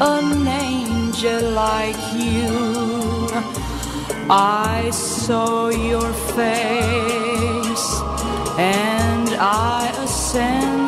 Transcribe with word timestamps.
an 0.00 0.46
angel 0.46 1.50
like 1.52 1.96
you. 2.14 3.28
I 4.28 4.90
saw 4.92 5.68
your 5.68 6.12
face 6.12 8.00
and 8.58 9.28
I 9.38 9.92
ascended. 10.04 10.85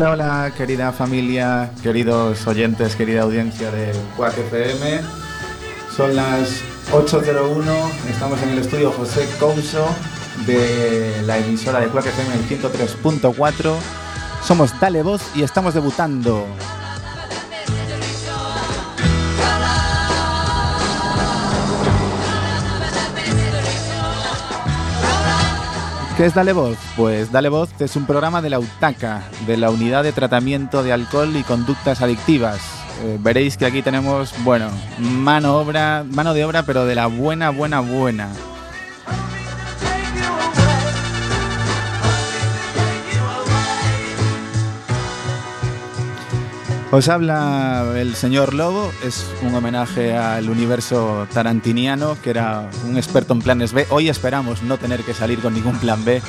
Hola, 0.00 0.12
hola, 0.12 0.52
querida 0.56 0.92
familia, 0.92 1.72
queridos 1.82 2.46
oyentes, 2.46 2.96
querida 2.96 3.20
audiencia 3.20 3.70
de 3.70 3.92
Quack 4.16 4.38
FM. 4.38 5.02
Son 5.94 6.16
las 6.16 6.62
8.01, 6.90 7.62
estamos 8.08 8.42
en 8.42 8.48
el 8.48 8.60
estudio 8.60 8.92
José 8.92 9.28
Couso 9.38 9.86
de 10.46 11.20
la 11.26 11.36
emisora 11.36 11.80
de 11.80 11.88
Quack 11.88 12.06
FM 12.06 12.34
el 12.34 12.48
103.4. 12.48 13.74
Somos 14.42 14.80
Dale 14.80 15.02
Voz 15.02 15.20
y 15.34 15.42
estamos 15.42 15.74
debutando. 15.74 16.46
¿Qué 26.20 26.26
es 26.26 26.34
Dale 26.34 26.52
Voz? 26.52 26.76
Pues 26.98 27.32
Dale 27.32 27.48
Voz 27.48 27.70
es 27.80 27.96
un 27.96 28.04
programa 28.04 28.42
de 28.42 28.50
la 28.50 28.58
UTACA, 28.58 29.22
de 29.46 29.56
la 29.56 29.70
Unidad 29.70 30.02
de 30.02 30.12
Tratamiento 30.12 30.82
de 30.82 30.92
Alcohol 30.92 31.34
y 31.34 31.42
Conductas 31.42 32.02
Adictivas. 32.02 32.60
Eh, 33.02 33.16
veréis 33.18 33.56
que 33.56 33.64
aquí 33.64 33.80
tenemos, 33.80 34.34
bueno, 34.44 34.68
mano, 34.98 35.56
obra, 35.56 36.04
mano 36.06 36.34
de 36.34 36.44
obra, 36.44 36.62
pero 36.64 36.84
de 36.84 36.94
la 36.94 37.06
buena, 37.06 37.48
buena, 37.48 37.80
buena. 37.80 38.28
Os 46.92 47.08
habla 47.08 47.92
el 47.94 48.16
señor 48.16 48.52
Lobo, 48.52 48.92
es 49.04 49.24
un 49.42 49.54
homenaje 49.54 50.16
al 50.16 50.50
universo 50.50 51.28
tarantiniano, 51.32 52.16
que 52.20 52.30
era 52.30 52.68
un 52.84 52.96
experto 52.96 53.32
en 53.32 53.42
planes 53.42 53.72
B. 53.72 53.86
Hoy 53.90 54.08
esperamos 54.08 54.64
no 54.64 54.76
tener 54.76 55.04
que 55.04 55.14
salir 55.14 55.38
con 55.38 55.54
ningún 55.54 55.78
plan 55.78 56.04
B. 56.04 56.20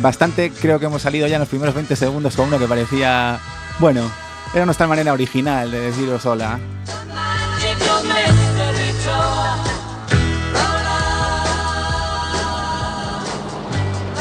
Bastante 0.00 0.50
creo 0.50 0.80
que 0.80 0.86
hemos 0.86 1.02
salido 1.02 1.28
ya 1.28 1.36
en 1.36 1.40
los 1.40 1.48
primeros 1.48 1.72
20 1.72 1.94
segundos 1.94 2.34
con 2.34 2.48
uno 2.48 2.58
que 2.58 2.66
parecía, 2.66 3.38
bueno, 3.78 4.10
era 4.52 4.64
nuestra 4.64 4.88
manera 4.88 5.12
original 5.12 5.70
de 5.70 5.80
deciros 5.82 6.26
hola. 6.26 6.58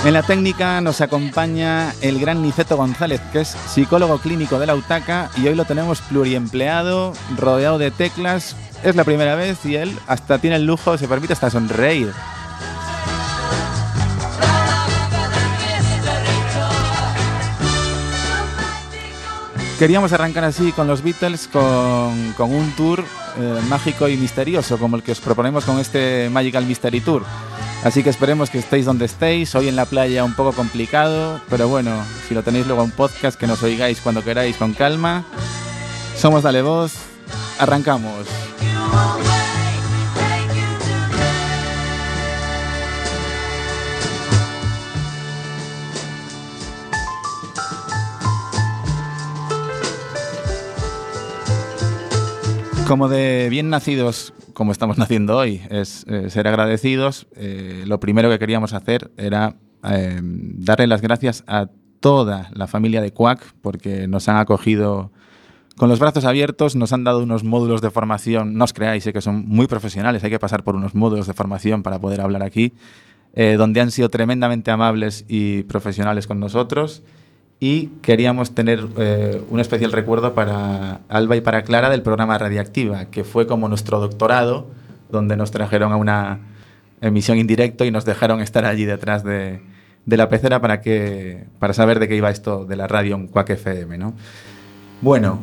En 0.06 0.14
la 0.14 0.24
técnica 0.24 0.80
nos 0.80 1.02
acompaña 1.02 1.94
el 2.02 2.20
gran 2.20 2.42
Niceto 2.42 2.78
González, 2.78 3.20
que 3.34 3.42
es 3.42 3.50
psicólogo 3.50 4.20
clínico 4.20 4.58
de 4.58 4.66
la 4.66 4.76
UTACA 4.76 5.30
y 5.36 5.48
hoy 5.48 5.56
lo 5.56 5.66
tenemos 5.66 6.00
pluriempleado, 6.02 7.14
rodeado 7.36 7.78
de 7.78 7.92
teclas. 7.92 8.56
Es 8.84 8.96
la 8.96 9.04
primera 9.04 9.36
vez 9.36 9.66
y 9.66 9.76
él 9.76 9.98
hasta 10.08 10.40
tiene 10.40 10.56
el 10.56 10.66
lujo, 10.66 10.98
se 10.98 11.08
permite 11.10 11.34
hasta 11.34 11.50
sonreír. 11.50 12.14
Queríamos 19.78 20.12
arrancar 20.14 20.44
así 20.46 20.72
con 20.72 20.88
los 20.88 21.04
Beatles, 21.04 21.48
con, 21.48 22.34
con 22.38 22.52
un 22.52 22.72
tour 22.72 23.04
eh, 23.38 23.60
mágico 23.68 24.08
y 24.08 24.18
misterioso, 24.18 24.80
como 24.80 24.96
el 24.96 25.04
que 25.04 25.12
os 25.12 25.20
proponemos 25.20 25.66
con 25.66 25.80
este 25.80 26.30
Magical 26.32 26.66
Mystery 26.66 27.02
Tour. 27.02 27.24
Así 27.88 28.04
que 28.04 28.10
esperemos 28.10 28.50
que 28.50 28.58
estéis 28.58 28.86
donde 28.86 29.06
estéis, 29.06 29.56
hoy 29.56 29.70
en 29.70 29.78
la 29.78 29.86
playa 29.86 30.26
un 30.26 30.36
poco 30.36 30.52
complicado, 30.52 31.40
pero 31.50 31.70
bueno, 31.70 32.04
si 32.28 32.36
lo 32.36 32.44
tenéis 32.44 32.68
luego 32.68 32.84
en 32.84 32.92
podcast, 32.92 33.40
que 33.40 33.48
nos 33.48 33.64
oigáis 33.64 34.02
cuando 34.02 34.26
queráis 34.26 34.58
con 34.58 34.74
calma. 34.74 35.24
Somos 36.18 36.44
Dale 36.44 36.62
Voz, 36.64 36.92
arrancamos. 37.58 38.28
Como 52.86 53.08
de 53.08 53.48
bien 53.50 53.70
nacidos, 53.70 54.34
como 54.58 54.72
estamos 54.72 54.98
naciendo 54.98 55.38
hoy, 55.38 55.62
es 55.70 56.04
eh, 56.10 56.32
ser 56.32 56.48
agradecidos. 56.48 57.28
Eh, 57.36 57.84
lo 57.86 58.00
primero 58.00 58.28
que 58.32 58.40
queríamos 58.40 58.74
hacer 58.74 59.12
era 59.16 59.56
eh, 59.84 60.20
darle 60.20 60.88
las 60.88 61.02
gracias 61.02 61.44
a 61.46 61.68
toda 62.00 62.50
la 62.54 62.66
familia 62.66 63.00
de 63.02 63.12
Quack 63.14 63.54
porque 63.62 64.08
nos 64.08 64.28
han 64.30 64.38
acogido 64.38 65.12
con 65.78 65.90
los 65.90 66.00
brazos 66.00 66.26
abiertos, 66.26 66.76
nos 66.76 66.92
han 66.92 67.04
dado 67.04 67.22
unos 67.22 67.44
módulos 67.44 67.82
de 67.82 67.92
formación, 67.92 68.56
no 68.56 68.64
os 68.64 68.74
creáis, 68.74 69.04
sé 69.04 69.14
que 69.14 69.22
son 69.22 69.48
muy 69.48 69.68
profesionales, 69.68 70.24
hay 70.24 70.32
que 70.32 70.40
pasar 70.40 70.64
por 70.64 70.76
unos 70.76 70.96
módulos 70.96 71.28
de 71.28 71.36
formación 71.36 71.84
para 71.84 72.00
poder 72.00 72.20
hablar 72.20 72.42
aquí, 72.42 72.74
donde 73.36 73.82
han 73.82 73.92
sido 73.92 74.10
tremendamente 74.10 74.72
amables 74.72 75.24
y 75.28 75.62
profesionales 75.64 76.26
con 76.26 76.40
nosotros 76.40 77.04
y 77.60 77.88
queríamos 78.02 78.54
tener 78.54 78.86
eh, 78.98 79.42
un 79.50 79.60
especial 79.60 79.92
recuerdo 79.92 80.34
para 80.34 81.02
Alba 81.10 81.36
y 81.36 81.42
para 81.42 81.64
Clara 81.64 81.90
del 81.90 82.04
programa 82.04 82.38
Radiactiva, 82.38 83.06
que 83.06 83.24
fue 83.24 83.48
como 83.48 83.68
nuestro 83.68 84.00
doctorado, 84.00 84.68
donde 85.10 85.38
nos 85.38 85.52
trajeron 85.52 85.92
a 85.92 85.96
una 85.96 86.40
emisión 87.02 87.38
indirecto 87.38 87.86
y 87.86 87.92
nos 87.92 88.06
dejaron 88.06 88.42
estar 88.42 88.66
allí 88.66 88.86
detrás 88.86 89.24
de, 89.24 89.62
la 90.06 90.30
pecera 90.30 90.62
para, 90.62 90.82
que, 90.82 91.46
para 91.60 91.74
saber 91.74 92.00
de 92.00 92.08
qué 92.08 92.16
iba 92.16 92.30
esto 92.30 92.66
de 92.66 92.76
la 92.76 92.88
radio 92.88 93.16
en 93.16 93.28
Quack 93.28 93.52
FM. 93.52 93.98
¿no? 93.98 94.14
Bueno, 95.02 95.40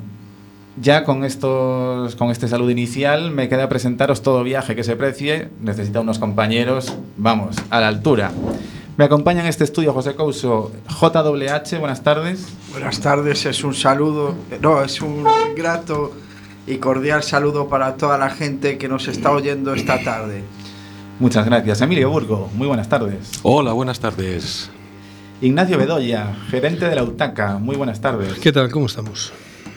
ya 0.80 1.04
con, 1.04 1.24
estos, 1.24 2.14
con 2.16 2.30
este 2.30 2.46
saludo 2.46 2.70
inicial 2.70 3.30
me 3.30 3.48
queda 3.48 3.68
presentaros 3.68 4.22
todo 4.22 4.44
viaje 4.44 4.76
que 4.76 4.84
se 4.84 4.94
precie. 4.94 5.48
Necesita 5.60 6.00
unos 6.00 6.18
compañeros, 6.18 6.96
vamos, 7.16 7.56
a 7.70 7.80
la 7.80 7.88
altura. 7.88 8.30
Me 8.96 9.06
acompaña 9.06 9.40
en 9.40 9.46
este 9.46 9.64
estudio 9.64 9.92
José 9.92 10.14
Couso, 10.14 10.70
JWH, 10.88 11.80
buenas 11.80 12.04
tardes. 12.04 12.46
Buenas 12.70 13.00
tardes, 13.00 13.44
es 13.44 13.64
un 13.64 13.74
saludo, 13.74 14.36
no, 14.60 14.84
es 14.84 15.00
un 15.00 15.24
grato 15.56 16.12
y 16.64 16.76
cordial 16.76 17.24
saludo 17.24 17.66
para 17.68 17.96
toda 17.96 18.18
la 18.18 18.30
gente 18.30 18.78
que 18.78 18.86
nos 18.86 19.08
está 19.08 19.32
oyendo 19.32 19.74
esta 19.74 20.00
tarde. 20.04 20.44
Muchas 21.18 21.44
gracias. 21.44 21.80
Emilio 21.80 22.08
Burgo, 22.08 22.48
muy 22.54 22.68
buenas 22.68 22.88
tardes. 22.88 23.40
Hola, 23.42 23.72
buenas 23.72 23.98
tardes. 23.98 24.70
Ignacio 25.40 25.76
Bedoya, 25.76 26.32
gerente 26.48 26.88
de 26.88 26.94
la 26.94 27.02
UTACA, 27.02 27.58
muy 27.58 27.74
buenas 27.74 28.00
tardes. 28.00 28.34
¿Qué 28.34 28.52
tal? 28.52 28.70
¿Cómo 28.70 28.86
estamos? 28.86 29.32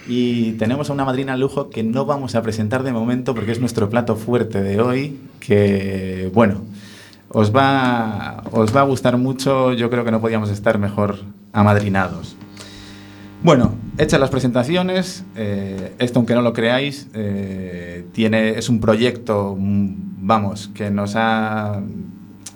Y 0.07 0.51
tenemos 0.53 0.91
a 0.91 0.93
una 0.93 1.05
madrina 1.05 1.33
al 1.33 1.39
lujo 1.39 1.71
que 1.71 1.81
no 1.81 2.05
vamos 2.05 2.35
a 2.35 2.43
presentar 2.43 2.83
de 2.83 2.93
momento 2.93 3.33
porque 3.33 3.51
es 3.51 3.59
nuestro 3.59 3.89
plato 3.89 4.15
fuerte 4.15 4.61
de 4.61 4.79
hoy, 4.79 5.19
que, 5.39 6.29
bueno, 6.35 6.61
os 7.29 7.55
va, 7.55 8.43
os 8.51 8.75
va 8.75 8.81
a 8.81 8.83
gustar 8.83 9.17
mucho, 9.17 9.73
yo 9.73 9.89
creo 9.89 10.03
que 10.05 10.11
no 10.11 10.21
podíamos 10.21 10.49
estar 10.49 10.77
mejor 10.77 11.19
amadrinados. 11.53 12.35
Bueno, 13.43 13.75
hechas 13.97 14.19
las 14.19 14.29
presentaciones, 14.29 15.23
eh, 15.35 15.93
esto 15.99 16.19
aunque 16.19 16.33
no 16.33 16.41
lo 16.41 16.53
creáis, 16.53 17.07
eh, 17.13 18.05
tiene, 18.11 18.57
es 18.57 18.67
un 18.67 18.79
proyecto, 18.79 19.55
mm, 19.57 20.25
vamos, 20.25 20.69
que 20.73 20.89
nos 20.89 21.15
ha, 21.15 21.81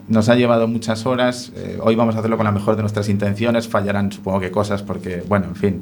nos 0.07 0.29
ha 0.29 0.35
llevado 0.35 0.67
muchas 0.67 1.05
horas. 1.05 1.51
Eh, 1.55 1.77
hoy 1.81 1.95
vamos 1.95 2.15
a 2.15 2.19
hacerlo 2.19 2.37
con 2.37 2.45
la 2.45 2.51
mejor 2.51 2.75
de 2.75 2.81
nuestras 2.81 3.09
intenciones, 3.09 3.67
fallarán 3.67 4.11
supongo 4.11 4.39
que 4.39 4.49
cosas 4.49 4.81
porque, 4.81 5.23
bueno, 5.27 5.45
en 5.47 5.55
fin, 5.55 5.81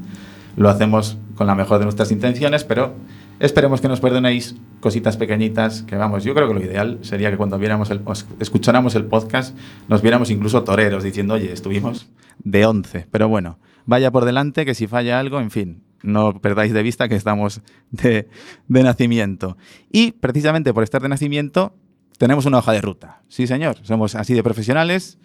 lo 0.57 0.69
hacemos 0.69 1.18
con 1.35 1.47
la 1.47 1.56
mejor 1.56 1.80
de 1.80 1.85
nuestras 1.85 2.12
intenciones, 2.12 2.65
pero 2.65 2.94
Esperemos 3.39 3.80
que 3.80 3.88
nos 3.88 4.01
perdonéis 4.01 4.56
cositas 4.81 5.15
pequeñitas, 5.15 5.83
que 5.83 5.95
vamos, 5.95 6.25
yo 6.25 6.33
creo 6.33 6.50
que 6.50 6.53
lo 6.53 6.62
ideal 6.62 7.00
sería 7.03 7.31
que 7.31 7.38
cuando 7.38 7.57
viéramos 7.57 7.89
el, 7.89 8.01
escucháramos 8.41 8.95
el 8.95 9.06
podcast 9.06 9.57
nos 9.88 10.01
viéramos 10.01 10.30
incluso 10.30 10.63
toreros 10.65 11.06
diciendo, 11.06 11.36
oye, 11.36 11.53
estuvimos 11.53 12.09
de 12.39 12.65
11. 12.65 13.07
Pero 13.09 13.30
bueno, 13.30 13.57
vaya 13.86 14.12
por 14.12 14.25
delante 14.25 14.65
que 14.65 14.75
si 14.75 14.88
falla 14.88 15.21
algo, 15.21 15.39
en 15.39 15.51
fin, 15.51 15.83
no 16.03 16.41
perdáis 16.41 16.74
de 16.74 16.83
vista 16.83 17.07
que 17.07 17.15
estamos 17.15 17.62
de, 17.91 18.27
de 18.68 18.83
nacimiento. 18.83 19.56
Y 19.89 20.12
precisamente 20.12 20.74
por 20.74 20.83
estar 20.83 21.01
de 21.01 21.07
nacimiento, 21.07 21.74
tenemos 22.18 22.45
una 22.45 22.57
hoja 22.57 22.74
de 22.74 22.81
ruta. 22.81 23.21
Sí, 23.30 23.47
señor, 23.47 23.77
somos 23.83 24.15
así 24.15 24.33
de 24.33 24.44
profesionales, 24.44 25.18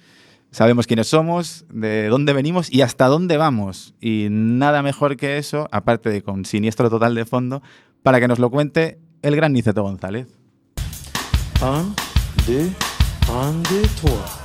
sabemos 0.52 0.86
quiénes 0.86 1.08
somos, 1.08 1.66
de 1.68 2.06
dónde 2.06 2.32
venimos 2.32 2.72
y 2.72 2.82
hasta 2.82 3.06
dónde 3.06 3.38
vamos. 3.38 3.96
Y 4.00 4.28
nada 4.30 4.82
mejor 4.82 5.16
que 5.16 5.36
eso, 5.36 5.68
aparte 5.72 6.10
de 6.10 6.22
con 6.22 6.44
siniestro 6.44 6.88
total 6.90 7.16
de 7.16 7.24
fondo, 7.24 7.60
para 8.04 8.20
que 8.20 8.28
nos 8.28 8.38
lo 8.38 8.50
cuente 8.50 8.98
el 9.22 9.34
gran 9.34 9.54
Niceto 9.54 9.82
González. 9.82 10.28
Un, 11.62 11.94
deux, 12.46 12.70
un, 13.32 13.62
deux, 13.62 13.88
trois. 13.96 14.40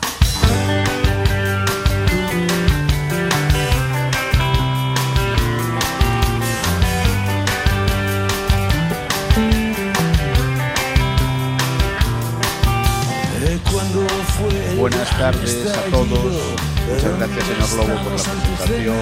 Buenas 14.77 15.09
tardes 15.17 15.65
a 15.67 15.91
todos. 15.91 16.78
Muchas 16.89 17.18
gracias, 17.18 17.45
señor 17.45 17.88
Lobo, 17.88 18.03
por 18.03 18.12
la 18.12 18.24
presentación. 18.24 18.97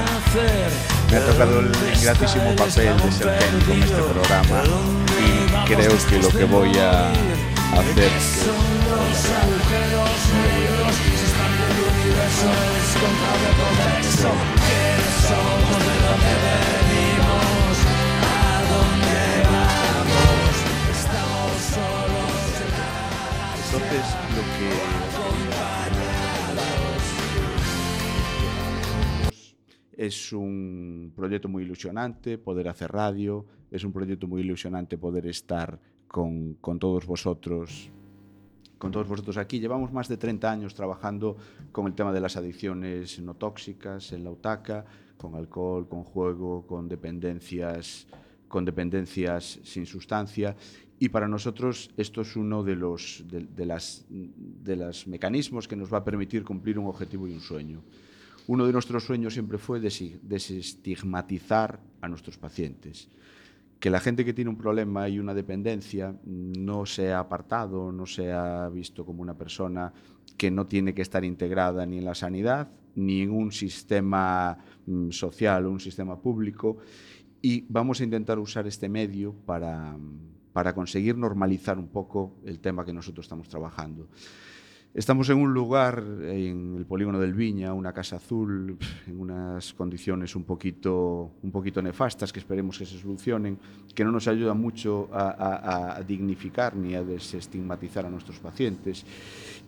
Me 1.09 1.17
ha 1.17 1.25
tocado 1.25 1.59
el 1.59 1.71
ingratísimo 1.95 2.55
papel 2.55 2.97
de 2.97 3.11
ser 3.11 3.39
técnico 3.39 3.71
en 3.71 3.83
este 3.83 4.01
programa 4.01 4.63
y 5.19 5.73
creo 5.73 5.91
que 6.09 6.19
lo 6.19 6.29
que 6.29 6.43
voy 6.45 6.77
a 6.77 7.09
hacer 7.09 8.11
Entonces, 23.69 24.15
lo 24.35 24.41
que 24.57 24.96
es 29.97 30.31
un 30.31 31.11
proyecto 31.15 31.49
muy 31.49 31.63
ilusionante 31.63 32.37
poder 32.37 32.69
hacer 32.69 32.91
radio, 32.91 33.45
es 33.71 33.83
un 33.83 33.91
proyecto 33.91 34.27
muy 34.27 34.41
ilusionante 34.41 34.97
poder 34.97 35.25
estar 35.25 35.79
con, 36.07 36.53
con 36.61 36.79
todos 36.79 37.05
vosotros 37.05 37.91
con 38.77 38.91
todos 38.91 39.07
vosotros 39.07 39.37
aquí. 39.37 39.59
Llevamos 39.59 39.91
más 39.91 40.07
de 40.07 40.17
30 40.17 40.51
años 40.51 40.75
trabajando 40.75 41.35
con 41.71 41.87
el 41.87 41.93
tema 41.95 42.13
de 42.13 42.21
las 42.21 42.37
adicciones 42.37 43.19
no 43.19 43.33
tóxicas 43.33 44.11
en 44.13 44.23
la 44.23 44.29
UTACA, 44.29 44.85
con 45.17 45.33
alcohol, 45.35 45.87
con 45.87 46.03
juego, 46.03 46.65
con 46.67 46.87
dependencias, 46.87 48.07
con 48.47 48.65
dependencias 48.65 49.59
sin 49.63 49.87
sustancia. 49.87 50.55
Y 50.99 51.09
para 51.09 51.27
nosotros 51.27 51.91
esto 51.97 52.21
es 52.21 52.35
uno 52.35 52.63
de 52.63 52.75
los 52.75 53.23
de, 53.27 53.65
las, 53.65 54.05
de 54.09 54.75
los 54.75 55.07
mecanismos 55.07 55.67
que 55.67 55.75
nos 55.75 55.91
va 55.91 55.99
a 55.99 56.03
permitir 56.03 56.43
cumplir 56.43 56.79
un 56.79 56.87
objetivo 56.87 57.27
y 57.27 57.33
un 57.33 57.41
sueño. 57.41 57.81
Uno 58.47 58.65
de 58.65 58.71
nuestros 58.71 59.03
sueños 59.03 59.33
siempre 59.33 59.57
fue 59.57 59.81
desestigmatizar 59.81 61.81
a 61.99 62.07
nuestros 62.07 62.37
pacientes. 62.37 63.09
Que 63.77 63.89
la 63.89 63.99
gente 63.99 64.23
que 64.23 64.33
tiene 64.33 64.49
un 64.49 64.57
problema 64.57 65.09
y 65.09 65.19
una 65.19 65.33
dependencia 65.33 66.15
no 66.25 66.85
sea 66.85 67.19
apartado, 67.19 67.91
no 67.91 68.05
sea 68.05 68.69
visto 68.69 69.05
como 69.05 69.21
una 69.21 69.37
persona 69.37 69.91
que 70.37 70.49
no 70.49 70.65
tiene 70.65 70.93
que 70.93 71.01
estar 71.01 71.25
integrada 71.25 71.85
ni 71.85 71.97
en 71.97 72.05
la 72.05 72.15
sanidad, 72.15 72.69
ni 72.95 73.21
en 73.21 73.31
un 73.31 73.51
sistema 73.51 74.57
mm, 74.85 75.11
social 75.11 75.65
o 75.65 75.71
un 75.71 75.81
sistema 75.81 76.19
público. 76.19 76.77
Y 77.41 77.65
vamos 77.67 77.99
a 77.99 78.05
intentar 78.05 78.39
usar 78.39 78.65
este 78.65 78.87
medio 78.87 79.33
para, 79.45 79.97
para 80.53 80.73
conseguir 80.73 81.17
normalizar 81.17 81.77
un 81.77 81.89
poco 81.89 82.37
el 82.45 82.59
tema 82.59 82.85
que 82.85 82.93
nosotros 82.93 83.25
estamos 83.25 83.49
trabajando. 83.49 84.07
Estamos 84.97 85.29
en 85.29 85.37
un 85.37 85.53
lugar, 85.53 86.03
en 86.23 86.73
el 86.75 86.83
polígono 86.87 87.19
del 87.19 87.35
Viña, 87.35 87.71
una 87.71 87.93
casa 87.93 88.15
azul, 88.15 88.79
en 89.05 89.19
unas 89.19 89.71
condiciones 89.75 90.35
un 90.35 90.43
poquito, 90.43 91.33
un 91.43 91.51
poquito 91.51 91.83
nefastas 91.83 92.33
que 92.33 92.39
esperemos 92.39 92.79
que 92.79 92.85
se 92.87 92.97
solucionen, 92.97 93.59
que 93.93 94.03
no 94.03 94.11
nos 94.11 94.27
ayuda 94.27 94.55
mucho 94.55 95.07
a, 95.13 95.29
a- 95.29 95.97
a 95.97 96.01
dignificar 96.01 96.75
ni 96.75 96.95
a 96.95 97.03
desestigmatizar 97.03 98.07
a 98.07 98.09
nuestros 98.09 98.39
pacientes. 98.39 99.05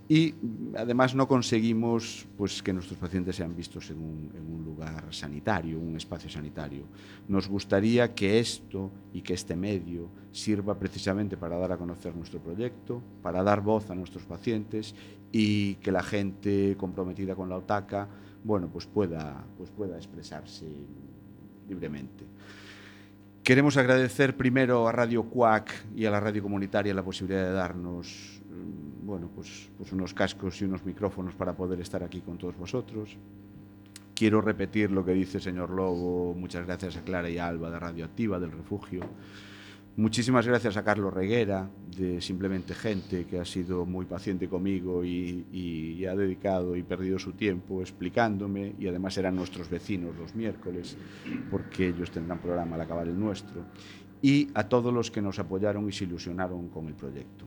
Y 0.09 0.33
además 0.75 1.13
no 1.13 1.27
conseguimos 1.27 2.27
pues, 2.35 2.61
que 2.63 2.73
nuestros 2.73 2.99
pacientes 2.99 3.35
sean 3.35 3.55
vistos 3.55 3.91
en 3.91 3.99
un, 3.99 4.31
en 4.35 4.65
lugar 4.65 5.05
sanitario, 5.11 5.79
un 5.79 5.95
espacio 5.95 6.29
sanitario. 6.29 6.85
Nos 7.27 7.47
gustaría 7.47 8.13
que 8.15 8.39
esto 8.39 8.91
y 9.13 9.21
que 9.21 9.35
este 9.35 9.55
medio 9.55 10.09
sirva 10.31 10.79
precisamente 10.79 11.37
para 11.37 11.57
dar 11.57 11.71
a 11.71 11.77
conocer 11.77 12.15
nuestro 12.15 12.39
proyecto, 12.39 13.03
para 13.21 13.43
dar 13.43 13.61
voz 13.61 13.91
a 13.91 13.95
nuestros 13.95 14.23
pacientes 14.23 14.95
y 15.31 15.75
que 15.75 15.91
la 15.91 16.01
gente 16.01 16.75
comprometida 16.77 17.35
con 17.35 17.47
la 17.47 17.57
OTACA 17.57 18.09
bueno, 18.43 18.69
pues 18.71 18.85
pueda, 18.85 19.43
pues 19.57 19.69
pueda 19.69 19.97
expresarse 19.97 20.65
libremente. 21.67 22.25
Queremos 23.43 23.77
agradecer 23.77 24.37
primero 24.37 24.87
a 24.87 24.91
Radio 24.91 25.23
Cuac 25.23 25.71
y 25.95 26.05
a 26.05 26.11
la 26.11 26.19
radio 26.19 26.43
comunitaria 26.43 26.93
la 26.93 27.03
posibilidad 27.03 27.45
de 27.45 27.53
darnos 27.53 28.38
mm, 28.38 28.38
bueno, 29.05 29.29
pues, 29.33 29.69
pues 29.77 29.91
unos 29.93 30.13
cascos 30.13 30.61
y 30.61 30.65
unos 30.65 30.85
micrófonos 30.85 31.33
para 31.35 31.53
poder 31.53 31.79
estar 31.81 32.03
aquí 32.03 32.21
con 32.21 32.37
todos 32.37 32.57
vosotros. 32.57 33.17
Quiero 34.15 34.41
repetir 34.41 34.91
lo 34.91 35.05
que 35.05 35.13
dice 35.13 35.39
señor 35.39 35.69
Lobo. 35.69 36.33
Muchas 36.33 36.65
gracias 36.65 36.97
a 36.97 37.01
Clara 37.01 37.29
y 37.29 37.37
Alba 37.37 37.69
de 37.71 37.79
Radioactiva, 37.79 38.39
del 38.39 38.51
Refugio. 38.51 39.01
Muchísimas 39.95 40.47
gracias 40.47 40.77
a 40.77 40.83
Carlos 40.83 41.13
Reguera, 41.13 41.69
de 41.97 42.21
Simplemente 42.21 42.73
Gente, 42.73 43.25
que 43.25 43.39
ha 43.39 43.43
sido 43.43 43.85
muy 43.85 44.05
paciente 44.05 44.47
conmigo 44.47 45.03
y- 45.03 45.45
y 45.51 46.05
ha 46.05 46.15
dedicado 46.15 46.77
y 46.77 46.83
perdido 46.83 47.19
su 47.19 47.33
tiempo 47.33 47.81
explicándome, 47.81 48.75
y 48.79 48.87
además 48.87 49.17
eran 49.17 49.35
nuestros 49.35 49.69
vecinos 49.69 50.15
los 50.17 50.35
miércoles, 50.35 50.95
porque 51.51 51.89
ellos 51.89 52.11
tendrán 52.11 52.39
programa 52.39 52.75
al 52.75 52.81
acabar 52.81 53.07
el 53.09 53.19
nuestro, 53.19 53.65
y 54.21 54.47
a 54.53 54.69
todos 54.69 54.93
los 54.93 55.11
que 55.11 55.21
nos 55.21 55.37
apoyaron 55.39 55.89
y 55.89 55.91
se 55.91 56.05
ilusionaron 56.05 56.69
con 56.69 56.87
el 56.87 56.93
proyecto. 56.93 57.45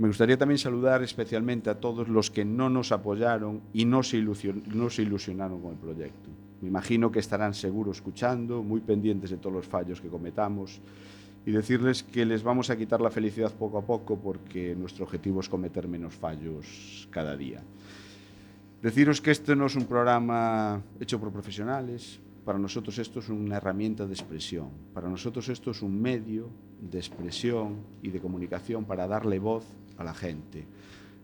Me 0.00 0.08
gustaría 0.08 0.38
también 0.38 0.56
saludar 0.56 1.02
especialmente 1.02 1.68
a 1.68 1.78
todos 1.78 2.08
los 2.08 2.30
que 2.30 2.42
no 2.42 2.70
nos 2.70 2.90
apoyaron 2.90 3.60
y 3.74 3.84
no 3.84 4.02
se, 4.02 4.16
ilusionaron 4.16 5.60
con 5.60 5.72
el 5.72 5.76
proyecto. 5.76 6.30
Me 6.62 6.68
imagino 6.68 7.12
que 7.12 7.18
estarán 7.18 7.52
seguros 7.52 7.98
escuchando, 7.98 8.62
muy 8.62 8.80
pendientes 8.80 9.28
de 9.28 9.36
todos 9.36 9.56
los 9.56 9.66
fallos 9.66 10.00
que 10.00 10.08
cometamos 10.08 10.80
y 11.44 11.50
decirles 11.50 12.02
que 12.02 12.24
les 12.24 12.42
vamos 12.42 12.70
a 12.70 12.78
quitar 12.78 13.02
la 13.02 13.10
felicidad 13.10 13.52
poco 13.52 13.76
a 13.76 13.82
poco 13.82 14.16
porque 14.18 14.74
nuestro 14.74 15.04
objetivo 15.04 15.40
es 15.40 15.50
cometer 15.50 15.86
menos 15.86 16.14
fallos 16.14 17.06
cada 17.10 17.36
día. 17.36 17.62
Deciros 18.80 19.20
que 19.20 19.32
este 19.32 19.54
no 19.54 19.66
es 19.66 19.76
un 19.76 19.84
programa 19.84 20.80
hecho 20.98 21.20
por 21.20 21.30
profesionales, 21.30 22.20
para 22.46 22.58
nosotros 22.58 22.98
esto 22.98 23.20
es 23.20 23.28
una 23.28 23.58
herramienta 23.58 24.06
de 24.06 24.14
expresión, 24.14 24.70
para 24.94 25.10
nosotros 25.10 25.50
esto 25.50 25.72
es 25.72 25.82
un 25.82 26.00
medio 26.00 26.48
de 26.80 26.96
expresión 26.96 27.76
y 28.02 28.08
de 28.08 28.18
comunicación 28.18 28.86
para 28.86 29.06
darle 29.06 29.38
voz 29.38 29.66
a 30.00 30.04
la 30.04 30.14
gente. 30.14 30.66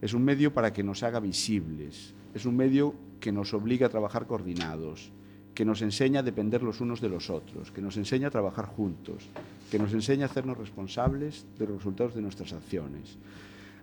Es 0.00 0.14
un 0.14 0.24
medio 0.24 0.52
para 0.52 0.72
que 0.72 0.82
nos 0.82 1.02
haga 1.02 1.20
visibles, 1.20 2.14
es 2.34 2.44
un 2.44 2.56
medio 2.56 2.94
que 3.18 3.32
nos 3.32 3.54
obliga 3.54 3.86
a 3.86 3.90
trabajar 3.90 4.26
coordinados, 4.26 5.10
que 5.54 5.64
nos 5.64 5.80
enseña 5.80 6.20
a 6.20 6.22
depender 6.22 6.62
los 6.62 6.82
unos 6.82 7.00
de 7.00 7.08
los 7.08 7.30
otros, 7.30 7.72
que 7.72 7.80
nos 7.80 7.96
enseña 7.96 8.28
a 8.28 8.30
trabajar 8.30 8.66
juntos, 8.66 9.28
que 9.70 9.78
nos 9.78 9.94
enseña 9.94 10.26
a 10.26 10.28
hacernos 10.28 10.58
responsables 10.58 11.46
de 11.58 11.66
los 11.66 11.78
resultados 11.78 12.14
de 12.14 12.20
nuestras 12.20 12.52
acciones, 12.52 13.16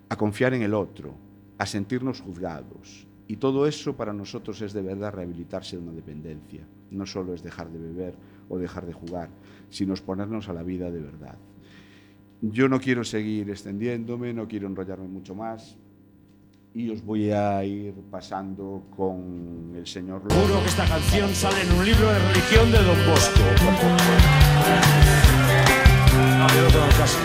a 0.07 0.15
confiar 0.15 0.53
en 0.53 0.62
el 0.62 0.75
otro, 0.75 1.15
a 1.57 1.65
sentirnos 1.65 2.21
juzgados. 2.21 3.07
Y 3.27 3.38
todo 3.38 3.65
eso 3.65 3.95
para 3.95 4.13
nosotros 4.13 4.62
es 4.62 4.73
de 4.73 4.83
verdad 4.83 5.13
rehabilitarse 5.13 5.77
de 5.77 5.81
una 5.81 5.93
dependencia. 5.93 6.62
No 6.91 7.07
solo 7.07 7.33
es 7.33 7.41
dejar 7.41 7.71
de 7.71 7.79
beber 7.79 8.13
o 8.50 8.59
dejar 8.59 8.85
de 8.85 8.93
jugar, 8.93 9.29
sino 9.71 9.95
es 9.95 10.01
ponernos 10.01 10.50
a 10.50 10.53
la 10.53 10.62
vida 10.62 10.91
de 10.91 11.00
verdad. 11.00 11.38
Yo 12.51 12.67
no 12.67 12.77
quiero 12.77 13.05
seguir 13.05 13.50
extendiéndome, 13.50 14.33
no 14.33 14.50
quiero 14.50 14.67
enrollarme 14.67 15.07
mucho 15.07 15.33
más 15.33 15.77
y 16.73 16.89
os 16.89 17.01
voy 17.01 17.31
a 17.31 17.63
ir 17.63 17.93
pasando 18.12 18.83
con 18.93 19.71
el 19.77 19.88
señor 19.88 20.23
Lobo. 20.23 20.41
Juro 20.41 20.62
que 20.62 20.67
esta 20.67 20.85
canción 20.85 21.33
sale 21.33 21.62
en 21.62 21.71
un 21.71 21.85
libro 21.85 22.12
de 22.12 22.19
religión 22.19 22.69
de 22.69 22.79
Don 22.79 22.97
Bosco. 23.07 23.39
No, 26.38 26.47
yo 26.50 26.62
no 26.63 26.67
tengo 26.67 26.88
caso. 26.97 27.17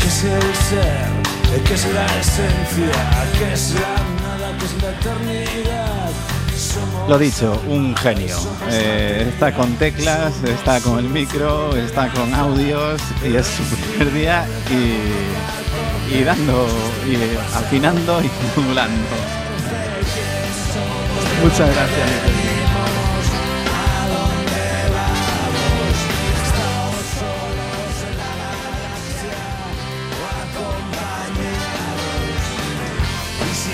¿Qué 0.00 0.06
es 0.08 0.24
el 0.24 0.54
ser? 0.54 1.62
¿Qué 1.64 1.74
es 1.74 1.94
la 1.94 2.06
esencia? 2.18 2.92
¿Qué 3.38 3.52
es 3.52 3.74
la 3.74 3.94
nada? 4.20 4.58
¿Qué 4.58 4.64
es 4.64 4.82
la 4.82 4.90
eternidad? 4.90 6.03
Lo 7.08 7.18
dicho, 7.18 7.60
un 7.68 7.94
genio. 7.96 8.36
Eh, 8.70 9.26
está 9.32 9.52
con 9.52 9.74
teclas, 9.74 10.32
está 10.44 10.80
con 10.80 10.98
el 10.98 11.08
micro, 11.08 11.76
está 11.76 12.08
con 12.08 12.34
audios 12.34 13.00
y 13.22 13.36
es 13.36 13.46
su 13.46 13.62
primer 13.62 14.12
día 14.12 14.46
y 14.70 15.54
y 16.10 16.22
dando, 16.22 16.66
y 17.06 17.16
afinando 17.56 18.22
y 18.22 18.30
modulando. 18.60 19.16
Muchas 21.42 21.74
gracias. 21.74 22.43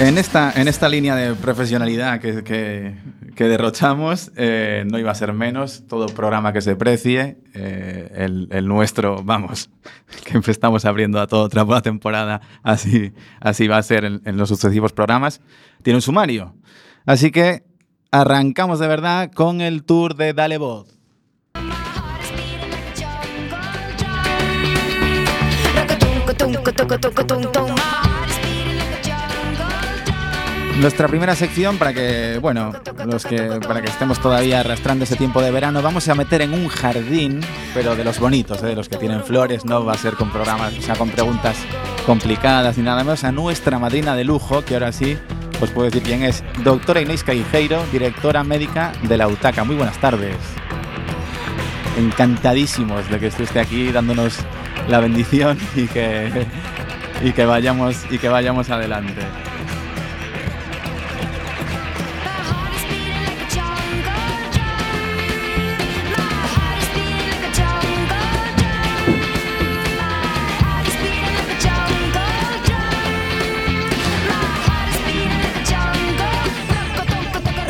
En 0.01 0.17
esta, 0.17 0.51
en 0.59 0.67
esta 0.67 0.89
línea 0.89 1.15
de 1.15 1.35
profesionalidad 1.35 2.21
que, 2.21 2.43
que, 2.43 2.95
que 3.37 3.45
derrochamos, 3.45 4.33
eh, 4.35 4.83
no 4.91 4.99
iba 4.99 5.11
a 5.11 5.15
ser 5.15 5.35
menos. 5.35 5.87
Todo 5.87 6.07
programa 6.07 6.55
que 6.55 6.63
se 6.63 6.75
precie, 6.75 7.37
eh, 7.53 8.11
el, 8.17 8.49
el, 8.51 8.67
nuestro, 8.67 9.23
vamos, 9.23 9.69
que 10.25 10.41
estamos 10.51 10.87
abriendo 10.87 11.21
a 11.21 11.27
toda 11.27 11.45
otra 11.45 11.83
temporada, 11.83 12.41
así, 12.63 13.13
así 13.41 13.69
va 13.69 13.77
a 13.77 13.83
ser 13.83 14.07
en, 14.07 14.23
en 14.25 14.39
los 14.39 14.49
sucesivos 14.49 14.95
programas, 14.95 15.43
tiene 15.83 15.99
un 15.99 16.03
sumario. 16.03 16.55
Así 17.05 17.31
que 17.31 17.65
arrancamos 18.11 18.79
de 18.79 18.89
verdad 18.89 19.31
con 19.31 19.61
el 19.61 19.85
tour 19.85 20.17
de 20.17 20.33
Dale 20.33 20.57
Voz. 20.57 20.99
Nuestra 30.81 31.09
primera 31.09 31.37
sección 31.37 31.77
para 31.77 31.93
que, 31.93 32.39
bueno, 32.41 32.73
los 33.05 33.27
que 33.27 33.61
para 33.69 33.83
que 33.83 33.91
estemos 33.91 34.19
todavía 34.19 34.61
arrastrando 34.61 35.05
ese 35.05 35.15
tiempo 35.15 35.43
de 35.43 35.51
verano, 35.51 35.83
vamos 35.83 36.09
a 36.09 36.15
meter 36.15 36.41
en 36.41 36.55
un 36.55 36.69
jardín, 36.69 37.41
pero 37.75 37.97
de 37.97 38.03
los 38.03 38.19
bonitos, 38.19 38.63
¿eh? 38.63 38.69
de 38.69 38.77
los 38.77 38.89
que 38.89 38.97
tienen 38.97 39.23
flores, 39.23 39.67
no 39.67 39.85
va 39.85 39.93
a 39.93 39.99
ser 39.99 40.15
con 40.15 40.33
programas, 40.33 40.73
o 40.79 40.81
sea, 40.81 40.97
con 40.97 41.11
preguntas 41.11 41.59
complicadas 42.07 42.79
ni 42.79 42.85
nada 42.85 43.05
más, 43.05 43.25
a 43.25 43.31
nuestra 43.31 43.79
madrina 43.79 44.17
de 44.17 44.25
lujo, 44.25 44.65
que 44.65 44.73
ahora 44.73 44.91
sí 44.91 45.19
os 45.61 45.69
puedo 45.71 45.91
decir 45.91 46.03
quién 46.03 46.23
es, 46.23 46.43
doctora 46.65 47.03
Inés 47.03 47.25
Caijeiro, 47.25 47.85
directora 47.93 48.43
médica 48.43 48.93
de 49.03 49.19
la 49.19 49.29
UTACA. 49.29 49.65
Muy 49.65 49.77
buenas 49.77 50.01
tardes. 50.01 50.37
Encantadísimos 51.99 53.07
de 53.11 53.21
que 53.21 53.27
esté 53.27 53.61
aquí 53.61 53.93
dándonos 53.93 54.39
la 54.89 55.01
bendición 55.01 55.59
y 55.77 55.89
que, 55.89 56.47
y 57.23 57.33
que, 57.33 57.45
vayamos, 57.45 57.99
y 58.11 58.17
que 58.17 58.31
vayamos 58.31 58.71
adelante. 58.71 59.21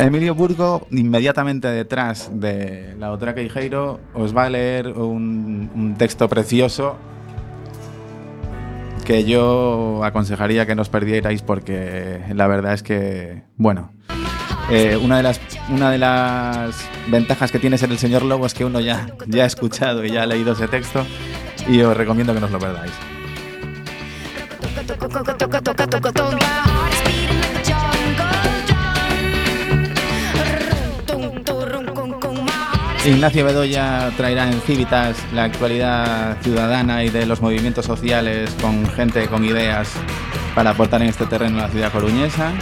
Emilio 0.00 0.34
Burgo, 0.34 0.86
inmediatamente 0.90 1.68
detrás 1.68 2.30
de 2.32 2.94
la 2.98 3.12
otra 3.12 3.34
Queijeiro, 3.34 4.00
os 4.14 4.34
va 4.34 4.44
a 4.44 4.50
leer 4.50 4.88
un, 4.88 5.94
texto 5.98 6.28
precioso 6.28 6.96
que 9.04 9.24
yo 9.24 10.02
aconsejaría 10.04 10.66
que 10.66 10.74
no 10.74 10.82
os 10.82 10.88
perdierais 10.88 11.42
porque 11.42 12.20
la 12.34 12.46
verdad 12.46 12.74
es 12.74 12.82
que, 12.82 13.42
bueno, 13.56 13.92
eh, 14.70 14.96
una, 14.96 15.18
de 15.18 15.22
las, 15.22 15.40
una 15.68 15.90
de 15.90 15.98
las 15.98 16.76
ventajas 17.08 17.50
que 17.50 17.58
tiene 17.58 17.76
ser 17.76 17.90
el 17.90 17.98
señor 17.98 18.22
Lobo 18.22 18.46
es 18.46 18.54
que 18.54 18.64
uno 18.64 18.80
ya, 18.80 19.08
ya 19.26 19.42
ha 19.42 19.46
escuchado 19.46 20.04
y 20.04 20.12
ya 20.12 20.22
ha 20.22 20.26
leído 20.26 20.52
ese 20.52 20.68
texto 20.68 21.04
y 21.68 21.80
os 21.82 21.96
recomiendo 21.96 22.32
que 22.32 22.40
no 22.40 22.46
os 22.46 22.52
lo 22.52 22.58
perdáis. 22.58 22.92
Ignacio 33.10 33.44
Bedoya 33.44 34.12
traerá 34.16 34.46
en 34.46 34.60
Civitas 34.60 35.16
la 35.34 35.42
actualidad 35.42 36.40
ciudadana 36.42 37.02
y 37.02 37.10
de 37.10 37.26
los 37.26 37.40
movimientos 37.40 37.84
sociales 37.84 38.56
con 38.62 38.86
gente 38.86 39.26
con 39.26 39.44
ideas 39.44 39.90
para 40.54 40.70
aportar 40.70 41.02
en 41.02 41.08
este 41.08 41.26
terreno 41.26 41.58
a 41.58 41.62
la 41.62 41.68
ciudad 41.70 41.90
coruñesa. 41.90 42.52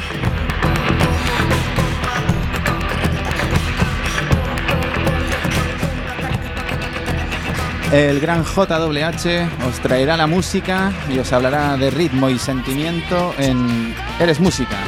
El 7.93 8.19
gran 8.19 8.43
JWH 8.43 9.67
os 9.69 9.81
traerá 9.83 10.17
la 10.17 10.27
música 10.27 10.93
y 11.11 11.19
os 11.19 11.31
hablará 11.31 11.77
de 11.77 11.91
ritmo 11.91 12.31
y 12.31 12.39
sentimiento 12.39 13.35
en 13.39 13.95
Eres 14.19 14.41
Música. 14.41 14.79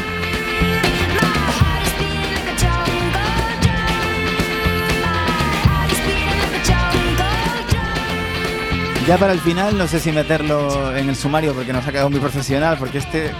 Ya 9.10 9.18
para 9.18 9.32
el 9.32 9.40
final, 9.40 9.76
no 9.76 9.88
sé 9.88 9.98
si 9.98 10.12
meterlo 10.12 10.96
en 10.96 11.08
el 11.08 11.16
sumario 11.16 11.52
porque 11.52 11.72
nos 11.72 11.84
ha 11.84 11.90
quedado 11.90 12.10
muy 12.10 12.20
profesional, 12.20 12.76
porque 12.78 12.98
este 12.98 13.32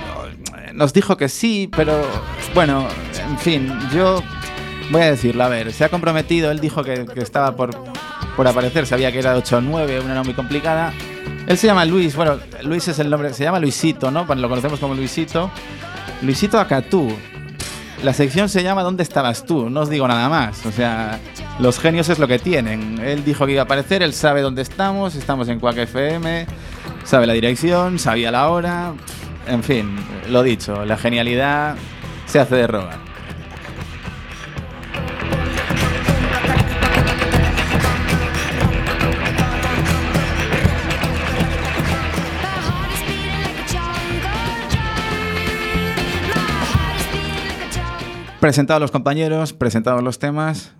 nos 0.74 0.92
dijo 0.92 1.16
que 1.16 1.28
sí, 1.28 1.70
pero 1.70 2.02
bueno, 2.56 2.88
en 3.24 3.38
fin, 3.38 3.72
yo 3.94 4.20
voy 4.90 5.02
a 5.02 5.12
decirlo, 5.12 5.44
a 5.44 5.48
ver, 5.48 5.72
se 5.72 5.84
ha 5.84 5.88
comprometido, 5.88 6.50
él 6.50 6.58
dijo 6.58 6.82
que, 6.82 7.06
que 7.06 7.20
estaba 7.20 7.54
por, 7.54 7.70
por 8.34 8.48
aparecer, 8.48 8.84
sabía 8.84 9.12
que 9.12 9.20
era 9.20 9.30
de 9.30 9.38
8 9.38 9.58
o 9.58 9.60
9, 9.60 10.00
una 10.00 10.10
era 10.10 10.24
muy 10.24 10.34
complicada. 10.34 10.92
Él 11.46 11.56
se 11.56 11.68
llama 11.68 11.84
Luis, 11.84 12.16
bueno, 12.16 12.38
Luis 12.64 12.88
es 12.88 12.98
el 12.98 13.08
nombre, 13.08 13.32
se 13.32 13.44
llama 13.44 13.60
Luisito, 13.60 14.10
¿no? 14.10 14.24
Lo 14.24 14.48
conocemos 14.48 14.80
como 14.80 14.94
Luisito. 14.94 15.52
Luisito 16.20 16.58
Acatú. 16.58 17.16
La 18.02 18.14
sección 18.14 18.48
se 18.48 18.62
llama 18.62 18.82
¿Dónde 18.82 19.02
estabas 19.02 19.44
tú? 19.44 19.68
No 19.68 19.80
os 19.80 19.90
digo 19.90 20.08
nada 20.08 20.30
más. 20.30 20.64
O 20.64 20.72
sea, 20.72 21.20
los 21.58 21.78
genios 21.78 22.08
es 22.08 22.18
lo 22.18 22.26
que 22.26 22.38
tienen. 22.38 22.98
Él 22.98 23.24
dijo 23.24 23.44
que 23.44 23.52
iba 23.52 23.60
a 23.60 23.64
aparecer, 23.64 24.02
él 24.02 24.14
sabe 24.14 24.40
dónde 24.40 24.62
estamos, 24.62 25.14
estamos 25.14 25.48
en 25.48 25.60
Quack 25.60 25.76
FM, 25.76 26.46
sabe 27.04 27.26
la 27.26 27.34
dirección, 27.34 27.98
sabía 27.98 28.30
la 28.30 28.48
hora. 28.48 28.94
En 29.46 29.62
fin, 29.62 29.96
lo 30.30 30.42
dicho, 30.42 30.86
la 30.86 30.96
genialidad 30.96 31.76
se 32.24 32.40
hace 32.40 32.54
de 32.56 32.66
robar. 32.66 33.09
Presentados 48.40 48.80
los 48.80 48.90
compañeros, 48.90 49.52
presentados 49.52 50.02
los 50.02 50.18
temas, 50.18 50.72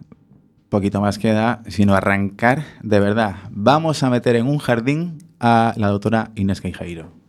poquito 0.71 1.03
más 1.03 1.19
queda, 1.19 1.63
sino 1.69 1.95
arrancar 1.95 2.65
de 2.83 3.01
verdad. 3.01 3.37
Vamos 3.51 4.03
a 4.03 4.09
meter 4.09 4.37
en 4.37 4.47
un 4.47 4.57
jardín 4.57 5.19
a 5.41 5.75
la 5.77 5.89
doctora 5.89 6.31
Inés 6.37 6.63
Queijeiro. 6.63 7.20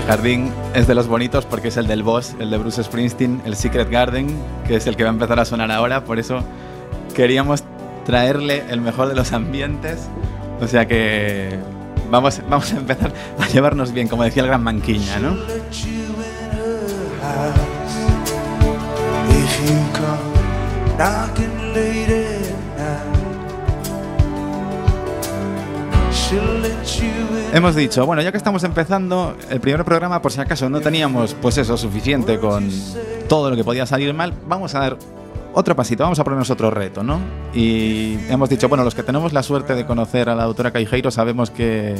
Jardín 0.00 0.50
es 0.74 0.86
de 0.86 0.94
los 0.94 1.06
bonitos 1.06 1.44
porque 1.44 1.68
es 1.68 1.76
el 1.76 1.86
del 1.86 2.02
boss, 2.02 2.34
el 2.38 2.50
de 2.50 2.56
Bruce 2.56 2.82
Springsteen, 2.82 3.42
el 3.44 3.54
Secret 3.56 3.90
Garden, 3.90 4.26
que 4.66 4.76
es 4.76 4.86
el 4.86 4.96
que 4.96 5.04
va 5.04 5.10
a 5.10 5.12
empezar 5.12 5.38
a 5.38 5.44
sonar 5.44 5.70
ahora. 5.70 6.04
Por 6.04 6.18
eso 6.18 6.42
queríamos 7.14 7.62
traerle 8.06 8.64
el 8.70 8.80
mejor 8.80 9.08
de 9.08 9.14
los 9.14 9.32
ambientes. 9.32 10.08
O 10.60 10.66
sea 10.66 10.86
que 10.86 11.58
vamos, 12.10 12.40
vamos 12.48 12.72
a 12.72 12.76
empezar 12.76 13.12
a 13.38 13.48
llevarnos 13.48 13.92
bien, 13.92 14.08
como 14.08 14.24
decía 14.24 14.42
el 14.42 14.48
gran 14.48 14.62
Manquiña, 14.62 15.18
¿no? 15.18 15.36
Hemos 27.52 27.76
dicho, 27.76 28.06
bueno, 28.06 28.22
ya 28.22 28.30
que 28.30 28.38
estamos 28.38 28.64
empezando 28.64 29.36
el 29.50 29.60
primer 29.60 29.84
programa, 29.84 30.22
por 30.22 30.32
si 30.32 30.40
acaso 30.40 30.70
no 30.70 30.80
teníamos, 30.80 31.34
pues 31.34 31.58
eso, 31.58 31.76
suficiente 31.76 32.38
con 32.38 32.70
todo 33.28 33.50
lo 33.50 33.56
que 33.56 33.62
podía 33.62 33.84
salir 33.84 34.14
mal, 34.14 34.32
vamos 34.46 34.74
a 34.74 34.78
dar 34.78 34.96
otro 35.52 35.76
pasito, 35.76 36.02
vamos 36.02 36.18
a 36.18 36.24
ponernos 36.24 36.48
otro 36.48 36.70
reto, 36.70 37.02
¿no? 37.02 37.20
Y 37.52 38.16
hemos 38.30 38.48
dicho, 38.48 38.70
bueno, 38.70 38.84
los 38.84 38.94
que 38.94 39.02
tenemos 39.02 39.34
la 39.34 39.42
suerte 39.42 39.74
de 39.74 39.84
conocer 39.84 40.30
a 40.30 40.34
la 40.34 40.44
doctora 40.44 40.70
Caijeiro 40.70 41.10
sabemos 41.10 41.50
que, 41.50 41.94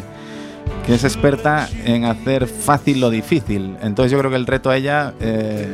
que 0.87 0.95
es 0.95 1.05
experta 1.05 1.69
en 1.85 2.07
hacer 2.07 2.47
fácil 2.47 3.03
lo 3.03 3.11
difícil. 3.11 3.77
Entonces 3.83 4.11
yo 4.11 4.19
creo 4.19 4.31
que 4.31 4.39
el 4.39 4.47
reto 4.47 4.71
a 4.71 4.79
ella 4.79 5.13
eh, 5.21 5.69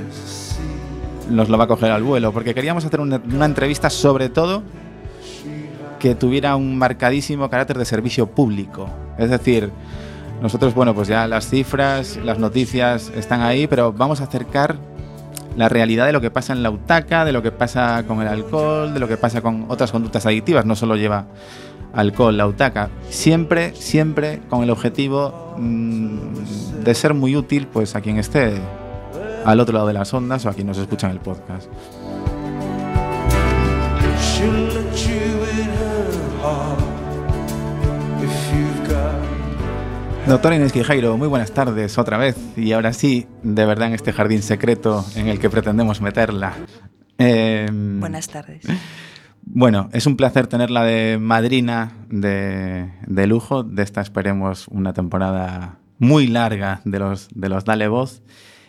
nos 1.31 1.49
lo 1.49 1.57
va 1.57 1.65
a 1.65 1.69
coger 1.69 1.93
al 1.93 2.03
vuelo, 2.03 2.33
porque 2.33 2.53
queríamos 2.53 2.85
hacer 2.85 2.99
una, 2.99 3.21
una 3.33 3.45
entrevista 3.45 3.91
sobre 3.91 4.29
todo 4.29 4.65
que 5.99 6.15
tuviera 6.15 6.57
un 6.57 6.79
marcadísimo 6.79 7.49
carácter 7.51 7.79
de 7.79 7.85
servicio 7.85 8.27
público. 8.27 8.89
Es 9.19 9.31
decir, 9.31 9.71
nosotros, 10.41 10.75
bueno, 10.75 10.95
pues 10.95 11.09
ya 11.09 11.27
las 11.27 11.49
cifras, 11.49 12.19
las 12.25 12.39
noticias 12.39 13.13
están 13.15 13.43
ahí, 13.43 13.67
pero 13.67 13.93
vamos 13.93 14.21
a 14.21 14.25
acercar 14.25 14.77
la 15.57 15.69
realidad 15.69 16.07
de 16.07 16.13
lo 16.13 16.21
que 16.21 16.31
pasa 16.31 16.53
en 16.53 16.63
la 16.63 16.71
utaca, 16.71 17.25
de 17.25 17.33
lo 17.33 17.43
que 17.43 17.51
pasa 17.51 18.05
con 18.07 18.23
el 18.23 18.29
alcohol, 18.29 18.95
de 18.95 19.01
lo 19.01 19.09
que 19.09 19.17
pasa 19.17 19.41
con 19.41 19.67
otras 19.69 19.91
conductas 19.91 20.25
adictivas. 20.27 20.65
No 20.65 20.77
solo 20.77 20.97
lleva 20.97 21.27
alcohol 21.93 22.37
la 22.37 22.47
utaca. 22.47 22.91
Siempre, 23.11 23.75
siempre 23.75 24.41
con 24.49 24.63
el 24.63 24.71
objetivo 24.71 25.55
mm, 25.59 26.85
de 26.85 26.95
ser 26.95 27.15
muy 27.15 27.35
útil 27.35 27.67
pues 27.67 27.97
a 27.97 28.01
quien 28.01 28.19
esté 28.19 28.55
al 29.45 29.61
otro 29.61 29.75
lado 29.75 29.87
de 29.89 29.95
las 29.95 30.13
ondas 30.15 30.45
o 30.47 30.49
a 30.49 30.55
quien 30.55 30.67
nos 30.67 30.79
escucha 30.79 31.09
en 31.09 31.15
el 31.15 31.21
podcast. 31.21 31.69
Doctora 40.29 40.57
Inés 40.57 40.73
Quijairo, 40.73 41.17
muy 41.17 41.27
buenas 41.27 41.53
tardes 41.53 41.97
otra 41.97 42.19
vez 42.19 42.37
y 42.55 42.73
ahora 42.73 42.93
sí, 42.93 43.27
de 43.43 43.65
verdad 43.65 43.89
en 43.89 43.95
este 43.95 44.13
jardín 44.13 44.43
secreto 44.43 45.03
en 45.17 45.29
el 45.29 45.39
que 45.39 45.49
pretendemos 45.49 46.03
meterla. 46.03 46.53
Eh, 47.17 47.67
Buenas 47.73 48.29
tardes. 48.29 48.63
Bueno, 49.43 49.89
es 49.95 50.07
un 50.07 50.19
placer 50.19 50.47
tenerla 50.47 50.85
de 50.85 51.17
madrina 51.19 51.93
de, 52.11 52.93
de 53.07 53.27
lujo. 53.27 53.63
De 53.63 53.83
esta 53.83 54.03
esperemos 54.03 54.69
una 54.69 54.93
temporada 54.93 55.79
muy 55.99 56.27
larga 56.27 56.83
de 56.85 56.99
los, 56.99 57.29
de 57.35 57.49
los 57.49 57.65
Dale 57.65 57.89
Voz. 57.89 58.23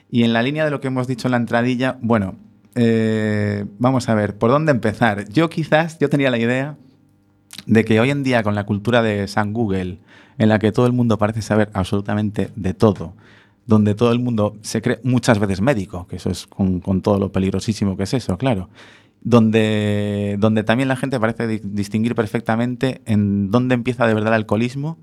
Y 0.10 0.24
en 0.24 0.32
la 0.32 0.42
línea 0.42 0.64
de 0.64 0.72
lo 0.72 0.80
que 0.80 0.88
hemos 0.88 1.08
dicho 1.08 1.28
en 1.28 1.32
la 1.32 1.38
entradilla, 1.38 1.98
bueno, 2.02 2.38
eh, 2.76 3.66
vamos 3.80 4.08
a 4.08 4.16
ver, 4.16 4.38
¿por 4.38 4.50
dónde 4.50 4.72
empezar? 4.72 5.28
Yo 5.28 5.50
quizás, 5.50 6.00
yo 6.00 6.10
tenía 6.10 6.32
la 6.32 6.38
idea 6.38 6.78
de 7.66 7.86
que 7.86 8.00
hoy 8.00 8.10
en 8.10 8.24
día 8.24 8.44
con 8.44 8.56
la 8.56 8.66
cultura 8.66 9.02
de 9.02 9.28
San 9.28 9.54
Google, 9.54 10.00
en 10.38 10.50
la 10.50 10.60
que 10.60 10.72
todo 10.72 10.86
el 10.86 10.94
mundo 10.94 11.18
parece 11.18 11.42
saber 11.42 11.70
absolutamente 11.74 12.50
de 12.56 12.74
todo, 12.74 13.14
donde 13.66 13.94
todo 13.94 14.12
el 14.12 14.20
mundo 14.20 14.56
se 14.62 14.82
cree 14.82 15.00
muchas 15.04 15.40
veces 15.40 15.62
médico, 15.62 16.08
que 16.08 16.16
eso 16.16 16.30
es 16.30 16.48
con, 16.48 16.82
todo 17.02 17.20
lo 17.20 17.32
peligrosísimo 17.32 17.98
que 17.98 18.04
es 18.04 18.14
eso, 18.14 18.38
claro, 18.38 18.70
donde, 19.22 20.38
donde 20.40 20.64
también 20.64 20.88
la 20.88 20.96
gente 20.96 21.20
parece 21.20 21.46
di- 21.46 21.62
distinguir 21.64 22.16
perfectamente 22.16 23.02
en 23.06 23.52
dónde 23.52 23.76
empieza 23.76 24.08
de 24.08 24.14
verdad 24.14 24.30
el 24.30 24.42
alcoholismo, 24.42 24.98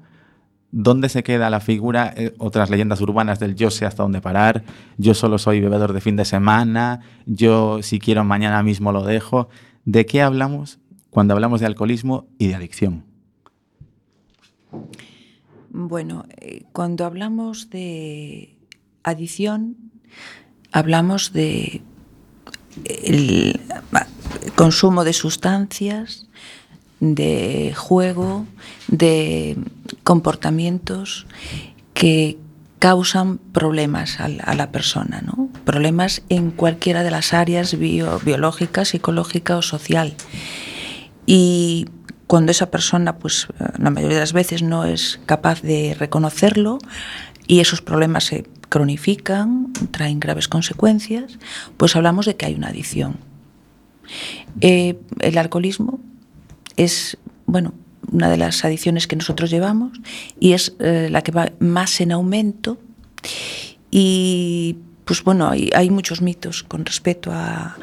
dónde 0.72 1.08
se 1.08 1.22
queda 1.22 1.48
la 1.48 1.60
figura, 1.60 2.12
eh, 2.16 2.34
otras 2.38 2.70
leyendas 2.70 3.00
urbanas 3.00 3.38
del 3.38 3.54
yo 3.54 3.70
sé 3.70 3.86
hasta 3.86 4.02
dónde 4.02 4.20
parar, 4.20 4.64
yo 4.98 5.14
solo 5.14 5.38
soy 5.38 5.60
bebedor 5.60 5.92
de 5.92 6.00
fin 6.00 6.16
de 6.16 6.24
semana, 6.24 7.00
yo 7.26 7.82
si 7.82 7.98
quiero 7.98 8.24
mañana 8.24 8.62
mismo 8.62 8.90
lo 8.90 9.04
dejo. 9.04 9.48
¿De 9.84 10.04
qué 10.04 10.20
hablamos 10.20 10.80
cuando 11.16 11.32
hablamos 11.32 11.60
de 11.60 11.66
alcoholismo 11.66 12.28
y 12.36 12.48
de 12.48 12.56
adicción? 12.56 13.06
Bueno, 15.70 16.26
eh, 16.36 16.64
cuando 16.74 17.06
hablamos 17.06 17.70
de 17.70 18.58
adición, 19.02 19.78
hablamos 20.72 21.32
de 21.32 21.80
el 22.84 23.58
consumo 24.56 25.04
de 25.04 25.14
sustancias, 25.14 26.28
de 27.00 27.72
juego, 27.74 28.44
de 28.88 29.56
comportamientos 30.04 31.26
que 31.94 32.36
causan 32.78 33.38
problemas 33.38 34.20
a, 34.20 34.28
la 34.28 34.70
persona, 34.70 35.22
¿no? 35.22 35.48
Problemas 35.64 36.20
en 36.28 36.50
cualquiera 36.50 37.02
de 37.04 37.10
las 37.10 37.32
áreas 37.32 37.78
bio- 37.78 38.18
biológica, 38.22 38.84
psicológica 38.84 39.56
o 39.56 39.62
social. 39.62 40.14
Y 41.26 41.86
cuando 42.26 42.52
esa 42.52 42.70
persona, 42.70 43.18
pues 43.18 43.48
eh, 43.58 43.64
la 43.78 43.90
mayoría 43.90 44.16
de 44.16 44.22
las 44.22 44.32
veces 44.32 44.62
no 44.62 44.84
es 44.84 45.20
capaz 45.26 45.62
de 45.62 45.94
reconocerlo 45.98 46.78
y 47.46 47.60
esos 47.60 47.82
problemas 47.82 48.24
se 48.24 48.46
cronifican, 48.68 49.72
traen 49.90 50.18
graves 50.18 50.48
consecuencias, 50.48 51.38
pues 51.76 51.94
hablamos 51.94 52.26
de 52.26 52.36
que 52.36 52.46
hay 52.46 52.54
una 52.54 52.68
adicción. 52.68 53.16
Eh, 54.60 54.98
el 55.20 55.38
alcoholismo 55.38 56.00
es, 56.76 57.18
bueno, 57.46 57.74
una 58.10 58.30
de 58.30 58.36
las 58.36 58.64
adicciones 58.64 59.06
que 59.06 59.16
nosotros 59.16 59.50
llevamos 59.50 59.98
y 60.38 60.52
es 60.52 60.74
eh, 60.78 61.08
la 61.10 61.22
que 61.22 61.32
va 61.32 61.50
más 61.58 62.00
en 62.00 62.12
aumento 62.12 62.78
y 63.90 64.78
pues 65.04 65.22
bueno, 65.22 65.48
hay, 65.48 65.70
hay 65.74 65.90
muchos 65.90 66.20
mitos 66.22 66.62
con 66.62 66.84
respecto 66.84 67.30
a, 67.32 67.76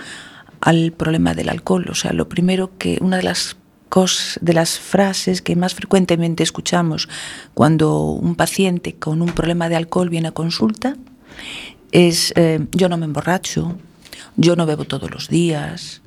al 0.64 0.94
problema 0.94 1.34
del 1.34 1.50
alcohol. 1.50 1.86
O 1.90 1.96
sea, 1.96 2.14
lo 2.14 2.30
primero 2.30 2.78
que 2.78 2.98
una 3.02 3.18
de 3.18 3.24
las 3.24 3.58
cos- 3.90 4.40
de 4.40 4.54
las 4.54 4.80
frases 4.80 5.42
que 5.42 5.56
más 5.56 5.76
frecuentemente 5.76 6.42
escuchamos 6.42 7.10
cuando 7.54 8.00
un 8.12 8.36
paciente 8.36 8.96
con 8.96 9.22
un 9.22 9.34
problema 9.34 9.68
de 9.68 9.76
alcohol 9.76 10.10
viene 10.10 10.30
a 10.30 10.32
consulta 10.32 10.96
es 11.92 12.34
eh, 12.38 12.66
yo 12.72 12.88
no 12.88 12.98
me 12.98 13.06
emborracho, 13.06 13.78
yo 14.38 14.56
no 14.56 14.66
bebo 14.66 14.86
todos 14.86 15.12
los 15.12 15.28
días, 15.28 16.02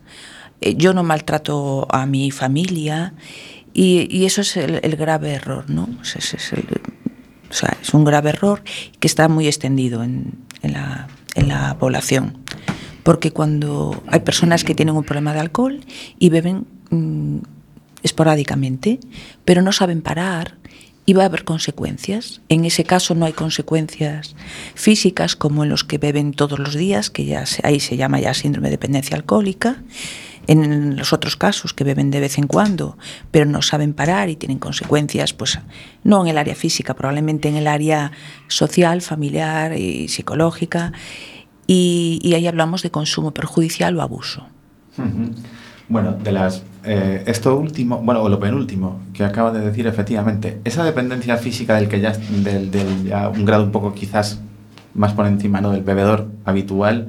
eh, 0.63 0.75
yo 0.75 0.95
no 0.95 1.03
maltrato 1.03 1.87
a 1.91 2.07
mi 2.07 2.31
familia 2.31 3.13
y, 3.75 4.25
eso 4.25 4.41
es 4.41 4.57
el, 4.57 4.97
grave 4.97 5.35
error, 5.35 5.69
¿no? 5.69 5.87
Es 6.03 6.17
o 7.51 7.53
sea, 7.53 7.77
es 7.81 7.93
un 7.93 8.05
grave 8.05 8.31
error 8.31 8.63
que 8.99 9.07
está 9.07 9.29
muy 9.29 9.47
extendido 9.47 10.03
en 10.03 10.33
la 10.63 11.77
población. 11.79 12.39
Porque 13.07 13.31
cuando 13.31 14.03
hay 14.09 14.21
personas 14.21 14.65
que 14.65 14.75
tienen 14.75 14.97
un 14.97 15.05
problema 15.05 15.33
de 15.33 15.39
alcohol 15.41 15.81
y 16.19 16.29
beben 16.29 16.67
mm, 16.91 17.39
esporádicamente, 18.03 18.99
pero 19.45 19.63
no 19.63 19.73
saben 19.73 20.03
parar 20.03 20.57
y 21.07 21.13
va 21.13 21.23
a 21.23 21.27
haber 21.27 21.45
consecuencias. 21.45 22.41
En 22.49 22.65
ese 22.65 22.83
caso 22.83 23.15
no 23.15 23.25
hay 23.27 23.33
consecuencias 23.33 24.35
físicas 24.75 25.37
como 25.37 25.63
en 25.63 25.71
los 25.71 25.85
que 25.85 25.99
beben 25.99 26.33
todos 26.33 26.59
los 26.59 26.75
días, 26.75 27.11
que 27.11 27.25
ya 27.25 27.47
se- 27.47 27.65
ahí 27.65 27.79
se 27.79 27.97
llama 27.97 28.19
ya 28.19 28.35
síndrome 28.35 28.69
de 28.69 28.73
dependencia 28.73 29.17
alcohólica. 29.17 29.83
En 30.49 30.97
los 30.97 31.13
otros 31.13 31.37
casos 31.37 31.75
que 31.75 31.85
beben 31.85 32.11
de 32.11 32.21
vez 32.21 32.39
en 32.39 32.47
cuando, 32.49 32.97
pero 33.31 33.47
no 33.47 33.63
saben 33.63 33.95
parar 33.95 34.29
y 34.31 34.37
tienen 34.37 34.59
consecuencias, 34.59 35.33
pues 35.33 35.59
no 36.05 36.23
en 36.23 36.29
el 36.29 36.39
área 36.39 36.55
física, 36.55 36.95
probablemente 36.95 37.49
en 37.49 37.57
el 37.57 37.67
área 37.69 38.11
social, 38.49 39.01
familiar 39.01 39.77
y 39.79 40.09
psicológica. 40.09 40.93
Y, 41.67 42.21
y 42.23 42.35
ahí 42.35 42.47
hablamos 42.47 42.83
de 42.83 42.91
consumo 42.91 43.33
perjudicial 43.33 43.97
o 43.97 44.03
abuso. 44.03 44.47
Bueno, 45.89 46.13
de 46.13 46.33
las 46.33 46.63
eh, 46.85 47.23
esto 47.27 47.57
último, 47.57 47.99
bueno, 47.99 48.23
o 48.23 48.29
lo 48.29 48.41
penúltimo 48.41 49.01
que 49.13 49.25
acaba 49.25 49.53
de 49.53 49.61
decir 49.61 49.87
efectivamente, 49.87 50.61
esa 50.65 50.83
dependencia 50.85 51.37
física 51.37 51.77
del 51.77 51.89
que 51.89 52.01
ya 52.01 52.13
del, 52.13 52.71
del 52.71 53.05
ya 53.05 53.29
un 53.29 53.45
grado 53.45 53.63
un 53.65 53.71
poco 53.73 53.95
quizás 53.95 54.41
más 54.95 55.13
por 55.13 55.27
encima, 55.27 55.61
¿no? 55.61 55.71
del 55.71 55.83
bebedor 55.83 56.29
habitual, 56.45 57.09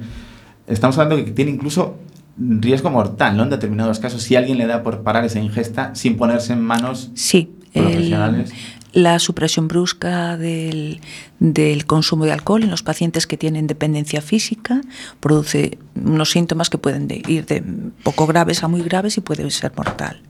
estamos 0.66 0.96
hablando 0.98 1.16
de 1.16 1.24
que 1.24 1.30
tiene 1.32 1.50
incluso 1.50 1.96
riesgo 2.36 2.90
mortal, 2.90 3.36
¿no? 3.36 3.42
En 3.44 3.50
determinados 3.50 3.98
casos, 3.98 4.22
si 4.22 4.36
alguien 4.36 4.58
le 4.58 4.66
da 4.66 4.82
por 4.84 5.02
parar 5.02 5.24
esa 5.24 5.40
ingesta 5.40 5.92
sin 5.94 6.16
ponerse 6.16 6.52
en 6.52 6.60
manos 6.62 7.10
Sí, 7.14 7.50
el- 7.72 7.82
profesionales. 7.82 8.52
La 8.98 9.18
supresión 9.18 9.68
brusca 9.68 10.36
del, 10.36 11.00
del 11.38 11.86
consumo 11.86 12.24
de 12.24 12.32
alcohol 12.32 12.62
en 12.64 12.70
los 12.70 12.82
pacientes 12.82 13.26
que 13.26 13.36
tienen 13.36 13.66
dependencia 13.66 14.20
física 14.20 14.80
produce 15.20 15.78
unos 15.94 16.30
síntomas 16.30 16.68
que 16.70 16.78
pueden 16.78 17.06
de- 17.08 17.22
ir 17.26 17.46
de 17.46 17.62
poco 18.02 18.26
graves 18.26 18.62
a 18.64 18.68
muy 18.68 18.82
graves 18.82 19.16
y 19.16 19.20
puede 19.20 19.48
ser 19.50 19.72
mortal. 19.76 20.20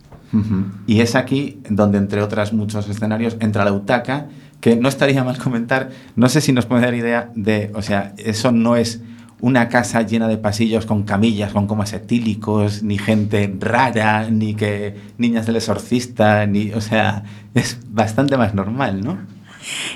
Y 0.86 1.00
es 1.00 1.14
aquí 1.14 1.60
donde, 1.70 1.96
entre 1.96 2.20
otros 2.22 2.52
muchos 2.52 2.86
escenarios, 2.86 3.38
entra 3.40 3.64
la 3.64 3.72
utaca, 3.72 4.26
que 4.60 4.76
no 4.76 4.88
estaría 4.90 5.24
mal 5.24 5.38
comentar, 5.38 5.88
no 6.16 6.28
sé 6.28 6.42
si 6.42 6.52
nos 6.52 6.66
puede 6.66 6.82
dar 6.82 6.94
idea 6.94 7.30
de, 7.34 7.70
o 7.74 7.80
sea, 7.80 8.12
eso 8.18 8.52
no 8.52 8.76
es 8.76 9.00
una 9.40 9.68
casa 9.68 10.02
llena 10.02 10.26
de 10.28 10.36
pasillos 10.36 10.84
con 10.86 11.04
camillas, 11.04 11.52
con 11.52 11.66
comas 11.66 11.92
etílicos, 11.92 12.82
ni 12.82 12.98
gente 12.98 13.54
rara, 13.60 14.28
ni 14.30 14.54
que 14.54 14.96
niñas 15.16 15.46
del 15.46 15.56
exorcista, 15.56 16.44
ni, 16.46 16.72
o 16.72 16.80
sea, 16.80 17.22
es 17.54 17.78
bastante 17.88 18.36
más 18.36 18.54
normal, 18.54 19.02
¿no? 19.04 19.18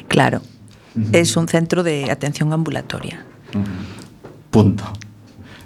Claro, 0.09 0.42
es 1.12 1.37
un 1.37 1.48
centro 1.48 1.83
de 1.83 2.11
atención 2.11 2.52
ambulatoria. 2.52 3.24
Punto. 4.50 4.85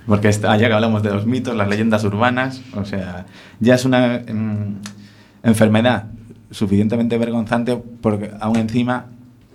Porque 0.07 0.29
está- 0.29 0.57
ya 0.57 0.69
que 0.69 0.75
hablamos 0.75 1.03
de 1.03 1.11
los 1.11 1.27
mitos, 1.27 1.57
las 1.57 1.69
leyendas 1.69 2.05
urbanas, 2.05 2.63
o 2.75 2.85
sea, 2.85 3.27
ya 3.59 3.75
es 3.75 3.85
una 3.85 4.23
mm, 4.27 4.77
enfermedad 5.43 6.05
suficientemente 6.51 7.19
vergonzante 7.19 7.77
porque 8.01 8.31
aún 8.41 8.57
encima, 8.57 9.07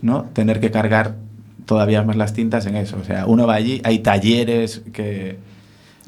¿no? 0.01 0.23
Tener 0.33 0.59
que 0.59 0.69
cargar 0.69 1.15
todavía 1.65 2.03
más 2.03 2.15
las 2.15 2.33
tintas 2.33 2.65
en 2.65 2.75
eso. 2.75 2.97
O 2.99 3.03
sea, 3.03 3.25
uno 3.25 3.47
va 3.47 3.55
allí, 3.55 3.81
hay 3.83 3.99
talleres 3.99 4.81
que, 4.93 5.37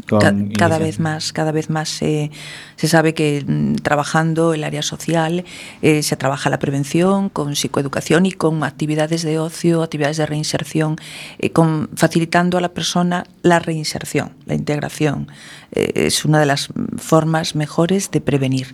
con 0.10 0.50
cada 0.50 0.80
vez 0.80 1.00
más, 1.00 1.34
cada 1.34 1.52
vez 1.52 1.70
más 1.70 1.90
se, 1.90 2.32
se 2.76 2.88
sabe 2.88 3.14
que 3.14 3.44
mm, 3.46 3.76
trabajando 3.76 4.54
el 4.54 4.64
área 4.64 4.82
social 4.82 5.46
eh, 5.82 6.04
se 6.04 6.18
trabaja 6.18 6.50
la 6.50 6.60
prevención 6.60 7.30
con 7.30 7.56
psicoeducación 7.56 8.26
y 8.26 8.32
con 8.32 8.64
actividades 8.64 9.24
de 9.24 9.40
ocio, 9.40 9.84
actividades 9.84 10.18
de 10.18 10.26
reinserción, 10.26 10.98
eh, 11.40 11.52
con, 11.52 11.90
facilitando 11.96 12.58
a 12.58 12.62
la 12.62 12.74
persona 12.74 13.26
la 13.42 13.60
reinserción, 13.60 14.34
la 14.46 14.56
integración. 14.56 15.28
Eh, 15.72 15.92
es 15.96 16.26
una 16.26 16.40
de 16.40 16.46
las 16.46 16.70
formas 16.98 17.56
mejores 17.56 18.12
de 18.12 18.22
prevenir, 18.22 18.74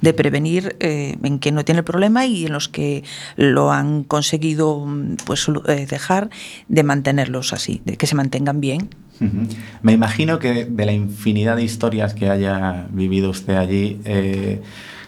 de 0.00 0.14
prevenir 0.14 0.76
en 0.80 1.38
que 1.38 1.52
no 1.52 1.64
tiene 1.64 1.80
el 1.80 1.84
problema 1.84 2.26
y 2.26 2.46
en 2.46 2.52
los 2.52 2.68
que 2.68 3.04
lo 3.36 3.72
han 3.72 4.04
conseguido 4.04 4.84
mm, 4.86 5.16
pues 5.26 5.46
dejar 5.88 6.30
de 6.68 6.82
mantenerlos 6.82 7.52
así, 7.52 7.82
de 7.84 7.96
que 7.96 8.06
se 8.06 8.14
mantengan 8.14 8.60
bien. 8.60 8.88
Me 9.82 9.92
imagino 9.92 10.38
que 10.38 10.64
de 10.64 10.86
la 10.86 10.92
infinidad 10.92 11.56
de 11.56 11.62
historias 11.62 12.14
que 12.14 12.30
haya 12.30 12.86
vivido 12.90 13.30
usted 13.30 13.56
allí, 13.56 14.00
eh, 14.04 14.62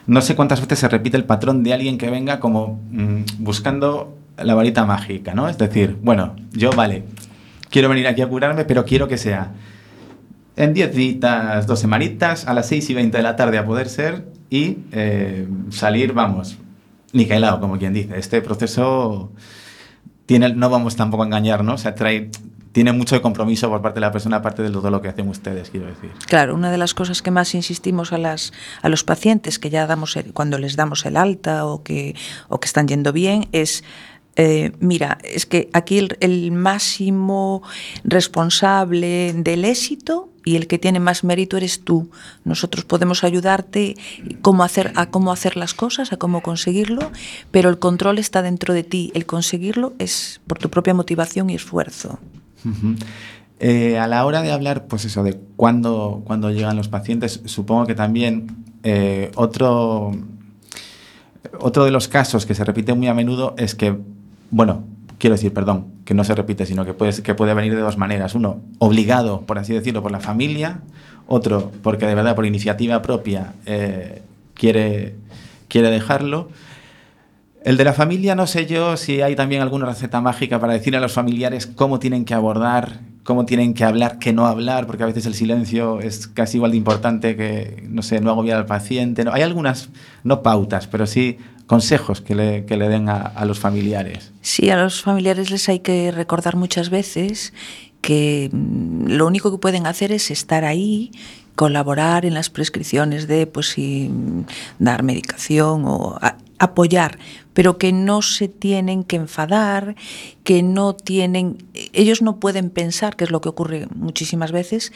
no 0.06 0.20
sé 0.20 0.34
cuántas 0.36 0.60
veces 0.60 0.80
se 0.80 0.88
repite 0.88 1.16
el 1.16 1.24
patrón 1.24 1.62
de 1.62 1.72
alguien 1.72 1.96
que 1.96 2.10
venga 2.10 2.40
como 2.40 2.80
mm, 2.90 3.22
buscando 3.38 4.18
la 4.36 4.54
varita 4.54 4.84
mágica, 4.84 5.34
¿no? 5.34 5.48
Es 5.48 5.58
decir, 5.58 5.96
bueno, 6.02 6.36
yo 6.52 6.70
vale, 6.72 7.04
quiero 7.70 7.88
venir 7.88 8.06
aquí 8.06 8.22
a 8.22 8.28
curarme, 8.28 8.64
pero 8.64 8.84
quiero 8.84 9.08
que 9.08 9.16
sea 9.18 9.52
en 10.56 10.74
10 10.74 10.94
días, 10.94 11.66
dos 11.66 11.80
semanitas, 11.80 12.46
a 12.46 12.54
las 12.54 12.68
6 12.68 12.90
y 12.90 12.94
20 12.94 13.16
de 13.16 13.22
la 13.22 13.36
tarde 13.36 13.58
a 13.58 13.64
poder 13.64 13.88
ser 13.88 14.26
y 14.50 14.78
eh, 14.92 15.48
salir, 15.70 16.12
vamos, 16.12 16.58
niquelado, 17.12 17.60
como 17.60 17.78
quien 17.78 17.94
dice. 17.94 18.18
Este 18.18 18.42
proceso 18.42 19.32
tiene, 20.26 20.54
no 20.54 20.68
vamos 20.68 20.96
tampoco 20.96 21.22
a 21.22 21.26
engañarnos, 21.26 21.80
o 21.80 21.82
sea, 21.82 21.94
trae, 21.94 22.30
tiene 22.72 22.92
mucho 22.92 23.20
compromiso 23.20 23.68
por 23.68 23.82
parte 23.82 23.96
de 23.96 24.00
la 24.00 24.12
persona, 24.12 24.38
aparte 24.38 24.62
de 24.62 24.70
todo 24.70 24.90
lo 24.90 25.00
que 25.02 25.08
hacen 25.08 25.28
ustedes, 25.28 25.70
quiero 25.70 25.86
decir. 25.86 26.10
Claro, 26.26 26.54
una 26.54 26.70
de 26.70 26.78
las 26.78 26.94
cosas 26.94 27.22
que 27.22 27.30
más 27.30 27.54
insistimos 27.54 28.12
a, 28.12 28.18
los 28.88 29.04
pacientes 29.04 29.58
que 29.58 29.70
ya 29.70 29.86
damos 29.86 30.16
el- 30.16 30.32
cuando 30.32 30.58
les 30.58 30.76
damos 30.76 31.04
el 31.04 31.16
alta 31.16 31.66
o 31.66 31.82
que, 31.82 32.14
están 32.62 32.88
yendo 32.88 33.12
bien 33.12 33.48
es, 33.52 33.84
eh, 34.36 34.72
mira, 34.80 35.18
es 35.22 35.44
que 35.44 35.68
aquí 35.74 35.98
el, 35.98 36.52
máximo 36.52 37.62
responsable 38.04 39.34
del 39.34 39.66
éxito 39.66 40.30
y 40.44 40.56
el 40.56 40.66
que 40.66 40.78
tiene 40.78 41.00
más 41.00 41.24
mérito 41.24 41.58
eres 41.58 41.84
tú. 41.84 42.10
Nosotros 42.44 42.84
podemos 42.84 43.22
ayudarte 43.22 43.96
a 44.94 45.06
cómo 45.10 45.32
hacer 45.32 45.56
las 45.56 45.74
cosas, 45.74 46.12
a 46.12 46.16
cómo 46.16 46.42
conseguirlo, 46.42 47.12
pero 47.50 47.68
el 47.68 47.78
control 47.78 48.18
está 48.18 48.40
dentro 48.40 48.72
de 48.72 48.82
ti. 48.82 49.12
El 49.14 49.26
conseguirlo 49.26 49.92
es 49.98 50.40
por 50.46 50.58
tu 50.58 50.70
propia 50.70 50.94
motivación 50.94 51.50
y 51.50 51.54
esfuerzo. 51.54 52.18
Eh, 53.60 53.98
a 53.98 54.06
la 54.06 54.24
hora 54.26 54.42
de 54.42 54.50
hablar, 54.50 54.86
pues 54.86 55.04
eso, 55.04 55.22
de 55.22 55.38
cuándo 55.56 56.22
llegan 56.50 56.76
los 56.76 56.88
pacientes, 56.88 57.40
supongo 57.44 57.86
que 57.86 57.94
también 57.94 58.62
eh, 58.82 59.30
otro, 59.36 60.12
otro 61.60 61.84
de 61.84 61.90
los 61.90 62.08
casos 62.08 62.46
que 62.46 62.54
se 62.54 62.64
repite 62.64 62.94
muy 62.94 63.06
a 63.08 63.14
menudo 63.14 63.54
es 63.56 63.74
que, 63.74 63.96
bueno, 64.50 64.84
quiero 65.18 65.36
decir, 65.36 65.52
perdón, 65.52 65.86
que 66.04 66.14
no 66.14 66.24
se 66.24 66.34
repite, 66.34 66.66
sino 66.66 66.84
que 66.84 66.94
puede, 66.94 67.22
que 67.22 67.34
puede 67.34 67.54
venir 67.54 67.74
de 67.74 67.80
dos 67.80 67.96
maneras. 67.96 68.34
Uno, 68.34 68.60
obligado, 68.78 69.42
por 69.42 69.58
así 69.58 69.72
decirlo, 69.72 70.02
por 70.02 70.10
la 70.10 70.20
familia. 70.20 70.80
Otro, 71.28 71.70
porque 71.82 72.06
de 72.06 72.14
verdad, 72.14 72.34
por 72.34 72.44
iniciativa 72.44 73.00
propia, 73.00 73.54
eh, 73.64 74.22
quiere, 74.54 75.14
quiere 75.68 75.90
dejarlo. 75.90 76.48
El 77.64 77.76
de 77.76 77.84
la 77.84 77.92
familia, 77.92 78.34
no 78.34 78.46
sé 78.46 78.66
yo 78.66 78.96
si 78.96 79.22
hay 79.22 79.36
también 79.36 79.62
alguna 79.62 79.86
receta 79.86 80.20
mágica 80.20 80.58
para 80.58 80.72
decir 80.72 80.96
a 80.96 81.00
los 81.00 81.12
familiares 81.12 81.66
cómo 81.66 82.00
tienen 82.00 82.24
que 82.24 82.34
abordar, 82.34 83.00
cómo 83.22 83.46
tienen 83.46 83.74
que 83.74 83.84
hablar, 83.84 84.18
qué 84.18 84.32
no 84.32 84.46
hablar, 84.46 84.86
porque 84.86 85.04
a 85.04 85.06
veces 85.06 85.26
el 85.26 85.34
silencio 85.34 86.00
es 86.00 86.26
casi 86.26 86.56
igual 86.56 86.72
de 86.72 86.76
importante 86.76 87.36
que, 87.36 87.84
no 87.88 88.02
sé, 88.02 88.20
no 88.20 88.30
agobiar 88.30 88.58
al 88.58 88.66
paciente. 88.66 89.24
No, 89.24 89.32
hay 89.32 89.42
algunas, 89.42 89.90
no 90.24 90.42
pautas, 90.42 90.88
pero 90.88 91.06
sí 91.06 91.38
consejos 91.66 92.20
que 92.20 92.34
le, 92.34 92.64
que 92.64 92.76
le 92.76 92.88
den 92.88 93.08
a, 93.08 93.44
los 93.44 93.58
familiares. 93.58 94.32
Sí, 94.42 94.68
a 94.70 94.76
los 94.76 95.02
familiares 95.02 95.50
les 95.50 95.68
hay 95.68 95.78
que 95.78 96.10
recordar 96.10 96.56
muchas 96.56 96.90
veces 96.90 97.52
que 98.00 98.50
mm, 98.52 99.06
lo 99.06 99.26
único 99.26 99.52
que 99.52 99.58
pueden 99.58 99.86
hacer 99.86 100.10
es 100.12 100.30
estar 100.30 100.64
ahí, 100.64 101.12
colaborar 101.54 102.26
en 102.26 102.34
las 102.34 102.50
prescripciones 102.50 103.28
de, 103.28 103.46
pues, 103.46 103.74
mm, 103.78 104.42
dar 104.80 105.02
medicación 105.02 105.84
o 105.86 106.18
apoyar, 106.62 107.18
pero 107.54 107.76
que 107.76 107.92
no 107.92 108.22
se 108.22 108.46
tienen 108.46 109.02
que 109.02 109.16
enfadar, 109.16 109.96
que 110.44 110.62
no 110.62 110.94
tienen, 110.94 111.58
ellos 111.92 112.22
no 112.22 112.38
pueden 112.38 112.70
pensar, 112.70 113.16
que 113.16 113.24
es 113.24 113.32
lo 113.32 113.40
que 113.40 113.48
ocurre 113.48 113.88
muchísimas 113.96 114.52
veces, 114.52 114.92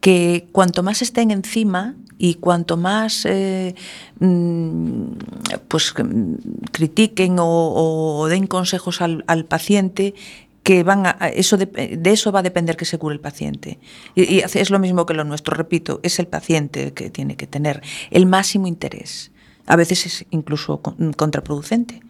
que 0.00 0.48
cuanto 0.50 0.82
más 0.82 1.02
estén 1.02 1.30
encima 1.30 1.94
y 2.18 2.34
cuanto 2.34 2.76
más 2.76 3.26
eh, 3.26 3.76
mm, 4.18 5.04
pues 5.68 5.94
critiquen 6.72 7.36
o, 7.38 8.26
den 8.28 8.48
consejos 8.48 9.00
al, 9.00 9.44
paciente 9.44 10.14
que 10.64 10.82
van 10.82 11.06
a, 11.06 11.10
eso 11.32 11.56
de, 11.56 11.66
de 11.66 12.10
eso 12.10 12.32
va 12.32 12.40
a 12.40 12.42
depender 12.42 12.76
que 12.76 12.86
se 12.86 12.98
cure 12.98 13.14
el 13.14 13.20
paciente. 13.20 13.78
Y, 14.16 14.22
y 14.22 14.38
es 14.40 14.70
lo 14.70 14.80
mismo 14.80 15.06
que 15.06 15.14
lo 15.14 15.22
nuestro 15.22 15.54
repito 15.54 16.00
es 16.02 16.18
el 16.18 16.26
paciente 16.26 16.92
que 16.92 17.08
tiene 17.08 17.36
que 17.36 17.46
tener 17.46 17.82
el 18.10 18.26
máximo 18.26 18.66
interés 18.66 19.30
a 19.66 19.76
veces 19.76 20.06
es 20.06 20.26
incluso 20.30 20.80
con- 20.80 21.12
contraproducente 21.12 22.00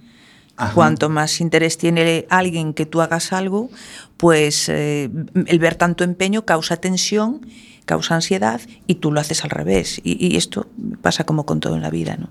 Ajá. 0.57 0.73
Cuanto 0.73 1.09
más 1.09 1.41
interés 1.41 1.79
tiene 1.79 2.27
alguien 2.31 2.75
que 2.75 2.87
tú 2.87 3.01
hagas 3.01 3.33
algo, 3.33 3.71
pues 4.17 4.69
eh, 4.69 5.11
el 5.47 5.59
ver 5.59 5.75
tanto 5.75 6.05
empeño 6.05 6.45
causa 6.45 6.77
tensión, 6.77 7.45
causa 7.87 8.15
ansiedad 8.15 8.61
y 8.87 8.95
tú 8.95 9.11
lo 9.11 9.19
haces 9.19 9.43
al 9.43 9.51
revés. 9.51 10.01
Y, 10.05 10.25
y 10.25 10.37
esto 10.37 10.69
pasa 11.03 11.25
como 11.25 11.45
con 11.45 11.59
todo 11.59 11.75
en 11.75 11.83
la 11.83 11.91
vida, 11.91 12.17
¿no? 12.17 12.29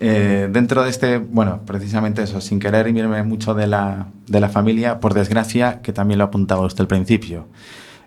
Eh, 0.00 0.48
dentro 0.50 0.82
de 0.82 0.88
este, 0.88 1.18
bueno, 1.18 1.60
precisamente 1.66 2.22
eso, 2.22 2.40
sin 2.40 2.58
querer 2.58 2.88
irme 2.88 3.22
mucho 3.24 3.52
de 3.52 3.66
la, 3.66 4.06
de 4.26 4.40
la 4.40 4.48
familia, 4.48 5.00
por 5.00 5.12
desgracia, 5.12 5.82
que 5.82 5.92
también 5.92 6.16
lo 6.16 6.24
apuntaba 6.24 6.64
usted 6.64 6.80
al 6.80 6.88
principio, 6.88 7.46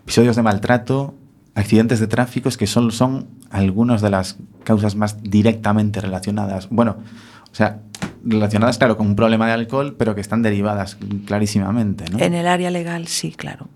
episodios 0.02 0.34
de 0.34 0.42
maltrato, 0.42 1.14
accidentes 1.54 2.00
de 2.00 2.06
tráfico, 2.06 2.48
es 2.48 2.56
que 2.56 2.66
son, 2.66 2.90
son 2.90 3.26
algunas 3.50 4.00
de 4.02 4.10
las 4.10 4.36
causas 4.64 4.96
más 4.96 5.22
directamente 5.22 6.00
relacionadas, 6.00 6.68
bueno, 6.70 6.96
o 7.52 7.54
sea, 7.54 7.80
relacionadas, 8.24 8.78
claro, 8.78 8.96
con 8.96 9.06
un 9.06 9.14
problema 9.16 9.46
de 9.46 9.52
alcohol, 9.52 9.94
pero 9.98 10.14
que 10.14 10.20
están 10.20 10.42
derivadas 10.42 10.96
clarísimamente, 11.26 12.06
¿no? 12.10 12.18
En 12.18 12.34
el 12.34 12.46
área 12.48 12.70
legal, 12.70 13.06
sí, 13.06 13.32
claro. 13.32 13.68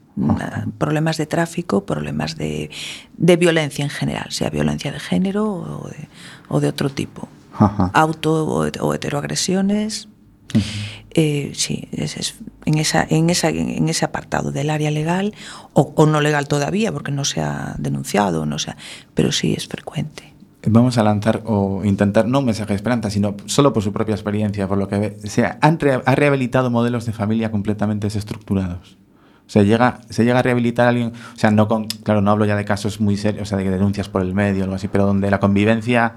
Problemas 0.78 1.16
de 1.16 1.26
tráfico, 1.26 1.84
problemas 1.86 2.36
de, 2.36 2.70
de 3.16 3.36
violencia 3.36 3.84
en 3.84 3.90
general, 3.90 4.26
sea 4.30 4.50
violencia 4.50 4.90
de 4.90 4.98
género 4.98 5.46
o 5.48 5.88
de, 5.88 6.08
o 6.48 6.58
de 6.60 6.66
otro 6.68 6.90
tipo. 6.90 7.28
Ajá. 7.56 7.90
Auto 7.94 8.44
o, 8.46 8.66
het- 8.66 8.78
o 10.54 10.58
heteroagresiones. 10.58 10.98
Eh, 11.14 11.52
sí, 11.54 11.88
es- 11.92 12.34
en, 12.64 12.78
esa, 12.78 13.06
en, 13.08 13.30
esa, 13.30 13.48
en 13.48 13.88
ese 13.88 14.04
apartado 14.04 14.52
del 14.52 14.70
área 14.70 14.90
legal 14.90 15.34
o, 15.72 15.92
o 15.96 16.06
no 16.06 16.20
legal 16.20 16.46
todavía, 16.48 16.92
porque 16.92 17.12
no 17.12 17.24
se 17.24 17.40
ha 17.40 17.74
denunciado, 17.78 18.44
no 18.46 18.58
se 18.58 18.70
ha- 18.72 18.76
pero 19.14 19.32
sí 19.32 19.54
es 19.56 19.66
frecuente. 19.66 20.34
Vamos 20.66 20.98
a 20.98 21.02
lanzar 21.02 21.42
o 21.46 21.82
intentar, 21.84 22.26
no 22.26 22.40
un 22.40 22.44
mensaje 22.44 22.70
de 22.70 22.76
esperanza, 22.76 23.10
sino 23.10 23.36
solo 23.46 23.72
por 23.72 23.82
su 23.82 23.92
propia 23.92 24.14
experiencia, 24.14 24.66
por 24.68 24.76
lo 24.76 24.86
que 24.88 25.16
sea, 25.24 25.58
han 25.62 25.78
re- 25.80 26.02
ha 26.04 26.14
rehabilitado 26.14 26.70
modelos 26.70 27.06
de 27.06 27.12
familia 27.12 27.50
completamente 27.50 28.08
desestructurados. 28.08 28.98
O 29.46 29.50
sea, 29.50 29.62
llega, 29.62 30.00
se 30.10 30.24
llega 30.24 30.40
a 30.40 30.42
rehabilitar 30.42 30.86
a 30.86 30.90
alguien, 30.90 31.12
o 31.34 31.38
sea, 31.38 31.50
no 31.50 31.68
con, 31.68 31.86
claro, 31.86 32.20
no 32.20 32.30
hablo 32.32 32.44
ya 32.44 32.54
de 32.54 32.66
casos 32.66 33.00
muy 33.00 33.16
serios, 33.16 33.42
o 33.42 33.46
sea, 33.46 33.56
de 33.56 33.70
denuncias 33.70 34.08
por 34.10 34.20
el 34.20 34.34
medio 34.34 34.60
o 34.60 34.64
algo 34.64 34.74
así, 34.76 34.88
pero 34.88 35.06
donde 35.06 35.30
la 35.30 35.40
convivencia, 35.40 36.16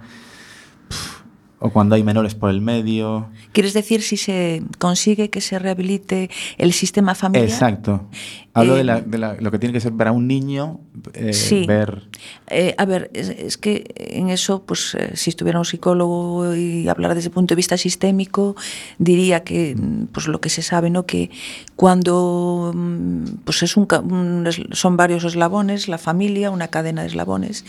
pf, 0.89 1.20
o 1.63 1.69
cuando 1.69 1.93
hay 1.95 2.03
menores 2.03 2.33
por 2.35 2.49
el 2.49 2.59
medio. 2.59 3.29
¿Quieres 3.53 3.73
decir 3.73 4.01
si 4.01 4.17
se 4.17 4.63
consigue 4.79 5.29
que 5.29 5.41
se 5.41 5.59
rehabilite 5.59 6.29
el 6.57 6.73
sistema 6.73 7.13
familiar? 7.15 7.47
Exacto. 7.47 8.09
Hablo 8.53 8.73
Eh, 8.75 8.79
de, 8.79 8.83
la- 8.83 9.01
de 9.01 9.17
la- 9.19 9.35
lo 9.39 9.51
que 9.51 9.59
tiene 9.59 9.71
que 9.71 9.79
ser 9.79 9.93
para 9.93 10.11
un 10.11 10.27
niño, 10.27 10.79
eh, 11.13 11.33
Sí. 11.33 11.65
ver. 11.65 12.03
Eh, 12.47 12.75
a 12.77 12.85
ver, 12.85 13.09
es, 13.13 13.29
es 13.29 13.57
que 13.57 13.93
en 13.95 14.29
eso, 14.29 14.63
pues 14.63 14.95
eh, 14.95 15.11
si 15.15 15.29
estuviera 15.29 15.59
un 15.59 15.65
psicólogo 15.65 16.55
y 16.55 16.87
hablara 16.87 17.15
desde 17.15 17.27
el 17.27 17.33
punto 17.33 17.53
de 17.53 17.57
vista 17.57 17.77
sistémico, 17.77 18.55
diría 18.97 19.43
que 19.43 19.75
mm, 19.75 20.07
pues 20.07 20.27
lo 20.27 20.41
que 20.41 20.49
se 20.49 20.61
sabe, 20.61 20.89
¿no? 20.89 21.05
Que 21.05 21.29
cuando 21.75 22.71
mm, 22.75 23.25
pues 23.45 23.63
es 23.63 23.77
un, 23.77 23.87
un 24.03 24.47
son 24.71 24.97
varios 24.97 25.23
eslabones, 25.23 25.87
la 25.87 25.97
familia, 25.97 26.51
una 26.51 26.67
cadena 26.69 27.01
de 27.01 27.07
eslabones, 27.07 27.65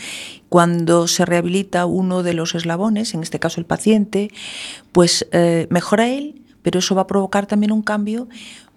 cuando 0.49 1.07
se 1.07 1.25
rehabilita 1.25 1.85
uno 1.85 2.23
de 2.23 2.33
los 2.33 2.55
eslabones, 2.55 3.13
en 3.13 3.23
este 3.23 3.39
caso 3.39 3.59
el 3.59 3.65
paciente, 3.65 4.29
pues 4.91 5.27
mejora 5.69 6.09
él, 6.09 6.41
pero 6.61 6.79
eso 6.79 6.93
va 6.95 7.03
a 7.03 7.07
provocar 7.07 7.47
también 7.47 7.71
un 7.71 7.81
cambio 7.81 8.27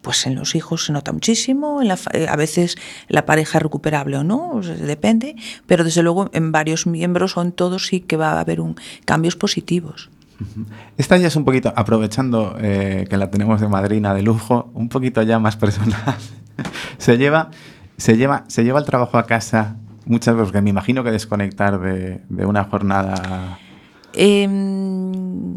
pues 0.06 0.24
en 0.26 0.36
los 0.36 0.54
hijos 0.54 0.84
se 0.86 0.92
nota 0.92 1.10
muchísimo, 1.12 1.82
en 1.82 1.88
la 1.88 1.96
fa- 1.96 2.12
eh, 2.14 2.28
a 2.30 2.36
veces 2.36 2.76
la 3.08 3.26
pareja 3.26 3.58
es 3.58 3.62
recuperable 3.62 4.16
o 4.16 4.22
no, 4.22 4.50
o 4.52 4.62
sea, 4.62 4.76
depende, 4.76 5.34
pero 5.66 5.82
desde 5.82 6.02
luego 6.04 6.30
en 6.32 6.52
varios 6.52 6.86
miembros 6.86 7.36
o 7.36 7.42
en 7.42 7.50
todos 7.50 7.88
sí 7.88 8.00
que 8.00 8.16
va 8.16 8.34
a 8.34 8.40
haber 8.40 8.60
un, 8.60 8.76
cambios 9.04 9.34
positivos. 9.34 10.08
Esta 10.96 11.16
ya 11.16 11.26
es 11.26 11.34
un 11.36 11.44
poquito, 11.44 11.72
aprovechando 11.74 12.56
eh, 12.60 13.06
que 13.10 13.16
la 13.16 13.30
tenemos 13.30 13.60
de 13.60 13.66
madrina 13.68 14.14
de 14.14 14.22
lujo, 14.22 14.70
un 14.74 14.88
poquito 14.88 15.22
ya 15.22 15.38
más 15.40 15.56
personal. 15.56 16.00
Se 16.98 17.18
lleva 17.18 17.50
Se 17.98 18.16
lleva, 18.16 18.44
se 18.46 18.62
lleva 18.62 18.78
el 18.78 18.84
trabajo 18.84 19.18
a 19.18 19.26
casa 19.26 19.76
muchas 20.04 20.34
veces, 20.36 20.48
porque 20.52 20.62
me 20.62 20.70
imagino 20.70 21.02
que 21.02 21.10
desconectar 21.10 21.80
de, 21.80 22.20
de 22.28 22.46
una 22.46 22.62
jornada... 22.64 23.58
Em, 24.12 25.56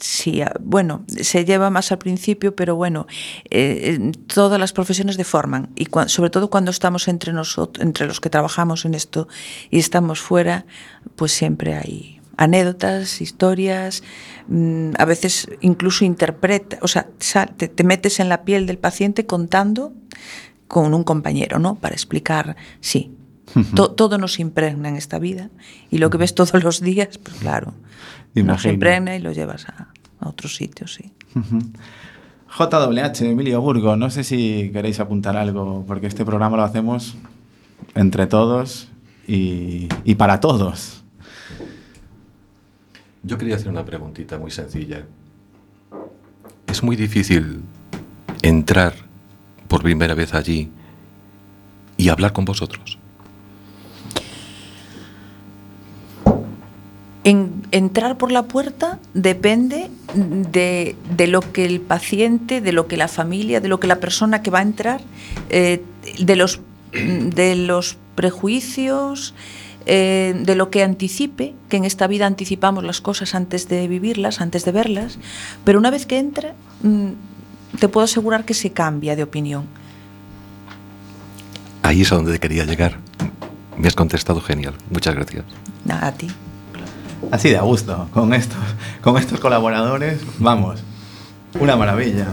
sí, 0.00 0.42
bueno, 0.60 1.04
se 1.08 1.44
lleva 1.44 1.70
más 1.70 1.90
al 1.92 1.98
principio, 1.98 2.54
pero 2.56 2.76
bueno, 2.76 3.06
eh, 3.50 4.12
todas 4.26 4.58
las 4.60 4.72
profesiones 4.72 5.16
deforman 5.16 5.70
y 5.76 5.86
cua- 5.86 6.08
sobre 6.08 6.30
todo 6.30 6.50
cuando 6.50 6.70
estamos 6.70 7.08
entre 7.08 7.32
nosotros, 7.32 7.84
entre 7.84 8.06
los 8.06 8.20
que 8.20 8.30
trabajamos 8.30 8.84
en 8.84 8.94
esto 8.94 9.28
y 9.70 9.78
estamos 9.78 10.20
fuera, 10.20 10.66
pues 11.16 11.32
siempre 11.32 11.74
hay 11.74 12.20
anécdotas, 12.36 13.20
historias, 13.20 14.02
mm, 14.46 14.90
a 14.96 15.04
veces 15.04 15.48
incluso 15.60 16.04
interpreta, 16.04 16.78
o 16.82 16.88
sea, 16.88 17.08
sal- 17.18 17.52
te, 17.56 17.66
te 17.68 17.82
metes 17.84 18.20
en 18.20 18.28
la 18.28 18.44
piel 18.44 18.66
del 18.66 18.78
paciente 18.78 19.26
contando 19.26 19.92
con 20.68 20.94
un 20.94 21.02
compañero, 21.02 21.58
¿no? 21.58 21.74
Para 21.76 21.94
explicar, 21.94 22.56
sí. 22.80 23.12
to- 23.74 23.90
todo 23.92 24.18
nos 24.18 24.38
impregna 24.40 24.90
en 24.90 24.96
esta 24.96 25.18
vida 25.18 25.48
y 25.90 25.96
lo 25.98 26.10
que 26.10 26.18
ves 26.18 26.34
todos 26.34 26.62
los 26.62 26.82
días, 26.82 27.16
pues 27.16 27.34
claro, 27.38 27.72
nos 28.34 28.44
Imagino. 28.44 28.74
impregna 28.74 29.16
y 29.16 29.20
lo 29.20 29.32
llevas 29.32 29.66
a, 29.68 29.88
a 30.20 30.28
otros 30.28 30.56
sitios, 30.56 30.94
sí. 30.94 31.12
JWH, 32.58 33.22
Emilio 33.22 33.60
Burgo, 33.60 33.96
no 33.96 34.10
sé 34.10 34.24
si 34.24 34.70
queréis 34.72 35.00
apuntar 35.00 35.36
algo, 35.36 35.84
porque 35.86 36.06
este 36.06 36.24
programa 36.24 36.56
lo 36.56 36.62
hacemos 36.62 37.16
entre 37.94 38.26
todos 38.26 38.88
y, 39.26 39.88
y 40.04 40.14
para 40.14 40.40
todos. 40.40 41.04
Yo 43.22 43.36
quería 43.36 43.56
hacer 43.56 43.68
una 43.68 43.84
preguntita 43.84 44.38
muy 44.38 44.50
sencilla. 44.50 45.04
Es 46.66 46.82
muy 46.82 46.96
difícil 46.96 47.62
entrar 48.42 48.94
por 49.68 49.82
primera 49.82 50.14
vez 50.14 50.32
allí 50.34 50.70
y 51.96 52.08
hablar 52.08 52.32
con 52.32 52.44
vosotros. 52.44 52.98
En, 57.28 57.66
entrar 57.72 58.16
por 58.16 58.32
la 58.32 58.44
puerta 58.44 58.98
depende 59.12 59.90
de, 60.14 60.96
de 61.14 61.26
lo 61.26 61.40
que 61.40 61.66
el 61.66 61.82
paciente, 61.82 62.62
de 62.62 62.72
lo 62.72 62.86
que 62.86 62.96
la 62.96 63.06
familia, 63.06 63.60
de 63.60 63.68
lo 63.68 63.78
que 63.78 63.86
la 63.86 64.00
persona 64.00 64.40
que 64.40 64.50
va 64.50 64.60
a 64.60 64.62
entrar, 64.62 65.02
eh, 65.50 65.82
de, 66.18 66.36
los, 66.36 66.60
de 66.92 67.54
los 67.54 67.98
prejuicios, 68.14 69.34
eh, 69.84 70.34
de 70.38 70.54
lo 70.54 70.70
que 70.70 70.82
anticipe, 70.82 71.54
que 71.68 71.76
en 71.76 71.84
esta 71.84 72.06
vida 72.06 72.26
anticipamos 72.26 72.82
las 72.82 73.02
cosas 73.02 73.34
antes 73.34 73.68
de 73.68 73.88
vivirlas, 73.88 74.40
antes 74.40 74.64
de 74.64 74.72
verlas, 74.72 75.18
pero 75.64 75.78
una 75.78 75.90
vez 75.90 76.06
que 76.06 76.18
entra, 76.18 76.54
mm, 76.82 77.08
te 77.78 77.88
puedo 77.88 78.04
asegurar 78.06 78.46
que 78.46 78.54
se 78.54 78.72
cambia 78.72 79.16
de 79.16 79.22
opinión. 79.22 79.66
Ahí 81.82 82.00
es 82.00 82.10
a 82.10 82.16
donde 82.16 82.38
quería 82.38 82.64
llegar. 82.64 82.98
Me 83.76 83.86
has 83.86 83.94
contestado 83.94 84.40
genial. 84.40 84.74
Muchas 84.90 85.14
gracias. 85.14 85.44
A 85.88 86.10
ti. 86.12 86.28
Así 87.30 87.50
de 87.50 87.58
a 87.58 87.62
gusto, 87.62 88.08
con 88.14 88.32
estos, 88.32 88.58
con 89.02 89.16
estos 89.18 89.38
colaboradores, 89.40 90.20
vamos, 90.38 90.82
una 91.60 91.76
maravilla. 91.76 92.26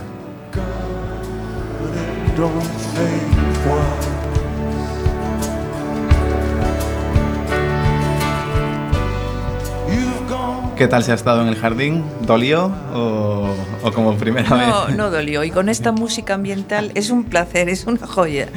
¿Qué 10.76 10.88
tal 10.88 11.02
se 11.02 11.12
ha 11.12 11.14
estado 11.14 11.40
en 11.40 11.48
el 11.48 11.56
jardín? 11.56 12.04
¿Dolió 12.26 12.70
o, 12.94 13.48
o 13.82 13.92
como 13.92 14.14
primera 14.16 14.46
No, 14.50 14.86
vez? 14.86 14.96
no 14.96 15.10
dolió. 15.10 15.42
Y 15.42 15.50
con 15.50 15.70
esta 15.70 15.90
música 15.90 16.34
ambiental 16.34 16.92
es 16.94 17.08
un 17.08 17.24
placer, 17.24 17.70
es 17.70 17.86
una 17.86 18.06
joya. 18.06 18.48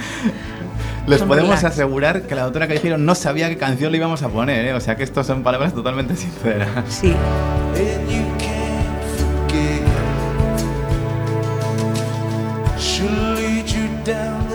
Les 1.10 1.24
podemos 1.24 1.56
relax. 1.56 1.63
asegurar 1.63 2.22
que 2.22 2.36
la 2.36 2.43
doctora 2.43 2.67
Callejero 2.67 3.00
no 3.00 3.15
sabía 3.15 3.50
qué 3.50 3.58
canción 3.58 3.91
le 3.91 3.98
íbamos 3.98 4.22
a 4.22 4.30
poner, 4.30 4.65
¿eh? 4.65 4.74
o 4.74 4.80
sea 4.80 4.95
que 4.95 5.04
estos 5.04 5.26
son 5.26 5.41
palabras 5.41 5.74
totalmente 5.74 6.15
sinceras. 6.15 6.69
Sí. 6.88 7.15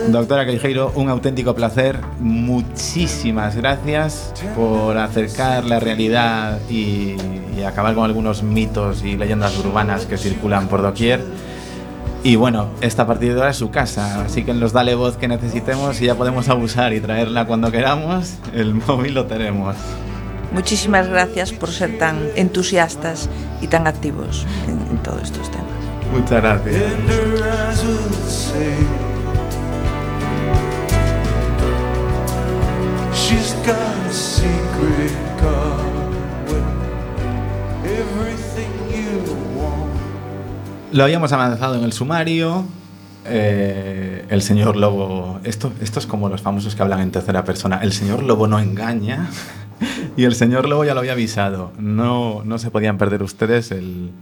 Doctora 0.08 0.46
Callejero, 0.46 0.92
un 0.94 1.08
auténtico 1.08 1.56
placer. 1.56 1.98
Muchísimas 2.20 3.56
gracias 3.56 4.32
por 4.54 4.96
acercar 4.96 5.64
la 5.64 5.80
realidad 5.80 6.60
y, 6.70 7.16
y 7.56 7.62
acabar 7.66 7.96
con 7.96 8.04
algunos 8.04 8.44
mitos 8.44 9.02
y 9.02 9.16
leyendas 9.16 9.58
urbanas 9.58 10.06
que 10.06 10.16
circulan 10.18 10.68
por 10.68 10.82
doquier. 10.82 11.20
Y 12.24 12.36
bueno, 12.36 12.70
esta 12.80 13.02
ahora 13.02 13.50
es 13.50 13.56
su 13.58 13.70
casa, 13.70 14.24
así 14.24 14.44
que 14.44 14.54
nos 14.54 14.72
dale 14.72 14.94
voz 14.94 15.18
que 15.18 15.28
necesitemos 15.28 16.00
y 16.00 16.06
ya 16.06 16.14
podemos 16.14 16.48
abusar 16.48 16.94
y 16.94 17.00
traerla 17.00 17.46
cuando 17.46 17.70
queramos. 17.70 18.36
El 18.54 18.72
móvil 18.74 19.12
lo 19.12 19.26
tenemos. 19.26 19.76
Muchísimas 20.50 21.06
gracias 21.06 21.52
por 21.52 21.70
ser 21.70 21.98
tan 21.98 22.16
entusiastas 22.34 23.28
y 23.60 23.66
tan 23.66 23.86
activos 23.86 24.46
en, 24.66 24.80
en 24.90 25.02
todos 25.02 25.24
estos 25.24 25.50
temas. 25.50 25.66
Muchas 26.12 26.42
gracias. 26.42 26.82
She's 33.12 33.54
got 33.66 33.76
a 33.76 34.12
secret 34.12 35.12
Lo 40.94 41.02
habíamos 41.02 41.32
avanzado 41.32 41.74
en 41.74 41.82
el 41.82 41.92
sumario. 41.92 42.64
eh, 43.26 44.24
el 44.28 44.42
señor 44.42 44.76
Lobo. 44.76 45.40
Esto, 45.42 45.72
esto 45.80 45.98
es 45.98 46.06
como 46.06 46.28
los 46.28 46.40
famosos 46.40 46.76
que 46.76 46.82
hablan 46.82 47.00
en 47.00 47.10
tercera 47.10 47.42
persona. 47.42 47.80
El 47.82 47.92
señor 47.92 48.22
Lobo 48.22 48.46
no 48.46 48.60
engaña. 48.60 49.28
Y 50.16 50.22
el 50.22 50.36
señor 50.36 50.68
Lobo 50.68 50.84
ya 50.84 50.94
lo 50.94 51.00
había 51.00 51.12
avisado. 51.12 51.72
No, 51.78 52.42
no 52.44 52.58
se 52.58 52.70
podían 52.70 52.96
perder 52.96 53.24
ustedes 53.24 53.72
el, 53.72 54.12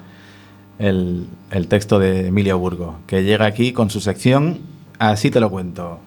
el, 0.79 1.69
texto 1.69 1.99
de 1.99 2.29
Emilio 2.29 2.59
Burgo, 2.59 3.01
que 3.07 3.23
llega 3.23 3.45
aquí 3.45 3.75
con 3.75 3.91
su 3.91 4.01
sección. 4.01 4.61
Así 4.99 5.31
te 5.31 5.41
lo 5.41 5.51
cuento. 5.51 6.01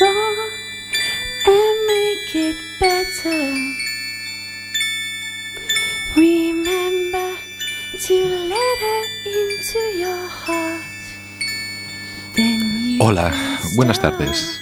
Don't 0.00 0.23
it 2.34 2.56
better. 2.80 3.54
Remember 6.16 7.36
to 8.06 8.14
let 8.14 8.78
her 8.84 9.02
into 9.24 9.98
your 9.98 10.26
heart. 10.28 10.82
Then 12.34 12.60
you 12.80 12.98
Hola, 13.00 13.32
buenas 13.76 14.00
tardes. 14.00 14.60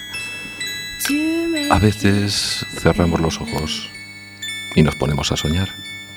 A 1.69 1.79
veces 1.79 2.65
cerramos 2.69 3.19
los 3.19 3.41
ojos 3.41 3.89
y 4.75 4.83
nos 4.83 4.95
ponemos 4.95 5.31
a 5.31 5.37
soñar. 5.37 5.69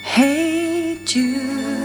Hey 0.03 1.01
Jude, 1.07 1.76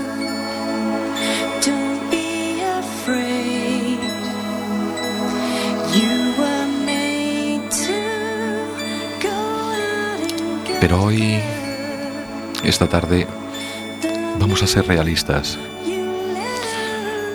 Pero 10.91 11.06
hoy, 11.06 11.39
esta 12.65 12.86
tarde, 12.86 13.25
vamos 14.38 14.62
a 14.62 14.67
ser 14.67 14.86
realistas, 14.86 15.58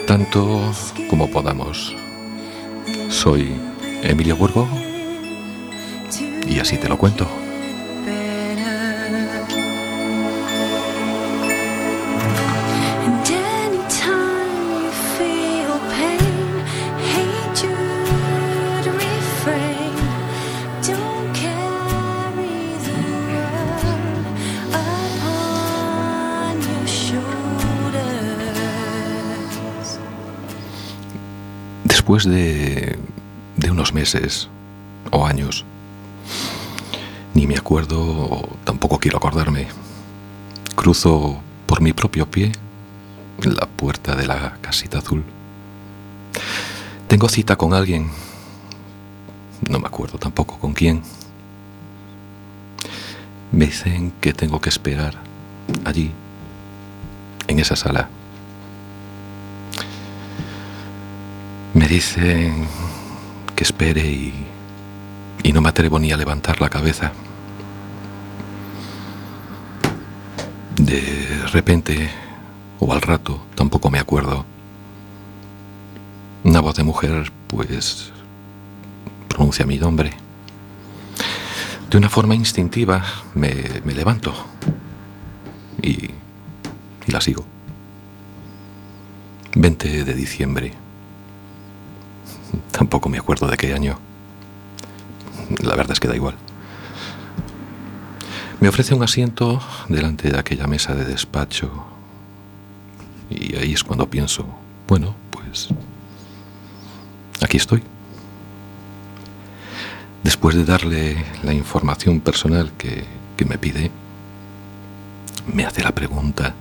tanto 0.06 0.74
como 1.08 1.30
podamos. 1.30 1.96
Soy 3.08 3.50
Emilio 4.02 4.36
Burgo 4.36 4.68
y 6.46 6.58
así 6.58 6.76
te 6.76 6.90
lo 6.90 6.98
cuento. 6.98 7.26
De, 32.26 32.98
unos 33.70 33.92
meses 33.92 34.48
o 35.10 35.26
años, 35.26 35.64
ni 37.34 37.46
me 37.46 37.56
acuerdo, 37.56 38.48
tampoco 38.64 38.98
quiero 38.98 39.18
acordarme, 39.18 39.68
cruzo 40.74 41.40
por 41.66 41.80
mi 41.80 41.92
propio 41.92 42.30
pie 42.30 42.52
la 43.42 43.66
puerta 43.66 44.14
de 44.14 44.26
la 44.26 44.58
casita 44.60 44.98
azul. 44.98 45.24
Tengo 47.08 47.28
cita 47.28 47.56
con 47.56 47.74
alguien, 47.74 48.10
no 49.68 49.78
me 49.78 49.86
acuerdo 49.86 50.18
tampoco 50.18 50.58
con 50.58 50.72
quién. 50.72 51.02
Me 53.52 53.66
dicen 53.66 54.12
que 54.20 54.32
tengo 54.32 54.60
que 54.60 54.68
esperar 54.68 55.14
allí, 55.84 56.12
en 57.48 57.60
esa 57.60 57.76
sala. 57.76 58.08
Me 61.76 61.86
dicen 61.88 62.66
que 63.54 63.62
espere 63.62 64.00
y, 64.00 64.32
y 65.42 65.52
no 65.52 65.60
me 65.60 65.68
atrevo 65.68 65.98
ni 65.98 66.10
a 66.10 66.16
levantar 66.16 66.58
la 66.62 66.70
cabeza. 66.70 67.12
De 70.76 71.44
repente, 71.52 72.08
o 72.78 72.94
al 72.94 73.02
rato, 73.02 73.44
tampoco 73.54 73.90
me 73.90 73.98
acuerdo. 73.98 74.46
Una 76.44 76.60
voz 76.60 76.76
de 76.76 76.82
mujer, 76.82 77.30
pues, 77.46 78.10
pronuncia 79.28 79.66
mi 79.66 79.76
nombre. 79.76 80.14
De 81.90 81.98
una 81.98 82.08
forma 82.08 82.34
instintiva 82.34 83.04
me, 83.34 83.52
me 83.84 83.92
levanto 83.92 84.32
y, 85.82 86.06
y 87.06 87.12
la 87.12 87.20
sigo. 87.20 87.44
20 89.54 90.04
de 90.04 90.14
diciembre. 90.14 90.85
Tampoco 92.70 93.08
me 93.08 93.18
acuerdo 93.18 93.46
de 93.46 93.56
qué 93.56 93.72
año. 93.72 93.98
La 95.62 95.76
verdad 95.76 95.92
es 95.92 96.00
que 96.00 96.08
da 96.08 96.16
igual. 96.16 96.34
Me 98.60 98.68
ofrece 98.68 98.94
un 98.94 99.02
asiento 99.02 99.60
delante 99.88 100.30
de 100.30 100.38
aquella 100.38 100.66
mesa 100.66 100.94
de 100.94 101.04
despacho. 101.04 101.70
Y 103.28 103.56
ahí 103.56 103.72
es 103.72 103.84
cuando 103.84 104.08
pienso, 104.08 104.46
bueno, 104.88 105.14
pues 105.30 105.68
aquí 107.42 107.56
estoy. 107.56 107.82
Después 110.22 110.56
de 110.56 110.64
darle 110.64 111.24
la 111.42 111.52
información 111.52 112.20
personal 112.20 112.72
que, 112.78 113.04
que 113.36 113.44
me 113.44 113.58
pide, 113.58 113.90
me 115.52 115.64
hace 115.64 115.82
la 115.82 115.92
pregunta, 115.92 116.54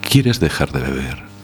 ¿quieres 0.00 0.40
dejar 0.40 0.72
de 0.72 0.80
beber? 0.80 1.35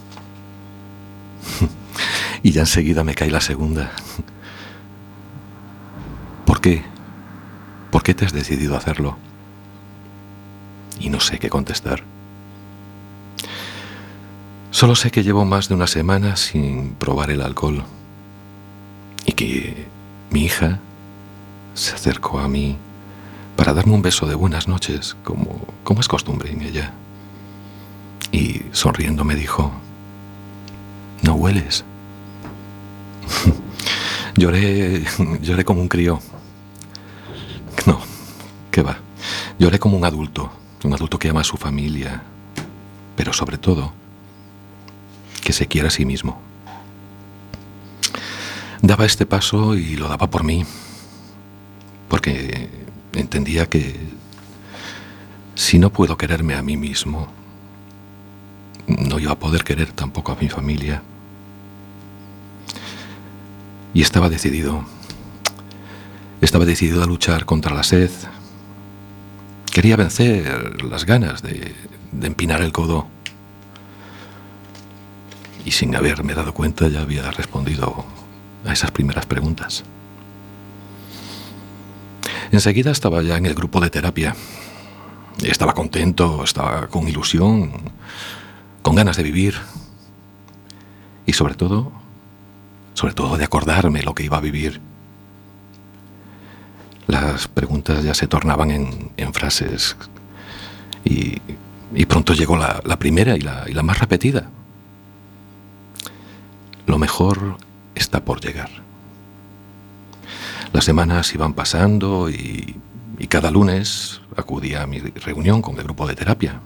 Y 2.43 2.51
ya 2.51 2.61
enseguida 2.61 3.05
me 3.05 3.15
cae 3.15 3.31
la 3.31 3.41
segunda. 3.41 3.91
¿Por 6.45 6.59
qué? 6.59 6.83
¿Por 7.89 8.03
qué 8.03 8.13
te 8.13 8.25
has 8.25 8.33
decidido 8.33 8.75
hacerlo? 8.75 9.17
Y 10.99 11.09
no 11.09 11.21
sé 11.21 11.39
qué 11.39 11.49
contestar. 11.49 12.03
Solo 14.71 14.95
sé 14.95 15.09
que 15.09 15.23
llevo 15.23 15.45
más 15.45 15.69
de 15.69 15.75
una 15.75 15.87
semana 15.87 16.35
sin 16.35 16.95
probar 16.95 17.31
el 17.31 17.41
alcohol 17.41 17.83
y 19.25 19.31
que 19.31 19.87
mi 20.29 20.43
hija 20.43 20.79
se 21.73 21.95
acercó 21.95 22.39
a 22.39 22.49
mí 22.49 22.77
para 23.55 23.73
darme 23.73 23.93
un 23.93 24.01
beso 24.01 24.25
de 24.25 24.35
buenas 24.35 24.67
noches, 24.67 25.15
como, 25.23 25.61
como 25.83 26.01
es 26.01 26.07
costumbre 26.07 26.51
en 26.51 26.61
ella. 26.61 26.91
Y 28.31 28.63
sonriendo 28.71 29.23
me 29.23 29.35
dijo, 29.35 29.71
¿no 31.21 31.35
hueles? 31.35 31.85
lloré, 34.35 35.03
lloré 35.41 35.65
como 35.65 35.81
un 35.81 35.87
crío. 35.87 36.19
No, 37.85 37.99
¿qué 38.71 38.81
va? 38.81 38.97
Lloré 39.59 39.79
como 39.79 39.97
un 39.97 40.05
adulto, 40.05 40.51
un 40.83 40.93
adulto 40.93 41.19
que 41.19 41.29
ama 41.29 41.41
a 41.41 41.45
su 41.45 41.57
familia, 41.57 42.23
pero 43.15 43.33
sobre 43.33 43.57
todo, 43.57 43.93
que 45.43 45.53
se 45.53 45.67
quiera 45.67 45.87
a 45.87 45.91
sí 45.91 46.05
mismo. 46.05 46.39
Daba 48.81 49.05
este 49.05 49.25
paso 49.25 49.75
y 49.75 49.95
lo 49.95 50.09
daba 50.09 50.29
por 50.29 50.43
mí, 50.43 50.65
porque 52.09 52.69
entendía 53.13 53.67
que 53.67 53.95
si 55.55 55.79
no 55.79 55.91
puedo 55.91 56.17
quererme 56.17 56.55
a 56.55 56.61
mí 56.61 56.77
mismo, 56.77 57.27
no 58.87 59.19
iba 59.19 59.31
a 59.31 59.39
poder 59.39 59.63
querer 59.63 59.91
tampoco 59.91 60.31
a 60.31 60.35
mi 60.35 60.49
familia. 60.49 61.01
Y 63.93 64.01
estaba 64.01 64.29
decidido. 64.29 64.83
Estaba 66.41 66.65
decidido 66.65 67.03
a 67.03 67.05
luchar 67.05 67.45
contra 67.45 67.73
la 67.73 67.83
sed. 67.83 68.11
Quería 69.71 69.95
vencer 69.95 70.83
las 70.83 71.05
ganas 71.05 71.41
de, 71.41 71.73
de 72.11 72.27
empinar 72.27 72.61
el 72.61 72.71
codo. 72.71 73.07
Y 75.65 75.71
sin 75.71 75.95
haberme 75.95 76.33
dado 76.33 76.53
cuenta 76.53 76.87
ya 76.87 77.01
había 77.01 77.31
respondido 77.31 78.05
a 78.65 78.73
esas 78.73 78.91
primeras 78.91 79.25
preguntas. 79.25 79.83
Enseguida 82.51 82.91
estaba 82.91 83.21
ya 83.23 83.37
en 83.37 83.45
el 83.45 83.55
grupo 83.55 83.79
de 83.79 83.89
terapia. 83.89 84.35
Estaba 85.41 85.73
contento, 85.73 86.43
estaba 86.43 86.87
con 86.87 87.07
ilusión, 87.07 87.71
con 88.83 88.95
ganas 88.95 89.17
de 89.17 89.23
vivir. 89.23 89.55
Y 91.25 91.33
sobre 91.33 91.55
todo, 91.55 92.02
sobre 92.93 93.13
todo 93.13 93.37
de 93.37 93.45
acordarme 93.45 94.03
lo 94.03 94.13
que 94.13 94.23
iba 94.23 94.37
a 94.37 94.41
vivir. 94.41 94.81
Las 97.07 97.47
preguntas 97.47 98.03
ya 98.03 98.13
se 98.13 98.27
tornaban 98.27 98.71
en, 98.71 99.11
en 99.17 99.33
frases 99.33 99.97
y, 101.03 101.41
y 101.93 102.05
pronto 102.05 102.33
llegó 102.33 102.57
la, 102.57 102.81
la 102.85 102.97
primera 102.97 103.35
y 103.35 103.41
la, 103.41 103.65
y 103.67 103.73
la 103.73 103.83
más 103.83 103.99
repetida. 103.99 104.49
Lo 106.85 106.97
mejor 106.97 107.57
está 107.95 108.23
por 108.23 108.41
llegar. 108.41 108.69
Las 110.71 110.85
semanas 110.85 111.33
iban 111.33 111.53
pasando 111.53 112.29
y, 112.29 112.79
y 113.19 113.27
cada 113.27 113.51
lunes 113.51 114.21
acudía 114.35 114.83
a 114.83 114.87
mi 114.87 114.99
reunión 114.99 115.61
con 115.61 115.77
el 115.77 115.83
grupo 115.83 116.07
de 116.07 116.15
terapia. 116.15 116.61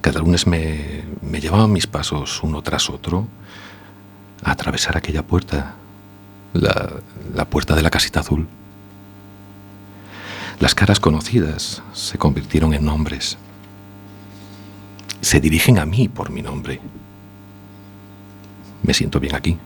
Cada 0.00 0.20
lunes 0.20 0.46
me, 0.46 1.04
me 1.22 1.40
llevaban 1.40 1.72
mis 1.72 1.86
pasos 1.86 2.42
uno 2.42 2.60
tras 2.62 2.90
otro 2.90 3.28
atravesar 4.42 4.96
aquella 4.96 5.22
puerta, 5.22 5.74
la, 6.52 6.92
la 7.34 7.44
puerta 7.44 7.74
de 7.74 7.82
la 7.82 7.90
casita 7.90 8.20
azul. 8.20 8.48
Las 10.60 10.74
caras 10.74 11.00
conocidas 11.00 11.82
se 11.92 12.18
convirtieron 12.18 12.74
en 12.74 12.84
nombres. 12.84 13.36
Se 15.20 15.40
dirigen 15.40 15.78
a 15.78 15.86
mí 15.86 16.08
por 16.08 16.30
mi 16.30 16.42
nombre. 16.42 16.80
Me 18.82 18.94
siento 18.94 19.20
bien 19.20 19.34
aquí. 19.34 19.58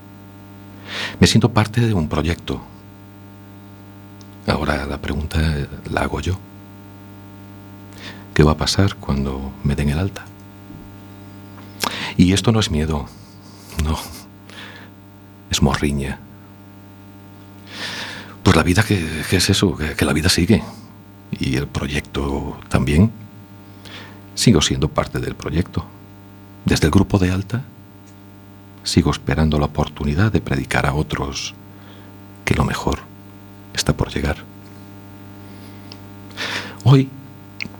Me 1.20 1.26
siento 1.26 1.52
parte 1.52 1.80
de 1.80 1.94
un 1.94 2.08
proyecto. 2.08 2.62
Ahora 4.46 4.86
la 4.86 4.98
pregunta 4.98 5.38
la 5.90 6.02
hago 6.02 6.20
yo. 6.20 6.38
¿Qué 8.32 8.42
va 8.42 8.52
a 8.52 8.56
pasar 8.56 8.94
cuando 8.96 9.52
me 9.64 9.74
den 9.74 9.88
el 9.88 9.98
alta? 9.98 10.24
Y 12.16 12.32
esto 12.32 12.52
no 12.52 12.60
es 12.60 12.70
miedo, 12.70 13.06
no, 13.84 13.98
es 15.50 15.62
morriña. 15.62 16.18
Pues 18.42 18.56
la 18.56 18.62
vida, 18.62 18.82
¿qué, 18.82 19.24
es 19.30 19.50
eso? 19.50 19.76
Que, 19.76 19.94
que 19.94 20.04
la 20.04 20.12
vida 20.12 20.28
sigue. 20.28 20.62
Y 21.32 21.56
el 21.56 21.66
proyecto 21.66 22.58
también. 22.68 23.10
Sigo 24.34 24.60
siendo 24.60 24.88
parte 24.88 25.18
del 25.18 25.34
proyecto. 25.34 25.84
Desde 26.64 26.86
el 26.86 26.90
grupo 26.90 27.18
de 27.18 27.30
alta, 27.30 27.62
sigo 28.84 29.10
esperando 29.10 29.58
la 29.58 29.66
oportunidad 29.66 30.32
de 30.32 30.40
predicar 30.40 30.86
a 30.86 30.94
otros 30.94 31.54
que 32.44 32.54
lo 32.54 32.64
mejor 32.64 33.00
está 33.74 33.96
por 33.96 34.10
llegar. 34.10 34.36
Hoy 36.84 37.08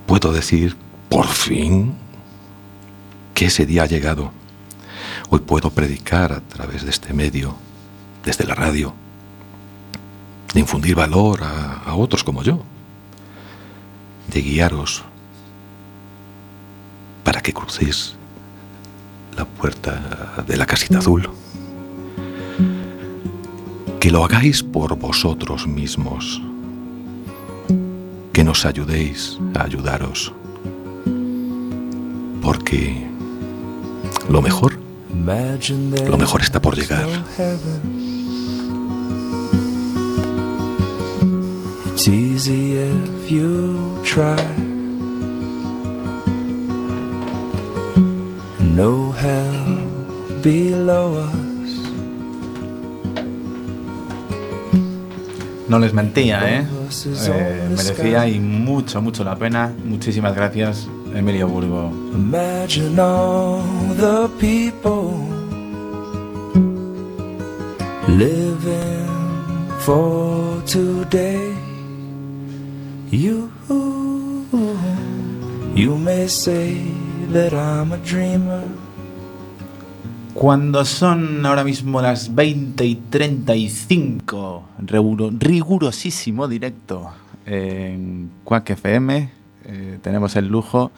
puedo 0.06 0.32
decir, 0.32 0.76
por 1.08 1.26
fin, 1.26 1.94
que 3.34 3.46
ese 3.46 3.66
día 3.66 3.84
ha 3.84 3.86
llegado. 3.86 4.32
Hoy 5.28 5.40
puedo 5.40 5.70
predicar 5.70 6.32
a 6.32 6.40
través 6.40 6.84
de 6.84 6.90
este 6.90 7.12
medio, 7.12 7.56
desde 8.24 8.44
la 8.44 8.54
radio, 8.54 8.94
de 10.54 10.60
infundir 10.60 10.94
valor 10.94 11.42
a, 11.42 11.94
otros 11.94 12.22
como 12.22 12.42
yo, 12.42 12.62
de 14.32 14.42
guiaros 14.42 15.02
para 17.24 17.40
que 17.40 17.52
crucéis 17.52 18.14
la 19.36 19.44
puerta 19.44 20.44
de 20.46 20.56
la 20.56 20.66
casita 20.66 20.98
azul. 20.98 21.28
Que 23.98 24.10
lo 24.12 24.24
hagáis 24.24 24.62
por 24.62 24.96
vosotros 24.96 25.66
mismos. 25.66 26.40
Que 28.32 28.44
nos 28.44 28.64
ayudéis 28.64 29.38
a 29.54 29.64
ayudaros. 29.64 30.32
Porque 32.42 33.08
lo 34.28 34.40
mejor, 34.40 34.75
lo 36.08 36.16
mejor 36.16 36.40
está 36.42 36.60
por 36.60 36.76
llegar. 36.76 37.06
It's 41.92 42.06
easy 42.08 42.78
if 42.78 43.30
you 43.30 44.00
try. 44.04 44.36
No 48.60 49.12
hell 49.12 49.80
below 50.42 51.24
us. 51.24 51.36
No 55.68 55.80
les 55.80 55.92
mentía, 55.92 56.60
¿eh? 56.60 56.66
eh, 57.04 57.68
merecía 57.70 58.28
y 58.28 58.38
mucho, 58.38 59.02
mucho 59.02 59.24
la 59.24 59.34
pena. 59.36 59.72
Muchísimas 59.84 60.34
gracias, 60.36 60.86
Emilio 61.12 61.48
Burgo. 61.48 61.90
The 63.96 64.28
people 64.38 65.14
living 68.08 69.06
for 69.80 70.62
today. 70.66 71.54
You, 73.10 73.50
you 75.74 75.96
may 75.96 76.28
say 76.28 76.76
that 77.32 77.52
I'm 77.54 77.92
a 77.92 77.96
dreamer. 77.98 78.62
Cuando 80.34 80.84
son 80.84 81.46
ahora 81.46 81.64
mismo 81.64 82.02
las 82.02 82.34
20 82.34 82.84
y 82.84 82.96
35, 83.08 84.64
riguro- 84.86 85.30
rigurosísimo 85.38 86.46
directo 86.48 87.10
en 87.46 88.30
Quack 88.44 88.70
FM, 88.70 89.30
eh, 89.64 89.98
tenemos 90.02 90.36
el 90.36 90.48
lujo 90.48 90.90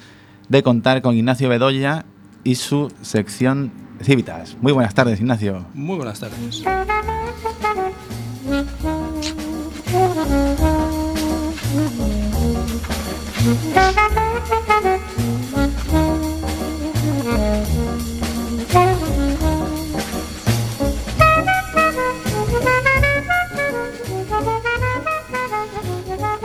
de 0.49 0.64
contar 0.64 1.01
con 1.03 1.14
Ignacio 1.14 1.49
Bedoya 1.49 2.05
y 2.49 2.55
su 2.55 2.90
sección 3.03 3.70
Civitas. 4.01 4.57
Muy 4.62 4.72
buenas 4.72 4.94
tardes, 4.94 5.20
Ignacio. 5.20 5.66
Muy 5.74 5.96
buenas 5.96 6.18
tardes. 6.18 6.62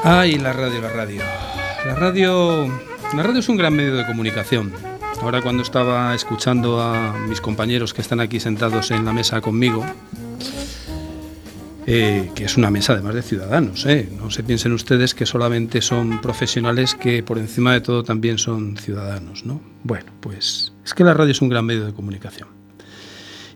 Ay, 0.03 0.37
la 0.37 0.51
radio, 0.51 0.81
la 0.81 0.89
radio. 0.89 1.21
La 1.85 1.95
radio, 1.95 2.67
la 3.15 3.23
radio 3.23 3.39
es 3.39 3.47
un 3.47 3.55
gran 3.55 3.73
medio 3.73 3.95
de 3.95 4.05
comunicación. 4.05 4.92
Ahora 5.23 5.41
cuando 5.41 5.63
estaba 5.63 6.13
escuchando 6.13 6.81
a 6.81 7.17
mis 7.29 7.39
compañeros 7.39 7.93
que 7.93 8.01
están 8.01 8.19
aquí 8.19 8.41
sentados 8.41 8.91
en 8.91 9.05
la 9.05 9.13
mesa 9.13 9.39
conmigo, 9.39 9.85
eh, 11.87 12.29
que 12.35 12.43
es 12.43 12.57
una 12.57 12.69
mesa 12.69 12.91
además 12.91 13.15
de 13.15 13.21
ciudadanos, 13.21 13.85
¿eh? 13.85 14.09
no 14.17 14.29
se 14.29 14.43
piensen 14.43 14.73
ustedes 14.73 15.15
que 15.15 15.25
solamente 15.25 15.81
son 15.81 16.19
profesionales 16.19 16.93
que 16.93 17.23
por 17.23 17.37
encima 17.37 17.71
de 17.71 17.79
todo 17.79 18.03
también 18.03 18.37
son 18.37 18.75
ciudadanos, 18.75 19.45
¿no? 19.45 19.61
Bueno, 19.83 20.11
pues 20.19 20.73
es 20.83 20.93
que 20.93 21.05
la 21.05 21.13
radio 21.13 21.31
es 21.31 21.41
un 21.41 21.47
gran 21.47 21.65
medio 21.65 21.85
de 21.85 21.93
comunicación. 21.93 22.49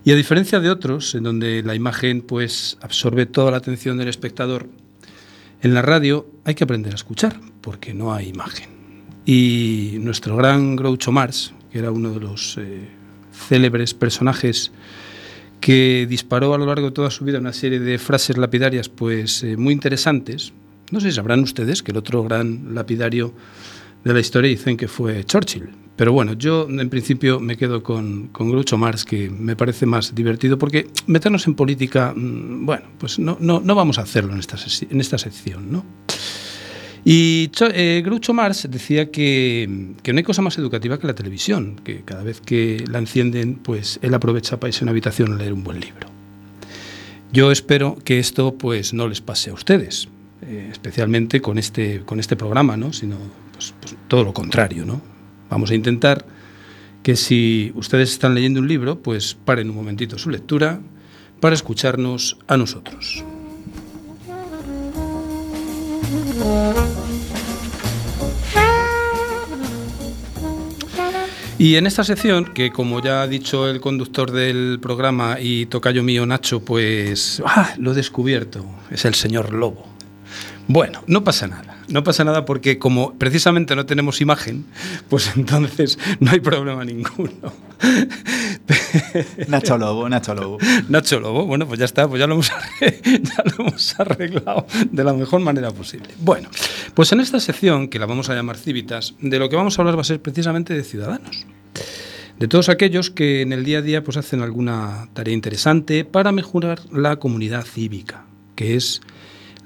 Y 0.04 0.12
a 0.12 0.16
diferencia 0.16 0.60
de 0.60 0.70
otros, 0.70 1.14
en 1.14 1.24
donde 1.24 1.62
la 1.62 1.74
imagen 1.74 2.22
pues 2.22 2.78
absorbe 2.80 3.26
toda 3.26 3.50
la 3.50 3.58
atención 3.58 3.98
del 3.98 4.08
espectador, 4.08 4.70
en 5.60 5.74
la 5.74 5.82
radio 5.82 6.26
hay 6.46 6.54
que 6.54 6.64
aprender 6.64 6.92
a 6.92 6.96
escuchar, 6.96 7.38
porque 7.60 7.92
no 7.92 8.14
hay 8.14 8.28
imagen. 8.28 8.70
Y 9.26 9.98
nuestro 10.00 10.34
gran 10.36 10.74
Groucho 10.74 11.12
Marx, 11.12 11.52
era 11.78 11.90
uno 11.90 12.12
de 12.12 12.20
los 12.20 12.58
eh, 12.58 12.88
célebres 13.32 13.94
personajes 13.94 14.72
que 15.60 16.06
disparó 16.08 16.54
a 16.54 16.58
lo 16.58 16.66
largo 16.66 16.86
de 16.86 16.92
toda 16.92 17.10
su 17.10 17.24
vida 17.24 17.38
una 17.38 17.52
serie 17.52 17.80
de 17.80 17.98
frases 17.98 18.36
lapidarias 18.36 18.88
pues 18.88 19.42
eh, 19.42 19.56
muy 19.56 19.72
interesantes. 19.72 20.52
No 20.90 21.00
sé 21.00 21.10
si 21.10 21.16
sabrán 21.16 21.40
ustedes 21.40 21.82
que 21.82 21.92
el 21.92 21.98
otro 21.98 22.22
gran 22.22 22.74
lapidario 22.74 23.34
de 24.04 24.14
la 24.14 24.20
historia 24.20 24.50
dicen 24.50 24.76
que 24.76 24.88
fue 24.88 25.24
Churchill. 25.24 25.68
Pero 25.96 26.12
bueno, 26.12 26.34
yo 26.34 26.68
en 26.68 26.88
principio 26.88 27.40
me 27.40 27.56
quedo 27.56 27.82
con, 27.82 28.28
con 28.28 28.50
Groucho 28.50 28.78
Marx, 28.78 29.04
que 29.04 29.28
me 29.28 29.56
parece 29.56 29.84
más 29.84 30.14
divertido, 30.14 30.56
porque 30.56 30.86
meternos 31.08 31.44
en 31.48 31.54
política, 31.54 32.14
mm, 32.14 32.64
bueno, 32.64 32.86
pues 32.98 33.18
no, 33.18 33.36
no, 33.40 33.60
no 33.60 33.74
vamos 33.74 33.98
a 33.98 34.02
hacerlo 34.02 34.32
en 34.32 34.38
esta, 34.38 34.56
en 34.88 35.00
esta 35.00 35.18
sección, 35.18 35.72
¿no? 35.72 35.84
Y 37.10 37.50
eh, 37.72 38.02
Groucho 38.04 38.34
decía 38.68 39.10
que, 39.10 39.94
que 40.02 40.12
no 40.12 40.18
hay 40.18 40.22
cosa 40.22 40.42
más 40.42 40.58
educativa 40.58 40.98
que 40.98 41.06
la 41.06 41.14
televisión, 41.14 41.80
que 41.82 42.02
cada 42.02 42.22
vez 42.22 42.42
que 42.42 42.84
la 42.86 42.98
encienden, 42.98 43.54
pues 43.54 43.98
él 44.02 44.12
aprovecha 44.12 44.60
para 44.60 44.68
irse 44.68 44.80
a 44.80 44.84
una 44.84 44.90
habitación 44.90 45.32
a 45.32 45.36
leer 45.36 45.54
un 45.54 45.64
buen 45.64 45.80
libro. 45.80 46.06
Yo 47.32 47.50
espero 47.50 47.96
que 48.04 48.18
esto 48.18 48.58
pues 48.58 48.92
no 48.92 49.08
les 49.08 49.22
pase 49.22 49.48
a 49.48 49.54
ustedes, 49.54 50.10
eh, 50.42 50.68
especialmente 50.70 51.40
con 51.40 51.56
este, 51.56 52.02
con 52.04 52.20
este 52.20 52.36
programa, 52.36 52.76
¿no? 52.76 52.92
sino 52.92 53.16
pues, 53.54 53.72
pues, 53.80 53.96
todo 54.06 54.22
lo 54.22 54.34
contrario. 54.34 54.84
¿no? 54.84 55.00
Vamos 55.48 55.70
a 55.70 55.74
intentar 55.74 56.26
que 57.02 57.16
si 57.16 57.72
ustedes 57.74 58.10
están 58.10 58.34
leyendo 58.34 58.60
un 58.60 58.68
libro, 58.68 59.00
pues 59.00 59.34
paren 59.46 59.70
un 59.70 59.76
momentito 59.76 60.18
su 60.18 60.28
lectura 60.28 60.78
para 61.40 61.54
escucharnos 61.54 62.36
a 62.48 62.58
nosotros. 62.58 63.24
Y 71.60 71.74
en 71.74 71.88
esta 71.88 72.04
sección, 72.04 72.44
que 72.54 72.70
como 72.70 73.02
ya 73.02 73.22
ha 73.22 73.26
dicho 73.26 73.68
el 73.68 73.80
conductor 73.80 74.30
del 74.30 74.78
programa 74.80 75.38
y 75.40 75.66
tocayo 75.66 76.04
mío 76.04 76.24
Nacho, 76.24 76.60
pues 76.60 77.42
¡ah! 77.44 77.74
lo 77.78 77.90
he 77.90 77.94
descubierto, 77.96 78.64
es 78.92 79.04
el 79.04 79.14
señor 79.14 79.52
Lobo. 79.52 79.84
Bueno, 80.68 81.02
no 81.08 81.24
pasa 81.24 81.48
nada, 81.48 81.78
no 81.88 82.04
pasa 82.04 82.22
nada 82.22 82.44
porque 82.44 82.78
como 82.78 83.14
precisamente 83.14 83.74
no 83.74 83.86
tenemos 83.86 84.20
imagen, 84.20 84.66
pues 85.08 85.32
entonces 85.36 85.98
no 86.20 86.30
hay 86.30 86.38
problema 86.38 86.84
ninguno. 86.84 87.52
Nacho 89.48 89.78
Lobo, 89.78 90.08
Nacho 90.08 90.34
Lobo. 90.34 90.58
Nacho 90.88 91.20
Lobo, 91.20 91.46
bueno, 91.46 91.66
pues 91.66 91.78
ya 91.78 91.84
está, 91.84 92.08
pues 92.08 92.20
ya 92.20 92.26
lo, 92.26 92.34
hemos 92.34 92.48
ya 92.80 93.42
lo 93.44 93.64
hemos 93.64 94.00
arreglado 94.00 94.66
de 94.90 95.04
la 95.04 95.12
mejor 95.12 95.40
manera 95.40 95.70
posible. 95.70 96.08
Bueno, 96.18 96.48
pues 96.94 97.12
en 97.12 97.20
esta 97.20 97.40
sección, 97.40 97.88
que 97.88 97.98
la 97.98 98.06
vamos 98.06 98.30
a 98.30 98.34
llamar 98.34 98.56
Civitas, 98.56 99.14
de 99.20 99.38
lo 99.38 99.48
que 99.48 99.56
vamos 99.56 99.78
a 99.78 99.82
hablar 99.82 99.96
va 99.96 100.02
a 100.02 100.04
ser 100.04 100.20
precisamente 100.20 100.74
de 100.74 100.84
ciudadanos. 100.84 101.46
De 102.38 102.46
todos 102.46 102.68
aquellos 102.68 103.10
que 103.10 103.42
en 103.42 103.52
el 103.52 103.64
día 103.64 103.78
a 103.78 103.82
día 103.82 104.04
pues 104.04 104.16
hacen 104.16 104.42
alguna 104.42 105.08
tarea 105.12 105.34
interesante 105.34 106.04
para 106.04 106.30
mejorar 106.30 106.80
la 106.92 107.16
comunidad 107.16 107.64
cívica, 107.64 108.26
que 108.54 108.76
es 108.76 109.00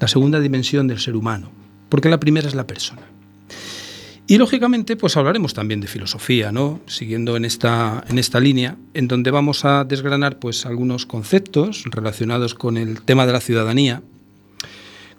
la 0.00 0.08
segunda 0.08 0.40
dimensión 0.40 0.88
del 0.88 0.98
ser 0.98 1.14
humano, 1.14 1.52
porque 1.90 2.08
la 2.08 2.18
primera 2.18 2.48
es 2.48 2.54
la 2.54 2.66
persona. 2.66 3.11
Y 4.26 4.38
lógicamente, 4.38 4.96
pues 4.96 5.16
hablaremos 5.16 5.52
también 5.52 5.80
de 5.80 5.88
filosofía, 5.88 6.52
¿no? 6.52 6.80
Siguiendo 6.86 7.36
en 7.36 7.44
esta, 7.44 8.04
en 8.08 8.18
esta 8.18 8.38
línea, 8.38 8.76
en 8.94 9.08
donde 9.08 9.30
vamos 9.30 9.64
a 9.64 9.84
desgranar 9.84 10.38
pues 10.38 10.64
algunos 10.64 11.06
conceptos 11.06 11.84
relacionados 11.90 12.54
con 12.54 12.76
el 12.76 13.02
tema 13.02 13.26
de 13.26 13.32
la 13.32 13.40
ciudadanía, 13.40 14.02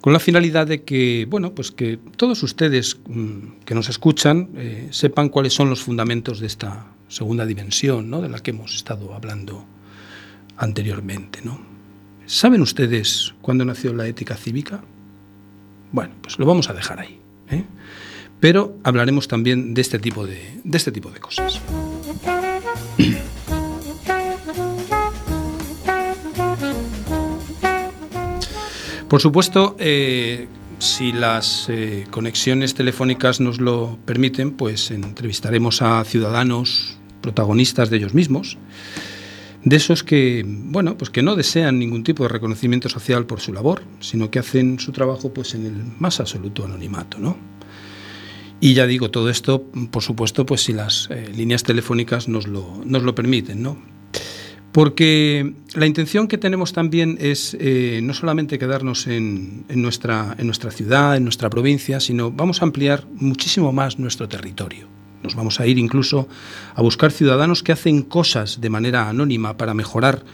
con 0.00 0.12
la 0.12 0.20
finalidad 0.20 0.66
de 0.66 0.82
que, 0.84 1.26
bueno, 1.28 1.54
pues 1.54 1.70
que 1.70 1.98
todos 2.16 2.42
ustedes 2.42 2.98
mm, 3.06 3.62
que 3.64 3.74
nos 3.74 3.88
escuchan 3.88 4.48
eh, 4.56 4.88
sepan 4.90 5.28
cuáles 5.28 5.52
son 5.52 5.68
los 5.68 5.82
fundamentos 5.82 6.40
de 6.40 6.46
esta 6.46 6.86
segunda 7.08 7.44
dimensión, 7.44 8.08
¿no? 8.10 8.22
De 8.22 8.28
la 8.30 8.38
que 8.40 8.50
hemos 8.52 8.74
estado 8.74 9.14
hablando 9.14 9.66
anteriormente, 10.56 11.40
¿no? 11.44 11.60
¿Saben 12.26 12.62
ustedes 12.62 13.34
cuándo 13.42 13.66
nació 13.66 13.92
la 13.92 14.06
ética 14.06 14.34
cívica? 14.34 14.82
Bueno, 15.92 16.14
pues 16.22 16.38
lo 16.38 16.46
vamos 16.46 16.70
a 16.70 16.72
dejar 16.72 17.00
ahí. 17.00 17.20
¿eh? 17.50 17.64
Pero 18.44 18.76
hablaremos 18.82 19.26
también 19.26 19.72
de 19.72 19.80
este 19.80 19.98
tipo 19.98 20.26
de, 20.26 20.60
de 20.64 20.76
este 20.76 20.92
tipo 20.92 21.10
de 21.10 21.18
cosas. 21.18 21.62
Por 29.08 29.22
supuesto, 29.22 29.76
eh, 29.78 30.46
si 30.78 31.12
las 31.12 31.70
eh, 31.70 32.06
conexiones 32.10 32.74
telefónicas 32.74 33.40
nos 33.40 33.62
lo 33.62 33.96
permiten, 34.04 34.50
pues 34.50 34.90
entrevistaremos 34.90 35.80
a 35.80 36.04
ciudadanos 36.04 36.98
protagonistas 37.22 37.88
de 37.88 37.96
ellos 37.96 38.12
mismos, 38.12 38.58
de 39.64 39.76
esos 39.76 40.04
que, 40.04 40.44
bueno, 40.46 40.98
pues 40.98 41.08
que 41.08 41.22
no 41.22 41.34
desean 41.34 41.78
ningún 41.78 42.04
tipo 42.04 42.24
de 42.24 42.28
reconocimiento 42.28 42.90
social 42.90 43.24
por 43.24 43.40
su 43.40 43.54
labor, 43.54 43.80
sino 44.00 44.30
que 44.30 44.38
hacen 44.38 44.78
su 44.78 44.92
trabajo 44.92 45.32
pues 45.32 45.54
en 45.54 45.64
el 45.64 45.82
más 45.98 46.20
absoluto 46.20 46.66
anonimato, 46.66 47.18
¿no? 47.18 47.53
Y 48.64 48.72
ya 48.72 48.86
digo, 48.86 49.10
todo 49.10 49.28
esto, 49.28 49.62
por 49.90 50.02
supuesto, 50.02 50.46
pues 50.46 50.62
si 50.62 50.72
las 50.72 51.08
eh, 51.10 51.30
líneas 51.36 51.64
telefónicas 51.64 52.28
nos 52.28 52.46
lo, 52.46 52.80
nos 52.86 53.02
lo 53.02 53.14
permiten, 53.14 53.62
¿no? 53.62 53.76
Porque 54.72 55.52
la 55.74 55.84
intención 55.84 56.28
que 56.28 56.38
tenemos 56.38 56.72
también 56.72 57.18
es 57.20 57.54
eh, 57.60 58.00
no 58.02 58.14
solamente 58.14 58.58
quedarnos 58.58 59.06
en, 59.06 59.66
en 59.68 59.82
nuestra, 59.82 60.34
en 60.38 60.46
nuestra 60.46 60.70
ciudad, 60.70 61.14
en 61.14 61.24
nuestra 61.24 61.50
provincia, 61.50 62.00
sino 62.00 62.30
vamos 62.30 62.62
a 62.62 62.64
ampliar 62.64 63.04
muchísimo 63.16 63.70
más 63.70 63.98
nuestro 63.98 64.30
territorio. 64.30 64.88
Nos 65.22 65.34
vamos 65.34 65.60
a 65.60 65.66
ir 65.66 65.76
incluso 65.76 66.26
a 66.74 66.80
buscar 66.80 67.12
ciudadanos 67.12 67.62
que 67.62 67.72
hacen 67.72 68.00
cosas 68.00 68.62
de 68.62 68.70
manera 68.70 69.10
anónima 69.10 69.58
para 69.58 69.74
mejorar 69.74 70.24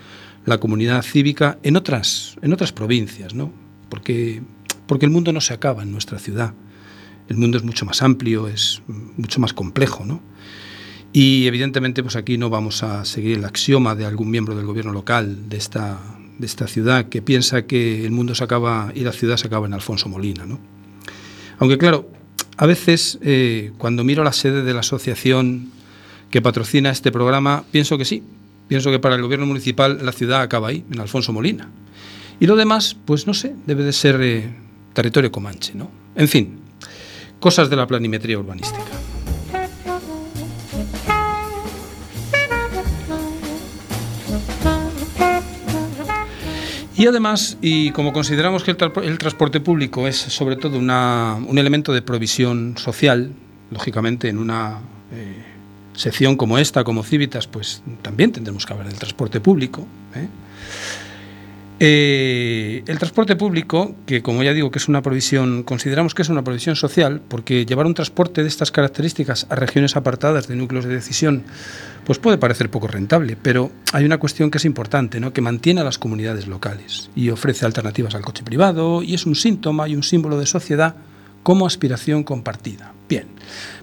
la 0.47 0.59
comunidad 0.61 1.03
cívica 1.03 1.59
en 1.65 1.77
otras, 1.77 2.37
en 2.43 2.53
otras 2.53 2.71
provincias, 2.71 3.35
¿no? 3.35 3.53
Porque, 3.89 4.41
porque 4.87 5.07
el 5.07 5.11
mundo 5.11 5.33
no 5.33 5.41
se 5.41 5.53
acaba 5.53 5.83
en 5.83 5.91
nuestra 5.91 6.21
ciudad. 6.21 6.55
El 7.31 7.37
mundo 7.37 7.57
es 7.57 7.65
mucho 7.65 7.87
más 7.87 8.03
amplio, 8.03 8.49
es 8.49 8.83
mucho 9.17 9.41
más 9.41 9.53
complejo, 9.53 10.05
¿no? 10.05 10.21
Y 11.13 11.47
evidentemente, 11.47 12.03
pues 12.03 12.17
aquí 12.17 12.37
no 12.37 12.51
vamos 12.51 12.83
a 12.83 13.05
seguir 13.05 13.39
el 13.39 13.45
axioma 13.45 13.95
de 13.95 14.05
algún 14.05 14.31
miembro 14.31 14.57
del 14.57 14.67
gobierno 14.67 14.93
local 14.93 15.49
de 15.49 15.57
esta, 15.57 16.01
de 16.39 16.47
esta 16.47 16.67
ciudad 16.67 17.09
que 17.09 17.23
piensa 17.23 17.67
que 17.67 18.05
el 18.05 18.11
mundo 18.11 18.35
se 18.35 18.43
acaba 18.43 18.91
y 18.95 19.01
la 19.01 19.13
ciudad 19.13 19.37
se 19.37 19.47
acaba 19.47 19.67
en 19.67 19.75
Alfonso 19.75 20.09
Molina, 20.09 20.45
¿no? 20.45 20.59
Aunque 21.59 21.79
claro, 21.79 22.11
a 22.57 22.67
veces 22.67 23.19
eh, 23.23 23.71
cuando 23.79 24.03
miro 24.03 24.25
la 24.25 24.33
sede 24.33 24.65
de 24.65 24.75
la 24.75 24.81
asociación 24.81 25.71
que 26.31 26.43
patrocina 26.43 26.91
este 26.91 27.13
programa, 27.13 27.65
pienso 27.71 27.97
que 27.97 28.05
sí, 28.05 28.25
pienso 28.67 28.91
que 28.91 28.99
para 28.99 29.15
el 29.15 29.23
gobierno 29.23 29.47
municipal 29.47 30.05
la 30.05 30.13
ciudad 30.13 30.43
acaba 30.43 30.69
ahí, 30.69 30.85
en 30.91 30.99
Alfonso 30.99 31.33
Molina. 31.33 31.71
Y 32.41 32.47
lo 32.47 32.57
demás, 32.57 32.97
pues 33.05 33.27
no 33.27 33.35
sé, 33.35 33.55
debe 33.67 33.85
de 33.85 33.93
ser 33.93 34.21
eh, 34.21 34.51
territorio 34.95 35.31
comanche, 35.31 35.75
¿no? 35.75 35.91
En 36.15 36.29
fin, 36.29 36.60
cosas 37.41 37.69
de 37.71 37.77
la 37.77 37.87
planimetría 37.87 38.39
urbanística. 38.39 38.85
Y 46.97 47.07
además, 47.07 47.57
y 47.63 47.93
como 47.93 48.13
consideramos 48.13 48.63
que 48.63 48.73
el, 48.73 48.77
tra- 48.77 49.03
el 49.03 49.17
transporte 49.19 49.61
público 49.61 50.07
es 50.07 50.17
sobre 50.17 50.57
todo 50.57 50.79
una- 50.79 51.37
un 51.47 51.57
elemento 51.59 51.93
de 51.95 52.03
provisión 52.03 52.75
social, 52.77 53.33
lógicamente 53.71 54.29
en 54.29 54.37
una 54.39 54.81
eh, 55.13 55.43
sección 55.95 56.37
como 56.37 56.59
esta, 56.59 56.85
como 56.85 57.03
Civitas, 57.03 57.47
pues 57.47 57.83
también 58.03 58.33
tendremos 58.33 58.67
que 58.67 58.73
hablar 58.75 58.89
del 58.89 58.99
transporte 58.99 59.41
público. 59.41 59.87
¿eh? 60.15 60.29
Eh, 61.83 62.83
el 62.87 62.99
transporte 62.99 63.37
público, 63.37 63.95
que 64.05 64.21
como 64.21 64.43
ya 64.43 64.53
digo 64.53 64.71
que 64.71 64.79
es 64.79 64.89
una 64.89 65.01
provisión, 65.01 65.63
consideramos 65.63 66.15
que 66.15 66.21
es 66.21 66.29
una 66.29 66.45
provisión 66.45 66.77
social, 66.77 67.23
porque 67.27 67.65
llevar 67.65 67.87
un 67.87 67.95
transporte 67.95 68.43
de 68.43 68.49
estas 68.49 68.71
características 68.71 69.47
a 69.49 69.55
regiones 69.55 69.97
apartadas 69.97 70.47
de 70.47 70.57
núcleos 70.57 70.85
de 70.85 70.93
decisión, 70.93 71.43
pues 72.05 72.19
puede 72.19 72.37
parecer 72.37 72.69
poco 72.71 72.87
rentable, 72.87 73.35
pero 73.41 73.71
hay 73.95 74.05
una 74.05 74.19
cuestión 74.19 74.51
que 74.51 74.59
es 74.59 74.67
importante, 74.67 75.21
¿no? 75.21 75.33
que 75.33 75.41
mantiene 75.41 75.81
a 75.81 75.85
las 75.85 75.97
comunidades 75.97 76.49
locales 76.49 77.11
y 77.17 77.31
ofrece 77.31 77.65
alternativas 77.65 78.15
al 78.15 78.27
coche 78.27 78.45
privado 78.45 79.03
y 79.03 79.15
es 79.15 79.25
un 79.25 79.35
síntoma 79.35 79.89
y 79.89 79.97
un 79.97 80.03
símbolo 80.03 80.39
de 80.39 80.45
sociedad 80.45 80.97
como 81.43 81.67
aspiración 81.67 82.25
compartida. 82.25 82.93
Bien, 83.09 83.25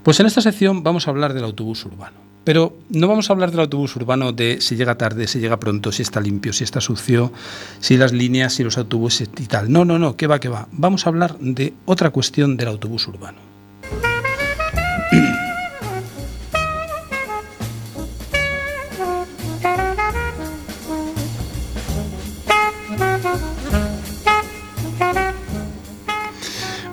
pues 0.04 0.20
en 0.20 0.28
esta 0.28 0.42
sección 0.42 0.84
vamos 0.84 1.08
a 1.08 1.10
hablar 1.10 1.34
del 1.34 1.46
autobús 1.46 1.84
urbano. 1.84 2.27
Pero 2.48 2.78
no 2.88 3.10
vamos 3.10 3.30
a 3.30 3.34
hablar 3.34 3.52
del 3.52 3.60
autobús 3.60 3.98
urbano 3.98 4.32
de 4.32 4.62
si 4.62 4.78
llega 4.78 4.98
tarde, 4.98 5.28
si 5.28 5.42
llega 5.42 5.60
pronto, 5.60 5.92
si 5.92 6.02
está 6.02 6.22
limpio, 6.22 6.54
si 6.54 6.64
está 6.64 6.80
sucio, 6.80 7.34
si 7.82 7.98
las 7.98 8.14
líneas, 8.14 8.54
si 8.54 8.64
los 8.64 8.78
autobuses 8.78 9.30
y 9.38 9.48
tal. 9.48 9.70
No, 9.70 9.84
no, 9.84 10.00
no, 10.00 10.16
que 10.16 10.28
va, 10.28 10.40
que 10.40 10.48
va. 10.48 10.70
Vamos 10.72 11.06
a 11.06 11.10
hablar 11.10 11.38
de 11.40 11.74
otra 11.84 12.10
cuestión 12.12 12.56
del 12.56 12.70
autobús 12.70 13.06
urbano. 13.10 13.57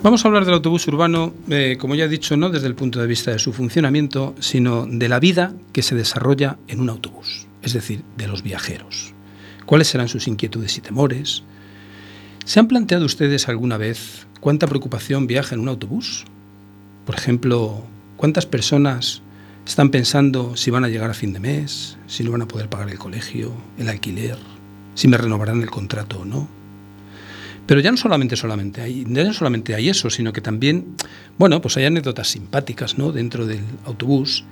Vamos 0.05 0.23
a 0.23 0.29
hablar 0.29 0.45
del 0.45 0.53
autobús 0.53 0.87
urbano, 0.87 1.33
eh, 1.49 1.79
como 1.81 1.95
ya 1.95 2.05
he 2.05 2.09
dicho, 2.11 2.37
no 2.37 2.51
desde 2.51 2.67
el 2.67 2.75
punto 2.75 3.01
de 3.01 3.07
vista 3.07 3.31
de 3.31 3.39
su 3.39 3.55
funcionamiento, 3.55 4.35
sino 4.39 4.85
de 4.85 5.09
la 5.09 5.19
vida 5.19 5.55
que 5.73 5.81
se 5.81 5.95
desarrolla 5.95 6.59
en 6.69 6.81
un 6.81 6.91
autobús, 6.91 7.47
es 7.63 7.73
decir, 7.73 8.03
de 8.19 8.29
los 8.29 8.43
viajeros. 8.43 9.15
¿Cuáles 9.65 9.89
serán 9.89 10.09
sus 10.09 10.29
inquietudes 10.29 10.77
y 10.77 10.83
temores? 10.83 11.43
¿Se 12.45 12.61
han 12.61 12.69
planteado 12.69 13.07
ustedes 13.07 13.49
alguna 13.49 13.79
vez 13.79 14.27
cuánta 14.41 14.67
preocupación 14.67 15.27
viaja 15.27 15.55
en 15.55 15.63
un 15.63 15.71
autobús? 15.71 16.27
Por 17.07 17.15
ejemplo, 17.15 17.83
¿cuántas 18.19 18.45
personas 18.45 19.23
están 19.67 19.89
pensando 19.89 20.55
si 20.55 20.71
van 20.71 20.85
a 20.85 20.91
llegar 20.91 21.09
a 21.09 21.15
fin 21.15 21.33
de 21.33 21.41
mes, 21.41 21.97
si 22.09 22.25
no 22.25 22.33
van 22.33 22.43
a 22.43 22.49
poder 22.49 22.69
pagar 22.69 22.91
el 22.91 22.99
colegio, 22.99 23.55
el 23.79 23.89
alquiler, 23.89 24.37
si 24.97 25.09
me 25.09 25.17
renovarán 25.17 25.63
el 25.63 25.71
contrato 25.71 26.19
o 26.19 26.25
no? 26.27 26.64
Pero 27.67 27.81
ya 27.81 27.91
no 27.91 27.97
solamente, 27.97 28.37
solamente 28.37 28.83
hay, 28.83 29.07
solamente 29.33 29.75
hay 29.75 29.89
eso, 29.89 30.11
sino 30.11 30.33
que 30.33 30.41
también, 30.41 30.97
bueno, 31.39 31.61
pues 31.61 31.77
hay 31.77 31.87
anécdotas 31.87 32.29
simpáticas 32.29 32.99
¿no? 32.99 33.13
dentro 33.13 33.47
del 33.47 33.63
autobús 33.87 34.45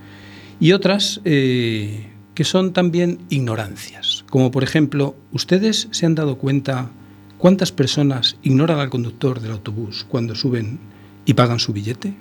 y 0.61 0.73
otras 0.73 1.21
eh, 1.25 2.07
que 2.35 2.45
son 2.45 2.73
también 2.73 3.19
ignorancias. 3.29 4.25
Como 4.31 4.51
por 4.51 4.63
ejemplo, 4.63 5.15
¿ustedes 5.33 5.89
se 5.91 6.07
han 6.07 6.15
dado 6.15 6.39
cuenta 6.39 6.91
cuántas 7.37 7.73
personas 7.73 8.37
ignoran 8.43 8.79
al 8.79 8.91
conductor 8.91 9.41
del 9.41 9.53
autobús 9.53 10.07
cuando 10.09 10.35
suben 10.35 10.79
y 11.27 11.35
pagan 11.35 11.59
su 11.59 11.73
billete? 11.73 12.15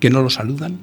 ¿Que 0.00 0.10
no 0.10 0.22
lo 0.22 0.30
saludan? 0.30 0.78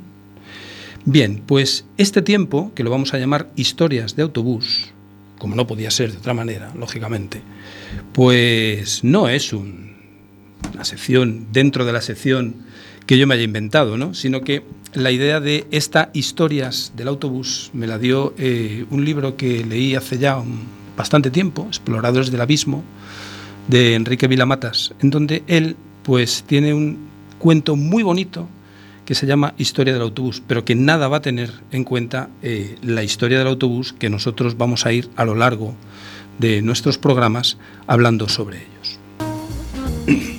Bien, 1.05 1.43
pues 1.45 1.85
este 1.97 2.23
tiempo, 2.23 2.71
que 2.73 2.83
lo 2.83 2.89
vamos 2.89 3.13
a 3.13 3.19
llamar 3.19 3.51
historias 3.55 4.15
de 4.15 4.23
autobús, 4.23 4.94
como 5.38 5.55
no 5.55 5.67
podía 5.67 5.91
ser 5.91 6.11
de 6.11 6.17
otra 6.17 6.33
manera, 6.33 6.71
lógicamente, 6.77 7.41
pues 8.13 9.03
no 9.03 9.27
es 9.29 9.53
un- 9.53 9.95
una 10.73 10.86
sección 10.86 11.47
dentro 11.51 11.86
de 11.86 11.93
la 11.93 12.01
sección 12.01 12.55
que 13.05 13.17
yo 13.17 13.27
me 13.27 13.36
haya 13.36 13.43
inventado, 13.43 13.97
¿no? 13.97 14.13
sino 14.13 14.41
que 14.41 14.63
la 14.93 15.11
idea 15.11 15.39
de 15.39 15.67
esta 15.71 16.09
historias 16.13 16.93
del 16.95 17.07
autobús 17.09 17.69
me 17.73 17.86
la 17.88 17.97
dio 17.99 18.33
eh, 18.38 18.86
un 18.89 19.05
libro 19.05 19.36
que 19.38 19.63
leí 19.65 19.95
hace 19.95 20.17
ya 20.17 20.38
un- 20.38 20.63
bastante 20.97 21.29
tiempo, 21.29 21.65
Exploradores 21.67 22.31
del 22.31 22.41
Abismo, 22.41 22.83
de 23.67 23.95
Enrique 23.95 24.27
Vilamatas, 24.27 24.93
en 25.01 25.09
donde 25.09 25.43
él 25.47 25.75
pues 26.03 26.43
tiene 26.47 26.73
un 26.73 26.97
cuento 27.39 27.75
muy 27.75 28.01
bonito 28.03 28.47
que 29.06 29.16
se 29.16 29.28
llama 29.28 29.53
Historia 29.58 29.93
del 29.93 30.01
autobús, 30.01 30.41
pero 30.45 30.66
que 30.66 30.76
nada 30.76 31.08
va 31.08 31.18
a 31.18 31.22
tener 31.22 31.51
en 31.72 31.84
cuenta 31.84 32.30
eh, 32.41 32.78
la 32.82 33.03
historia 33.03 33.38
del 33.38 33.47
autobús 33.47 33.93
que 33.93 34.10
nosotros 34.10 34.58
vamos 34.58 34.86
a 34.86 34.91
ir 34.91 35.10
a 35.16 35.26
lo 35.26 35.36
largo 35.36 35.76
de 36.39 36.62
nuestros 36.62 36.97
programas 36.97 37.58
hablando 37.88 38.28
sobre 38.28 38.58
ellos. 38.64 40.34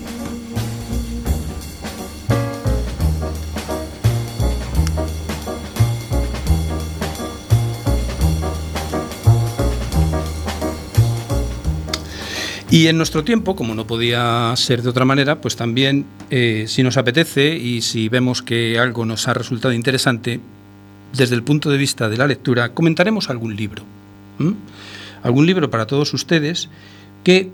Y 12.77 12.89
en 12.89 12.99
nuestro 12.99 13.25
tiempo, 13.25 13.57
como 13.57 13.75
no 13.75 13.87
podía 13.87 14.53
ser 14.55 14.83
de 14.83 14.91
otra 14.91 15.07
manera, 15.07 15.41
pues 15.41 15.57
también, 15.57 16.05
eh, 16.29 16.67
si 16.69 16.83
nos 16.83 16.99
apetece 16.99 17.57
y 17.57 17.81
si 17.81 18.11
vemos 18.11 18.43
que 18.43 18.79
algo 18.79 19.07
nos 19.07 19.29
ha 19.29 19.33
resultado 19.33 19.73
interesante, 19.73 20.41
desde 21.17 21.37
el 21.37 21.43
punto 21.43 21.71
de 21.71 21.79
vista 21.79 22.11
de 22.11 22.19
la 22.19 22.27
lectura, 22.27 22.75
comentaremos 22.75 23.31
algún 23.31 23.57
libro. 23.57 23.83
Algún 25.23 25.47
libro 25.47 25.71
para 25.71 25.87
todos 25.87 26.13
ustedes 26.13 26.69
que 27.25 27.51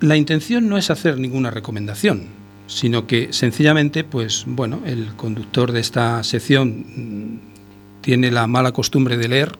la 0.00 0.16
intención 0.16 0.70
no 0.70 0.78
es 0.78 0.88
hacer 0.88 1.18
ninguna 1.18 1.50
recomendación, 1.50 2.28
sino 2.66 3.06
que 3.06 3.34
sencillamente, 3.34 4.04
pues 4.04 4.44
bueno, 4.46 4.80
el 4.86 5.14
conductor 5.16 5.72
de 5.72 5.80
esta 5.80 6.24
sección 6.24 6.86
mm, 6.96 8.00
tiene 8.00 8.30
la 8.30 8.46
mala 8.46 8.72
costumbre 8.72 9.18
de 9.18 9.28
leer 9.28 9.52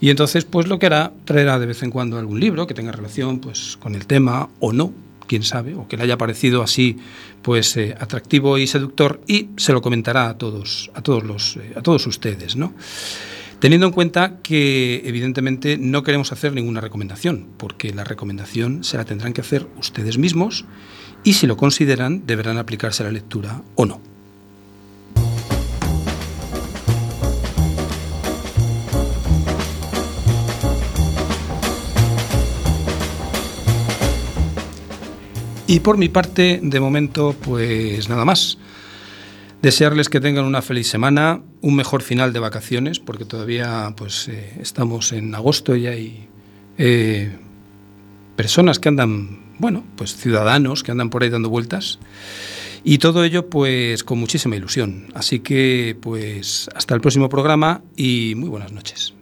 y 0.00 0.10
entonces, 0.10 0.44
pues 0.44 0.68
lo 0.68 0.78
que 0.78 0.86
hará, 0.86 1.12
traerá 1.24 1.58
de 1.58 1.66
vez 1.66 1.82
en 1.82 1.90
cuando 1.90 2.18
algún 2.18 2.40
libro 2.40 2.66
que 2.66 2.74
tenga 2.74 2.92
relación 2.92 3.40
pues, 3.40 3.76
con 3.78 3.94
el 3.94 4.06
tema 4.06 4.48
o 4.60 4.72
no, 4.72 4.92
quién 5.26 5.42
sabe, 5.42 5.74
o 5.74 5.86
que 5.86 5.96
le 5.96 6.04
haya 6.04 6.18
parecido 6.18 6.62
así 6.62 6.96
pues 7.42 7.76
eh, 7.76 7.94
atractivo 7.98 8.58
y 8.58 8.66
seductor 8.66 9.20
y 9.26 9.48
se 9.56 9.72
lo 9.72 9.82
comentará 9.82 10.28
a 10.28 10.38
todos, 10.38 10.90
a 10.94 11.02
todos 11.02 11.22
los, 11.22 11.56
eh, 11.56 11.72
a 11.76 11.82
todos 11.82 12.06
ustedes, 12.06 12.56
¿no? 12.56 12.72
Teniendo 13.60 13.88
en 13.88 13.92
cuenta 13.92 14.38
que 14.40 15.02
evidentemente 15.04 15.78
no 15.78 16.04
queremos 16.04 16.32
hacer 16.32 16.52
ninguna 16.52 16.80
recomendación, 16.80 17.48
porque 17.56 17.92
la 17.92 18.04
recomendación 18.04 18.84
se 18.84 18.96
la 18.96 19.04
tendrán 19.04 19.32
que 19.32 19.40
hacer 19.40 19.66
ustedes 19.78 20.16
mismos 20.16 20.64
y 21.24 21.34
si 21.34 21.46
lo 21.48 21.56
consideran 21.56 22.24
deberán 22.24 22.56
aplicarse 22.58 23.02
a 23.02 23.06
la 23.06 23.12
lectura 23.12 23.62
o 23.74 23.84
no. 23.84 24.17
Y 35.68 35.80
por 35.80 35.98
mi 35.98 36.08
parte, 36.08 36.60
de 36.62 36.80
momento, 36.80 37.36
pues 37.44 38.08
nada 38.08 38.24
más. 38.24 38.56
Desearles 39.60 40.08
que 40.08 40.18
tengan 40.18 40.46
una 40.46 40.62
feliz 40.62 40.88
semana, 40.88 41.42
un 41.60 41.76
mejor 41.76 42.00
final 42.02 42.32
de 42.32 42.40
vacaciones, 42.40 43.00
porque 43.00 43.26
todavía 43.26 43.92
pues 43.94 44.28
eh, 44.28 44.54
estamos 44.62 45.12
en 45.12 45.34
agosto 45.34 45.76
y 45.76 45.86
hay 45.86 46.28
eh, 46.78 47.36
personas 48.34 48.78
que 48.78 48.88
andan, 48.88 49.40
bueno, 49.58 49.84
pues 49.96 50.16
ciudadanos 50.16 50.82
que 50.82 50.92
andan 50.92 51.10
por 51.10 51.22
ahí 51.22 51.28
dando 51.28 51.50
vueltas. 51.50 51.98
Y 52.82 52.96
todo 52.96 53.22
ello 53.22 53.50
pues 53.50 54.04
con 54.04 54.18
muchísima 54.18 54.56
ilusión. 54.56 55.08
Así 55.12 55.40
que 55.40 55.98
pues 56.00 56.70
hasta 56.74 56.94
el 56.94 57.02
próximo 57.02 57.28
programa 57.28 57.82
y 57.94 58.32
muy 58.36 58.48
buenas 58.48 58.72
noches. 58.72 59.17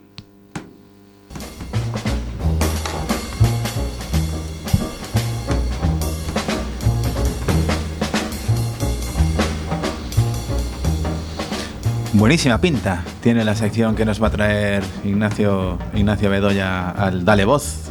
Buenísima 12.19 12.59
pinta 12.63 13.05
tiene 13.23 13.45
la 13.45 13.55
sección 13.55 13.95
que 13.95 14.07
nos 14.07 14.23
va 14.23 14.29
a 14.29 14.31
traer 14.31 14.83
Ignacio, 15.05 15.79
Ignacio 15.95 16.31
Bedoya 16.31 16.89
al 16.89 17.27
Dale 17.27 17.45
Voz. 17.45 17.91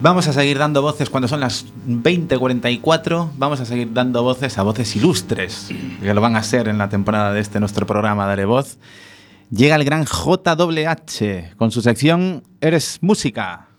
Vamos 0.00 0.28
a 0.28 0.32
seguir 0.32 0.58
dando 0.58 0.82
voces 0.82 1.10
cuando 1.10 1.26
son 1.26 1.40
las 1.40 1.66
20.44. 1.88 3.30
Vamos 3.36 3.58
a 3.58 3.64
seguir 3.64 3.92
dando 3.92 4.22
voces 4.22 4.56
a 4.56 4.62
voces 4.62 4.94
ilustres, 4.94 5.70
que 6.00 6.14
lo 6.14 6.20
van 6.20 6.36
a 6.36 6.44
ser 6.44 6.68
en 6.68 6.78
la 6.78 6.88
temporada 6.88 7.32
de 7.32 7.40
este 7.40 7.58
nuestro 7.58 7.86
programa 7.86 8.24
Dale 8.26 8.44
Voz. 8.44 8.78
Llega 9.50 9.74
el 9.74 9.82
gran 9.82 10.04
JWH 10.04 11.56
con 11.56 11.72
su 11.72 11.82
sección 11.82 12.44
Eres 12.60 12.98
Música. 13.00 13.69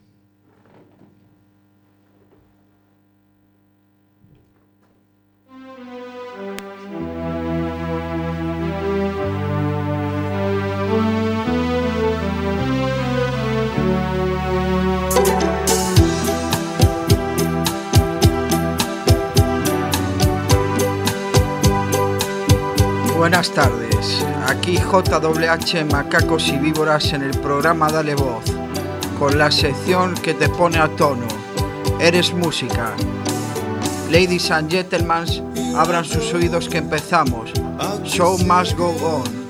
Buenas 23.31 23.51
tardes, 23.51 24.25
aquí 24.45 24.75
JWH 24.75 25.85
Macacos 25.89 26.49
y 26.49 26.57
Víboras 26.57 27.13
en 27.13 27.21
el 27.21 27.31
programa 27.39 27.89
Dale 27.89 28.13
Voz, 28.13 28.43
con 29.17 29.37
la 29.37 29.49
sección 29.49 30.15
que 30.15 30.33
te 30.33 30.49
pone 30.49 30.77
a 30.79 30.89
tono. 30.97 31.27
Eres 32.01 32.33
música. 32.33 32.93
Ladies 34.09 34.51
and 34.51 34.69
gentlemen, 34.69 35.23
abran 35.77 36.03
sus 36.03 36.33
oídos 36.33 36.67
que 36.67 36.79
empezamos. 36.79 37.53
Show 38.03 38.37
must 38.39 38.77
go 38.77 38.89
on. 39.01 39.41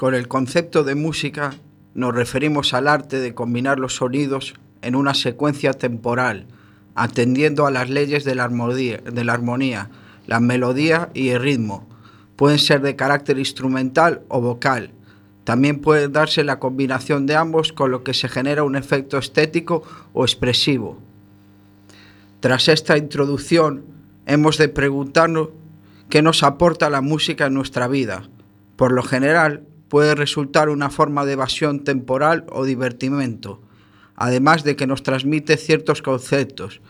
Con 0.00 0.14
el 0.14 0.28
concepto 0.28 0.82
de 0.82 0.94
música 0.94 1.52
nos 1.92 2.14
referimos 2.14 2.72
al 2.72 2.88
arte 2.88 3.20
de 3.20 3.34
combinar 3.34 3.78
los 3.78 3.96
sonidos 3.96 4.54
en 4.80 4.94
una 4.94 5.12
secuencia 5.12 5.74
temporal, 5.74 6.46
atendiendo 6.94 7.66
a 7.66 7.70
las 7.70 7.90
leyes 7.90 8.24
de 8.24 8.34
la 8.34 8.44
armonía, 8.44 8.96
de 8.96 9.24
la, 9.24 9.90
la 10.26 10.40
melodía 10.40 11.10
y 11.12 11.28
el 11.28 11.42
ritmo. 11.42 11.86
Pueden 12.36 12.58
ser 12.58 12.80
de 12.80 12.96
carácter 12.96 13.38
instrumental 13.38 14.22
o 14.28 14.40
vocal. 14.40 14.92
También 15.44 15.80
puede 15.80 16.08
darse 16.08 16.44
la 16.44 16.58
combinación 16.58 17.26
de 17.26 17.36
ambos 17.36 17.74
con 17.74 17.90
lo 17.90 18.02
que 18.02 18.14
se 18.14 18.30
genera 18.30 18.62
un 18.62 18.76
efecto 18.76 19.18
estético 19.18 19.82
o 20.14 20.24
expresivo. 20.24 20.96
Tras 22.40 22.68
esta 22.68 22.96
introducción, 22.96 23.84
hemos 24.24 24.56
de 24.56 24.70
preguntarnos 24.70 25.50
qué 26.08 26.22
nos 26.22 26.42
aporta 26.42 26.88
la 26.88 27.02
música 27.02 27.48
en 27.48 27.52
nuestra 27.52 27.86
vida. 27.86 28.30
Por 28.76 28.92
lo 28.92 29.02
general, 29.02 29.66
puede 29.90 30.14
resultar 30.14 30.68
una 30.68 30.88
forma 30.88 31.26
de 31.26 31.32
evasión 31.32 31.80
temporal 31.80 32.46
o 32.50 32.64
divertimento, 32.64 33.60
además 34.14 34.62
de 34.62 34.76
que 34.76 34.86
nos 34.86 35.02
transmite 35.02 35.56
ciertos 35.56 36.00
conceptos, 36.00 36.80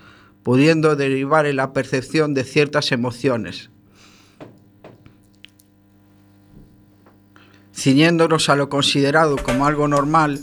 pudiendo 0.43 0.95
derivar 0.97 1.47
en 1.47 1.57
la 1.57 1.73
percepción 1.73 2.35
de 2.35 2.45
ciertas 2.45 2.93
emociones. 2.93 3.71
Ciñéndonos 7.75 8.51
a 8.51 8.57
lo 8.57 8.69
considerado 8.69 9.37
como 9.39 9.67
algo 9.67 9.89
normal, 9.89 10.41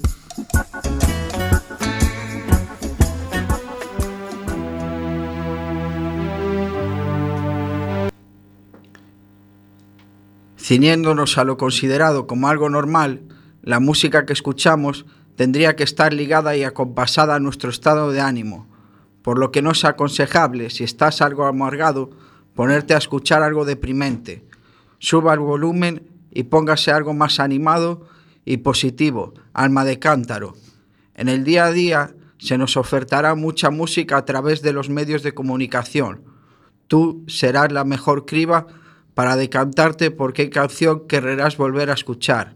Ciñéndonos 10.67 11.37
a 11.37 11.45
lo 11.45 11.55
considerado 11.55 12.27
como 12.27 12.49
algo 12.49 12.69
normal, 12.69 13.21
la 13.61 13.79
música 13.79 14.25
que 14.25 14.33
escuchamos 14.33 15.05
tendría 15.37 15.77
que 15.77 15.85
estar 15.85 16.11
ligada 16.11 16.57
y 16.57 16.65
acompasada 16.65 17.35
a 17.35 17.39
nuestro 17.39 17.69
estado 17.69 18.11
de 18.11 18.19
ánimo, 18.19 18.67
por 19.21 19.39
lo 19.39 19.49
que 19.49 19.61
no 19.61 19.71
es 19.71 19.85
aconsejable, 19.85 20.69
si 20.69 20.83
estás 20.83 21.21
algo 21.21 21.45
amargado, 21.45 22.09
ponerte 22.53 22.93
a 22.93 22.97
escuchar 22.97 23.43
algo 23.43 23.63
deprimente. 23.63 24.43
Suba 24.99 25.33
el 25.33 25.39
volumen 25.39 26.05
y 26.31 26.43
póngase 26.43 26.91
algo 26.91 27.13
más 27.13 27.39
animado 27.39 28.05
y 28.43 28.57
positivo, 28.57 29.35
alma 29.53 29.85
de 29.85 29.99
cántaro. 29.99 30.55
En 31.15 31.29
el 31.29 31.45
día 31.45 31.63
a 31.63 31.71
día 31.71 32.13
se 32.39 32.57
nos 32.57 32.75
ofertará 32.75 33.35
mucha 33.35 33.69
música 33.69 34.17
a 34.17 34.25
través 34.25 34.61
de 34.61 34.73
los 34.73 34.89
medios 34.89 35.23
de 35.23 35.33
comunicación. 35.33 36.23
Tú 36.87 37.23
serás 37.29 37.71
la 37.71 37.85
mejor 37.85 38.25
criba 38.25 38.67
para 39.17 39.35
decantarte 39.35 40.11
por 40.11 40.31
qué 40.31 40.51
canción 40.51 41.07
querrás 41.07 41.57
volver 41.57 41.89
a 41.89 41.95
escuchar. 41.95 42.55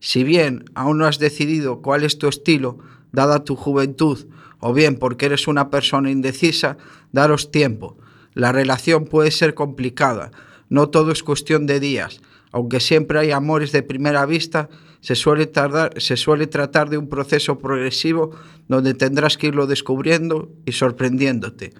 Si 0.00 0.24
bien 0.24 0.64
aún 0.74 0.98
no 0.98 1.06
has 1.06 1.20
decidido 1.20 1.82
cuál 1.82 2.02
es 2.02 2.18
tu 2.18 2.26
estilo, 2.26 2.78
dada 3.12 3.44
tu 3.44 3.54
juventud, 3.54 4.26
o 4.58 4.72
bien 4.72 4.96
porque 4.96 5.26
eres 5.26 5.46
una 5.46 5.70
persona 5.70 6.10
indecisa, 6.10 6.78
daros 7.12 7.52
tiempo. 7.52 7.96
La 8.34 8.50
relación 8.50 9.04
puede 9.04 9.30
ser 9.30 9.54
complicada, 9.54 10.32
no 10.68 10.88
todo 10.88 11.12
es 11.12 11.22
cuestión 11.22 11.68
de 11.68 11.78
días. 11.78 12.22
Aunque 12.50 12.80
siempre 12.80 13.20
hay 13.20 13.30
amores 13.30 13.70
de 13.70 13.84
primera 13.84 14.26
vista, 14.26 14.68
se 15.00 15.14
suele, 15.14 15.46
tardar, 15.46 15.92
se 16.00 16.16
suele 16.16 16.48
tratar 16.48 16.90
de 16.90 16.98
un 16.98 17.08
proceso 17.08 17.60
progresivo 17.60 18.32
donde 18.66 18.94
tendrás 18.94 19.38
que 19.38 19.46
irlo 19.46 19.68
descubriendo 19.68 20.50
y 20.66 20.72
sorprendiéndote. 20.72 21.72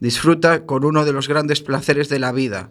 Disfruta 0.00 0.66
con 0.66 0.84
uno 0.84 1.04
de 1.04 1.12
los 1.12 1.28
grandes 1.28 1.60
placeres 1.60 2.08
de 2.08 2.18
la 2.18 2.32
vida. 2.32 2.70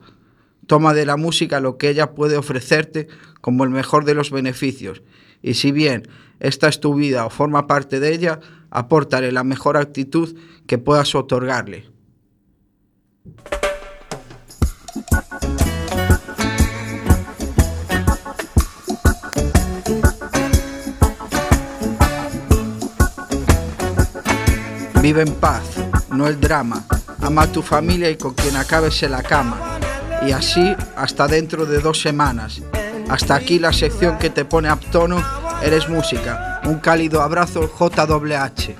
Toma 0.65 0.93
de 0.93 1.05
la 1.05 1.17
música 1.17 1.59
lo 1.59 1.77
que 1.77 1.89
ella 1.89 2.13
puede 2.13 2.37
ofrecerte 2.37 3.07
como 3.41 3.63
el 3.63 3.69
mejor 3.69 4.05
de 4.05 4.13
los 4.13 4.31
beneficios. 4.31 5.01
Y 5.41 5.53
si 5.53 5.71
bien 5.71 6.07
esta 6.39 6.67
es 6.67 6.79
tu 6.79 6.93
vida 6.93 7.25
o 7.25 7.29
forma 7.29 7.67
parte 7.67 7.99
de 7.99 8.13
ella, 8.13 8.39
apórtale 8.69 9.31
la 9.31 9.43
mejor 9.43 9.77
actitud 9.77 10.37
que 10.67 10.77
puedas 10.77 11.15
otorgarle. 11.15 11.89
Vive 25.01 25.21
en 25.21 25.33
paz, 25.35 25.63
no 26.11 26.27
el 26.27 26.39
drama. 26.39 26.85
Ama 27.21 27.43
a 27.43 27.51
tu 27.51 27.61
familia 27.61 28.09
y 28.09 28.17
con 28.17 28.33
quien 28.33 28.55
acabes 28.55 29.01
en 29.03 29.11
la 29.11 29.23
cama. 29.23 29.79
Y 30.25 30.31
así 30.31 30.75
hasta 30.95 31.27
dentro 31.27 31.65
de 31.65 31.79
dos 31.79 32.01
semanas. 32.01 32.61
Hasta 33.09 33.35
aquí 33.35 33.59
la 33.59 33.73
sección 33.73 34.17
que 34.17 34.29
te 34.29 34.45
pone 34.45 34.69
a 34.69 34.75
tono. 34.75 35.23
Eres 35.61 35.89
música. 35.89 36.61
Un 36.65 36.79
cálido 36.79 37.21
abrazo 37.21 37.61
JWH. 37.67 38.75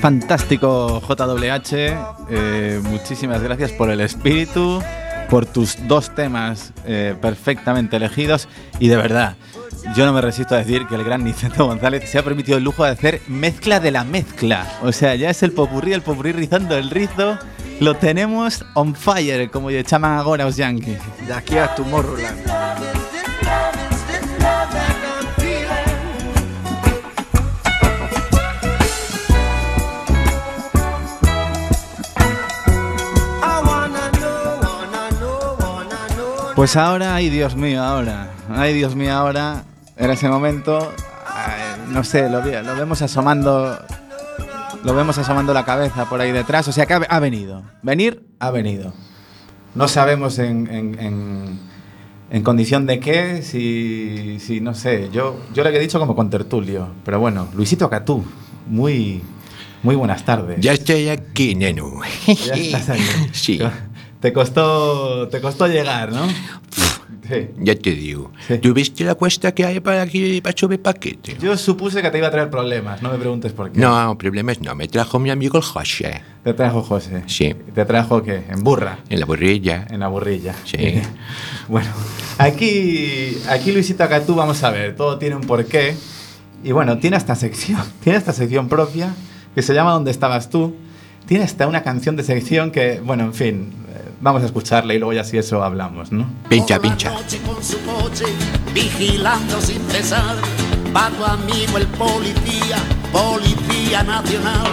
Fantástico 0.00 1.00
JWH, 1.00 1.72
eh, 2.30 2.80
muchísimas 2.84 3.42
gracias 3.42 3.72
por 3.72 3.90
el 3.90 4.00
espíritu, 4.00 4.80
por 5.28 5.44
tus 5.44 5.76
dos 5.88 6.14
temas 6.14 6.72
eh, 6.86 7.16
perfectamente 7.20 7.96
elegidos 7.96 8.48
y 8.78 8.88
de 8.88 8.96
verdad, 8.96 9.36
yo 9.96 10.06
no 10.06 10.12
me 10.12 10.20
resisto 10.20 10.54
a 10.54 10.58
decir 10.58 10.86
que 10.86 10.94
el 10.94 11.02
gran 11.02 11.24
Nicento 11.24 11.66
González 11.66 12.08
se 12.08 12.18
ha 12.18 12.22
permitido 12.22 12.58
el 12.58 12.64
lujo 12.64 12.84
de 12.84 12.90
hacer 12.90 13.20
mezcla 13.26 13.80
de 13.80 13.90
la 13.90 14.04
mezcla. 14.04 14.66
O 14.82 14.92
sea, 14.92 15.16
ya 15.16 15.30
es 15.30 15.42
el 15.42 15.52
popurrí, 15.52 15.92
el 15.92 16.02
popurrí 16.02 16.32
rizando 16.32 16.76
el 16.76 16.90
rizo. 16.90 17.38
Lo 17.80 17.94
tenemos 17.94 18.64
on 18.74 18.94
fire, 18.94 19.50
como 19.50 19.70
le 19.70 19.82
llaman 19.82 20.18
ahora 20.18 20.44
los 20.44 20.56
yankees. 20.56 21.00
De 21.26 21.32
aquí 21.32 21.56
a 21.56 21.74
Tomorrowland. 21.74 23.17
Pues 36.58 36.74
ahora, 36.74 37.14
ay 37.14 37.30
Dios 37.30 37.54
mío, 37.54 37.80
ahora. 37.84 38.32
Ay 38.50 38.74
Dios 38.74 38.96
mío, 38.96 39.12
ahora. 39.14 39.62
En 39.96 40.10
ese 40.10 40.28
momento, 40.28 40.92
ay, 41.24 41.82
no 41.92 42.02
sé, 42.02 42.28
lo, 42.28 42.40
lo 42.44 42.74
vemos 42.74 43.00
asomando. 43.00 43.78
Lo 44.82 44.92
vemos 44.92 45.16
asomando 45.18 45.54
la 45.54 45.64
cabeza 45.64 46.08
por 46.08 46.20
ahí 46.20 46.32
detrás. 46.32 46.66
O 46.66 46.72
sea 46.72 46.84
que 46.84 46.94
ha, 46.94 46.96
ha 46.96 47.20
venido. 47.20 47.62
Venir, 47.82 48.24
ha 48.40 48.50
venido. 48.50 48.92
No 49.76 49.86
sabemos 49.86 50.40
en, 50.40 50.66
en- 50.68 50.98
en- 50.98 51.60
¿En 52.32 52.42
condición 52.42 52.86
de 52.86 52.98
qué? 52.98 53.40
Si, 53.42 54.38
si 54.40 54.60
no 54.60 54.74
sé, 54.74 55.10
yo, 55.12 55.36
yo 55.54 55.62
le 55.62 55.74
he 55.74 55.78
dicho 55.78 56.00
como 56.00 56.16
con 56.16 56.28
tertulio, 56.28 56.88
pero 57.04 57.20
bueno, 57.20 57.46
Luisito 57.54 57.88
Catú, 57.88 58.22
muy, 58.66 59.22
muy 59.84 59.94
buenas 59.94 60.24
tardes. 60.24 60.58
Ya 60.60 60.72
estoy 60.72 61.08
aquí, 61.08 61.54
neno. 61.54 62.00
Ya 62.26 62.54
estás 62.54 62.88
ahí. 62.90 63.00
Sí, 63.32 63.58
Te 64.20 64.32
costó, 64.32 65.28
te 65.28 65.40
costó 65.40 65.68
llegar, 65.68 66.12
¿no? 66.12 66.26
Sí. 67.28 67.50
ya 67.58 67.74
te 67.74 67.90
digo. 67.90 68.32
Sí. 68.46 68.58
¿Tú 68.58 68.72
viste 68.72 69.04
la 69.04 69.14
cuesta 69.14 69.52
que 69.52 69.64
hay 69.64 69.80
para 69.80 70.02
aquí, 70.02 70.40
para 70.40 70.56
subir 70.56 70.80
paquete? 70.80 71.36
Yo 71.38 71.56
supuse 71.56 72.02
que 72.02 72.10
te 72.10 72.18
iba 72.18 72.26
a 72.26 72.30
traer 72.30 72.50
problemas, 72.50 73.02
no 73.02 73.12
me 73.12 73.18
preguntes 73.18 73.52
por 73.52 73.70
qué. 73.70 73.78
No, 73.78 74.16
problemas 74.18 74.60
no. 74.60 74.74
Me 74.74 74.88
trajo 74.88 75.18
mi 75.18 75.30
amigo 75.30 75.58
el 75.58 75.64
José. 75.64 76.22
Te 76.42 76.54
trajo 76.54 76.82
José. 76.82 77.22
Sí. 77.26 77.54
¿Te 77.74 77.84
trajo 77.84 78.22
qué? 78.22 78.44
En 78.48 78.64
burra. 78.64 78.98
En 79.08 79.20
la 79.20 79.26
borrilla. 79.26 79.86
En 79.90 80.00
la 80.00 80.08
burrilla. 80.08 80.54
Sí. 80.64 81.00
bueno, 81.68 81.88
aquí, 82.38 83.38
aquí 83.48 83.72
Luisito 83.72 84.02
Acatú, 84.02 84.34
vamos 84.34 84.62
a 84.64 84.70
ver, 84.70 84.96
todo 84.96 85.18
tiene 85.18 85.36
un 85.36 85.42
porqué. 85.42 85.94
Y 86.64 86.72
bueno, 86.72 86.98
tiene 86.98 87.16
esta 87.16 87.36
sección, 87.36 87.82
tiene 88.02 88.18
esta 88.18 88.32
sección 88.32 88.68
propia 88.68 89.14
que 89.54 89.62
se 89.62 89.74
llama 89.74 89.92
¿Dónde 89.92 90.10
estabas 90.10 90.50
tú? 90.50 90.74
Tiene 91.28 91.44
hasta 91.44 91.66
una 91.66 91.82
canción 91.82 92.16
de 92.16 92.22
sección 92.22 92.70
que, 92.70 93.00
bueno, 93.04 93.24
en 93.24 93.34
fin, 93.34 93.74
eh, 93.90 94.12
vamos 94.18 94.42
a 94.42 94.46
escucharla 94.46 94.94
y 94.94 94.98
luego 94.98 95.12
ya 95.12 95.24
si 95.24 95.36
eso 95.36 95.62
hablamos, 95.62 96.10
¿no? 96.10 96.26
Pincha, 96.48 96.80
pincha. 96.80 97.10
noche 97.10 97.38
con 97.44 97.62
su 97.62 97.78
coche, 97.82 98.24
vigilando 98.72 99.60
sin 99.60 99.82
cesar. 99.90 100.36
Va 100.96 101.10
tu 101.10 101.22
amigo 101.22 101.76
el 101.76 101.86
policía, 101.88 102.78
policía 103.12 104.02
nacional. 104.04 104.68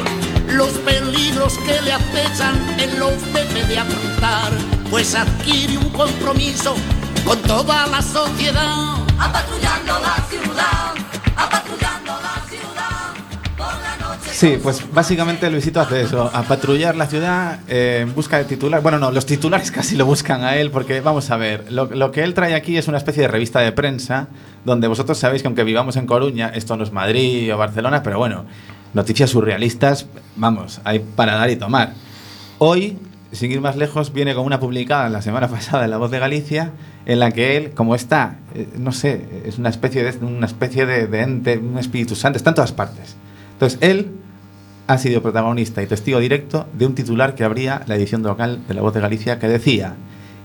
Los 0.48 0.70
peligros 0.78 1.58
que 1.58 1.82
le 1.82 1.92
acechan 1.92 2.56
él 2.80 3.00
los 3.00 3.22
debe 3.34 3.66
de 3.68 3.78
afrontar, 3.78 4.54
pues 4.90 5.14
adquiere 5.14 5.78
un 5.78 5.90
compromiso 5.90 6.74
con 7.26 7.38
toda 7.42 7.86
la 7.88 8.02
sociedad. 8.02 8.96
Apatrullando 9.20 10.00
la 10.00 10.24
ciudad, 10.30 10.85
Sí, 14.36 14.60
pues 14.62 14.84
básicamente 14.92 15.50
Luisito 15.50 15.80
hace 15.80 16.02
eso, 16.02 16.30
a 16.34 16.44
patrullar 16.44 16.98
la 16.98 17.08
ciudad 17.08 17.62
eh, 17.70 18.00
en 18.02 18.14
busca 18.14 18.38
de 18.38 18.44
titular. 18.44 18.82
Bueno, 18.82 19.00
no, 19.00 19.10
los 19.10 19.26
titulares 19.26 19.72
casi 19.72 19.96
lo 19.96 20.06
buscan 20.06 20.44
a 20.44 20.58
él, 20.58 20.72
porque 20.72 21.00
vamos 21.00 21.32
a 21.32 21.38
ver, 21.38 21.72
lo, 21.72 21.86
lo 21.86 22.12
que 22.12 22.22
él 22.22 22.34
trae 22.34 22.54
aquí 22.54 22.76
es 22.76 22.90
una 22.90 22.98
especie 22.98 23.22
de 23.22 23.30
revista 23.30 23.62
de 23.62 23.72
prensa, 23.72 24.28
donde 24.66 24.90
vosotros 24.90 25.18
sabéis 25.18 25.42
que 25.42 25.48
aunque 25.48 25.64
vivamos 25.64 25.96
en 25.96 26.06
Coruña, 26.06 26.50
esto 26.50 26.76
no 26.76 26.84
es 26.84 26.92
Madrid 26.92 27.54
o 27.54 27.58
Barcelona, 27.58 28.04
pero 28.04 28.18
bueno, 28.18 28.44
noticias 28.94 29.30
surrealistas, 29.30 30.08
vamos, 30.36 30.82
hay 30.84 31.00
para 31.00 31.36
dar 31.36 31.50
y 31.50 31.56
tomar. 31.56 31.94
Hoy, 32.58 32.98
sin 33.32 33.54
ir 33.54 33.62
más 33.62 33.78
lejos, 33.78 34.12
viene 34.12 34.36
con 34.36 34.44
una 34.44 34.60
publicada 34.60 35.08
la 35.08 35.22
semana 35.22 35.48
pasada 35.50 35.86
en 35.86 35.92
La 35.92 35.98
Voz 35.98 36.12
de 36.12 36.20
Galicia, 36.20 36.74
en 37.06 37.22
la 37.22 37.32
que 37.32 37.56
él, 37.56 37.72
como 37.72 37.96
está, 37.96 38.40
eh, 38.54 38.68
no 38.78 38.92
sé, 38.92 39.44
es 39.46 39.60
una 39.60 39.70
especie 39.70 40.04
de, 40.04 40.26
una 40.26 40.46
especie 40.46 40.86
de, 40.86 41.08
de 41.08 41.22
ente, 41.22 41.58
un 41.58 41.78
espíritu 41.78 42.16
santo, 42.16 42.36
está 42.36 42.50
en 42.50 42.56
todas 42.56 42.74
partes. 42.74 43.16
Entonces, 43.54 43.80
él 43.80 44.12
ha 44.88 44.98
sido 44.98 45.22
protagonista 45.22 45.82
y 45.82 45.88
testigo 45.88 46.20
directo 46.20 46.68
de 46.74 46.86
un 46.86 46.96
titular 46.96 47.36
que 47.36 47.44
abría 47.44 47.82
la 47.88 47.96
edición 47.96 48.22
local 48.24 48.62
de 48.68 48.74
La 48.74 48.82
Voz 48.82 48.94
de 48.94 49.02
Galicia 49.02 49.40
que 49.40 49.48
decía 49.48 49.96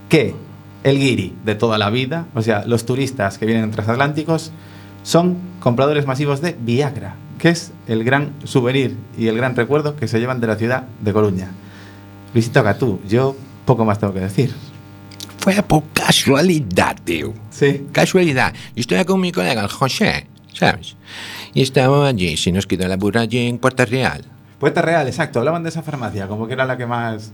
que 0.09 0.35
el 0.83 0.99
guiri 0.99 1.35
de 1.45 1.55
toda 1.55 1.79
la 1.79 1.91
vida, 1.91 2.27
o 2.35 2.43
sea, 2.43 2.65
los 2.67 2.87
turistas 2.87 3.39
que 3.39 3.47
vienen 3.47 3.65
en 3.65 3.71
transatlánticos, 3.71 4.53
son 5.03 5.37
compradores 5.61 6.07
masivos 6.07 6.41
de 6.41 6.57
Viagra, 6.59 7.17
que 7.39 7.51
es 7.51 7.73
el 7.87 8.05
gran 8.05 8.33
souvenir 8.45 8.97
y 9.17 9.29
el 9.29 9.37
gran 9.37 9.57
recuerdo 9.57 9.97
que 9.97 10.09
se 10.09 10.19
llevan 10.19 10.41
de 10.41 10.47
la 10.47 10.57
ciudad 10.57 10.85
de 11.01 11.13
Coruña. 11.13 11.49
Luisito 12.33 12.63
Catú, 12.63 13.01
yo 13.09 13.37
poco 13.65 13.85
más 13.85 13.99
tengo 13.99 14.15
que 14.15 14.21
decir. 14.21 14.55
Fue 15.39 15.55
por 15.63 15.85
casualidad, 15.95 16.97
tío. 17.03 17.33
Sí. 17.51 17.87
Casualidad. 17.93 18.53
Yo 18.75 18.81
estaba 18.81 19.05
con 19.05 19.21
mi 19.21 19.33
colega, 19.33 19.63
el 19.63 19.69
José, 19.69 20.27
¿sabes? 20.55 20.97
Y 21.55 21.63
estábamos 21.63 22.09
allí, 22.09 22.37
se 22.37 22.53
nos 22.53 22.67
quedó 22.67 22.87
la 22.89 22.97
burra 22.97 23.23
allí 23.23 23.47
en 23.49 23.59
Puerta 23.59 23.85
Real. 23.85 24.25
Puerta 24.59 24.83
Real, 24.83 25.07
exacto, 25.07 25.39
hablaban 25.39 25.63
de 25.63 25.71
esa 25.71 25.83
farmacia, 25.83 26.27
como 26.29 26.47
que 26.47 26.53
era 26.55 26.65
la 26.65 26.77
que 26.77 26.87
más 26.87 27.33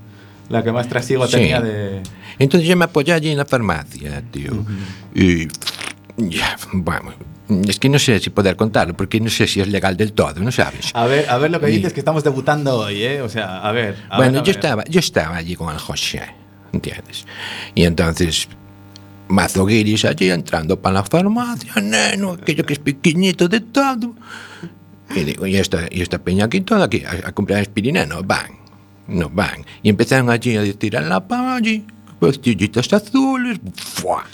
la 0.48 0.62
que 0.62 0.70
más 0.70 0.88
trasiego 0.88 1.26
Sí. 1.26 1.32
tenía 1.32 1.60
de 1.60 2.02
Entonces 2.38 2.68
yo 2.68 2.76
me 2.76 2.84
apoyé 2.84 3.12
allí 3.12 3.30
en 3.30 3.38
la 3.38 3.44
farmacia, 3.44 4.22
tío. 4.30 4.52
Y. 5.14 5.48
Ya, 6.18 6.56
bueno. 6.72 7.12
Es 7.68 7.78
que 7.78 7.88
no 7.88 7.98
sé 7.98 8.18
si 8.20 8.30
poder 8.30 8.56
contarlo, 8.56 8.96
porque 8.96 9.20
no 9.20 9.28
sé 9.28 9.46
si 9.46 9.60
es 9.60 9.68
legal 9.68 9.96
del 9.96 10.12
todo, 10.12 10.40
¿no 10.40 10.50
sabes? 10.52 10.90
A 10.94 11.06
ver, 11.06 11.28
a 11.28 11.36
ver 11.38 11.50
lo 11.50 11.60
que 11.60 11.68
Y- 11.70 11.76
dices 11.76 11.92
que 11.92 12.00
estamos 12.00 12.24
debutando 12.24 12.76
hoy, 12.78 13.02
¿eh? 13.04 13.22
O 13.22 13.28
sea, 13.28 13.58
a 13.60 13.70
ver. 13.72 13.96
a 14.08 14.16
bueno, 14.16 14.32
ver, 14.32 14.40
a 14.40 14.44
yo 14.44 14.46
ver. 14.46 14.56
estaba, 14.56 14.84
yo 14.84 15.00
estaba 15.00 15.36
allí 15.36 15.54
con 15.56 15.72
el 15.72 15.78
José, 15.78 16.22
¿entiendes? 16.72 17.24
Y 17.74 17.84
entonces, 17.84 18.48
mazo 19.28 19.66
guiris 19.66 20.04
allí 20.04 20.30
entrando 20.30 20.80
para 20.80 20.94
la 20.94 21.04
farmacia, 21.04 21.74
neno, 21.82 22.32
aquello 22.32 22.64
que 22.64 22.74
es 22.74 22.78
pequeñito 22.78 23.48
de 23.48 23.60
todo. 23.60 24.14
Y 25.14 25.20
digo, 25.24 25.46
y 25.46 25.56
esta, 25.56 25.86
y 25.90 26.02
esta 26.02 26.18
peña 26.18 26.46
aquí 26.46 26.60
toda 26.60 26.86
aquí, 26.86 27.04
a, 27.04 27.28
a 27.28 27.32
comprar 27.32 27.60
aspirina, 27.60 28.06
no 28.06 28.22
van, 28.22 28.50
no 29.08 29.30
van. 29.30 29.64
Y 29.82 29.88
empezaron 29.88 30.30
allí 30.30 30.56
a 30.56 30.72
tirar 30.74 31.04
la 31.04 31.26
palla, 31.26 31.80
pastillitas 32.18 32.92
azules, 32.92 33.58
¡fua! 33.74 34.24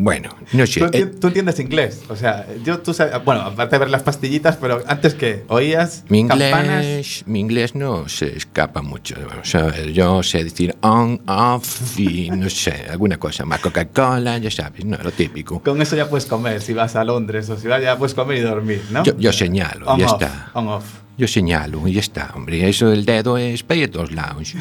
Bueno, 0.00 0.30
no 0.52 0.64
sé. 0.64 0.78
¿Tú, 0.80 0.86
eh, 0.92 1.06
tú 1.06 1.26
entiendes 1.26 1.58
inglés? 1.58 2.02
O 2.08 2.14
sea, 2.14 2.46
yo 2.64 2.78
tú 2.78 2.94
sabes, 2.94 3.14
bueno, 3.24 3.40
aparte 3.40 3.74
de 3.74 3.80
ver 3.80 3.90
las 3.90 4.04
pastillitas, 4.04 4.56
pero 4.56 4.80
antes 4.86 5.14
que 5.14 5.44
oías 5.48 6.04
Mi 6.08 6.24
campanas. 6.26 6.84
inglés, 6.84 7.24
mi 7.26 7.40
inglés 7.40 7.74
no 7.74 8.08
se 8.08 8.36
escapa 8.36 8.80
mucho. 8.80 9.16
Vamos 9.28 9.52
a 9.56 9.62
ver, 9.62 9.92
yo 9.92 10.22
sé 10.22 10.44
decir 10.44 10.76
on, 10.82 11.20
off 11.26 11.98
y 11.98 12.30
no 12.30 12.48
sé, 12.48 12.86
alguna 12.88 13.16
cosa 13.18 13.44
más. 13.44 13.58
Coca-Cola, 13.58 14.38
ya 14.38 14.50
sabes, 14.52 14.84
no, 14.84 14.96
lo 15.02 15.10
típico. 15.10 15.60
Con 15.64 15.82
eso 15.82 15.96
ya 15.96 16.08
puedes 16.08 16.26
comer 16.26 16.60
si 16.62 16.74
vas 16.74 16.94
a 16.94 17.02
Londres 17.02 17.50
o 17.50 17.56
si 17.56 17.66
vas 17.66 17.82
ya 17.82 17.98
puedes 17.98 18.14
comer 18.14 18.38
y 18.38 18.40
dormir, 18.42 18.82
¿no? 18.90 19.02
Yo, 19.02 19.18
yo 19.18 19.32
señalo, 19.32 19.86
On 19.88 19.98
ya 19.98 20.06
off, 20.06 20.12
está. 20.22 20.50
on 20.54 20.68
off. 20.68 20.84
Yo 21.16 21.26
señalo, 21.26 21.88
y 21.88 21.94
ya 21.94 22.00
está, 22.00 22.30
hombre. 22.36 22.68
Eso 22.68 22.90
del 22.90 23.04
dedo 23.04 23.36
es 23.36 23.64
para 23.64 23.80
ir 23.80 23.88
a 23.88 23.90
todos 23.90 24.12
lados. 24.12 24.54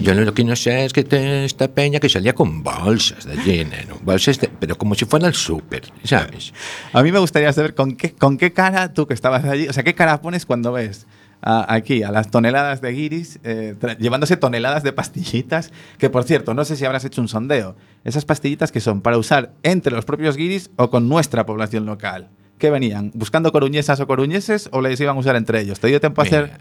Yo 0.00 0.12
lo 0.14 0.34
que 0.34 0.44
no 0.44 0.56
sé 0.56 0.84
es 0.84 0.92
que 0.92 1.06
esta 1.44 1.68
peña 1.68 2.00
que 2.00 2.08
salía 2.08 2.34
con 2.34 2.62
bolsas 2.62 3.24
de 3.24 3.64
neno. 3.64 3.96
Bolsas, 4.02 4.40
de- 4.40 4.48
pero 4.48 4.76
como 4.76 4.94
si 4.94 5.04
fuera 5.04 5.28
el 5.28 5.34
súper, 5.34 5.82
¿sabes? 6.02 6.52
A 6.92 7.02
mí 7.02 7.12
me 7.12 7.18
gustaría 7.20 7.52
saber 7.52 7.74
con 7.74 7.96
qué, 7.96 8.12
con 8.12 8.36
qué 8.36 8.52
cara 8.52 8.92
tú 8.92 9.06
que 9.06 9.14
estabas 9.14 9.44
allí, 9.44 9.68
o 9.68 9.72
sea, 9.72 9.84
qué 9.84 9.94
cara 9.94 10.20
pones 10.20 10.46
cuando 10.46 10.72
ves 10.72 11.06
a- 11.42 11.72
aquí 11.72 12.02
a 12.02 12.10
las 12.10 12.30
toneladas 12.30 12.80
de 12.80 12.92
guiris 12.92 13.38
eh, 13.44 13.76
llevándose 14.00 14.36
toneladas 14.36 14.82
de 14.82 14.92
pastillitas, 14.92 15.70
que 15.98 16.10
por 16.10 16.24
cierto, 16.24 16.54
no 16.54 16.64
sé 16.64 16.74
si 16.76 16.84
habrás 16.84 17.04
hecho 17.04 17.20
un 17.20 17.28
sondeo. 17.28 17.76
Esas 18.02 18.24
pastillitas 18.24 18.72
que 18.72 18.80
son 18.80 19.00
para 19.00 19.16
usar 19.16 19.52
entre 19.62 19.94
los 19.94 20.04
propios 20.04 20.36
guiris 20.36 20.70
o 20.76 20.90
con 20.90 21.08
nuestra 21.08 21.46
población 21.46 21.86
local. 21.86 22.30
¿Qué 22.58 22.70
venían? 22.70 23.10
¿Buscando 23.14 23.52
coruñesas 23.52 24.00
o 24.00 24.06
coruñeses 24.06 24.68
o 24.72 24.80
les 24.80 24.98
iban 25.00 25.16
a 25.16 25.20
usar 25.20 25.36
entre 25.36 25.60
ellos? 25.60 25.80
¿Te 25.80 25.88
dio 25.88 26.00
tiempo 26.00 26.20
a 26.22 26.24
Mira, 26.24 26.38
hacer 26.38 26.60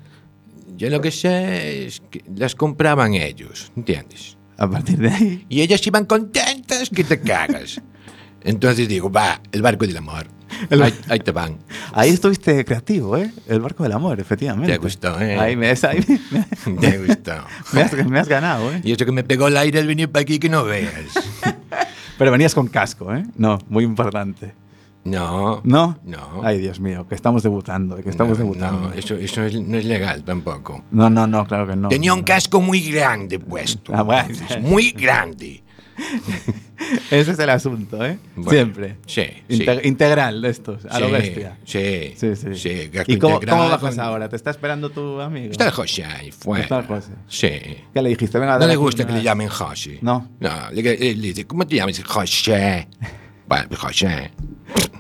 Yo 0.76 0.90
lo 0.90 1.02
que 1.02 1.12
sé 1.12 1.86
es 1.86 2.02
que 2.10 2.24
las 2.36 2.56
compraban 2.56 3.14
ellos, 3.14 3.72
¿entiendes? 3.76 4.38
a 4.56 4.70
partir 4.70 4.98
de 5.00 5.10
ahí? 5.10 5.46
Y 5.50 5.62
ellas 5.62 5.86
iban 5.88 6.06
contentas 6.06 6.90
que 6.90 7.04
te 7.04 7.20
cagas. 7.20 7.82
Entonces 8.44 8.88
digo, 8.88 9.12
va, 9.12 9.42
el 9.52 9.62
barco 9.62 9.86
del 9.88 9.98
amor. 9.98 10.28
Ahí, 10.70 10.94
ahí 11.10 11.20
te 11.20 11.32
van. 11.32 11.58
Ahí 11.94 12.12
estuviste 12.12 12.64
creativo, 12.64 13.18
¿eh? 13.18 13.32
El 13.48 13.60
barco 13.62 13.84
del 13.84 13.92
amor, 13.94 14.20
efectivamente. 14.20 14.72
Te 14.72 14.78
gustó, 14.78 15.20
¿eh? 15.20 15.38
Ahí 15.40 15.56
me, 15.56 15.70
ahí 15.72 16.06
me- 16.32 16.76
Te 16.80 16.98
gustó. 17.00 17.34
me 17.74 17.82
has, 17.82 17.94
me 18.08 18.20
has 18.20 18.28
ganado, 18.28 18.72
¿eh? 18.72 18.82
Y 18.84 18.92
eso 18.92 19.06
que 19.06 19.12
me 19.12 19.24
pegó 19.24 19.48
el 19.48 19.58
aire 19.58 19.80
al 19.80 19.88
venir 19.88 20.10
para 20.10 20.22
aquí 20.22 20.38
que 20.40 20.50
no 20.50 20.64
veas. 20.64 20.92
Pero 22.18 22.32
venías 22.32 22.54
con 22.54 22.68
casco, 22.68 23.14
¿eh? 23.14 23.24
No, 23.36 23.58
muy 23.68 23.84
importante. 23.84 24.54
No. 25.06 25.62
¿No? 25.64 26.00
No. 26.04 26.42
Ay, 26.44 26.60
Dios 26.60 26.80
mío, 26.80 27.06
que 27.08 27.16
estamos 27.16 27.44
debutando, 27.44 27.96
que 27.98 28.10
estamos 28.10 28.38
no, 28.40 28.44
debutando. 28.46 28.90
no, 28.90 28.94
eso, 28.94 29.16
eso 29.16 29.44
es- 29.44 29.60
no 29.60 29.78
es 29.78 29.86
legal 29.86 30.24
tampoco. 30.24 30.84
No, 30.92 31.10
no, 31.10 31.28
no, 31.28 31.46
claro 31.46 31.68
que 31.68 31.76
no. 31.76 31.90
Tenía 31.90 32.14
un 32.14 32.24
casco 32.24 32.62
muy 32.62 32.80
grande 32.92 33.38
puesto. 33.40 33.92
Ah, 33.96 34.02
bueno. 34.04 34.30
Muy 34.62 34.92
grande. 34.92 35.62
Ese 37.12 37.32
es 37.32 37.40
el 37.40 37.50
asunto, 37.50 38.04
¿eh? 38.04 38.18
Bueno, 38.36 38.50
Siempre. 38.52 38.98
Sí. 39.06 39.26
Sí. 39.48 39.66
Integral 39.84 40.42
de 40.42 40.50
estos, 40.50 40.86
a 40.86 41.00
lo 41.00 41.12
bestia. 41.12 41.58
Sí. 41.66 42.14
Sí, 42.18 42.36
sí. 42.36 42.90
¿Y 43.08 43.18
cómo, 43.18 43.40
cómo 43.40 43.70
bajas 43.70 43.96
con- 43.96 44.00
ahora? 44.00 44.28
¿Te 44.28 44.36
está 44.36 44.50
esperando 44.52 44.90
tu 44.90 45.22
amigo? 45.22 45.52
Está 45.52 45.66
el 45.66 45.72
José 45.72 46.04
ahí 46.06 46.32
fuera. 46.32 46.64
Está 46.64 46.80
el 46.80 46.88
José. 46.88 47.12
Sí. 47.28 47.50
¿Qué 47.94 48.02
le 48.02 48.10
dijiste? 48.10 48.40
Venga, 48.40 48.58
No 48.58 48.66
le 48.68 48.76
gusta 48.76 49.06
que 49.06 49.14
le 49.14 49.22
llamen 49.22 49.50
José. 49.50 50.00
No. 50.02 50.30
No, 50.40 50.50
le, 50.72 50.82
le- 50.82 50.98
le 50.98 51.28
dice, 51.28 51.46
¿cómo 51.46 51.66
te 51.68 51.76
llamas? 51.76 52.02
José. 52.04 52.88
Bueno, 53.54 53.78
José. 53.78 54.32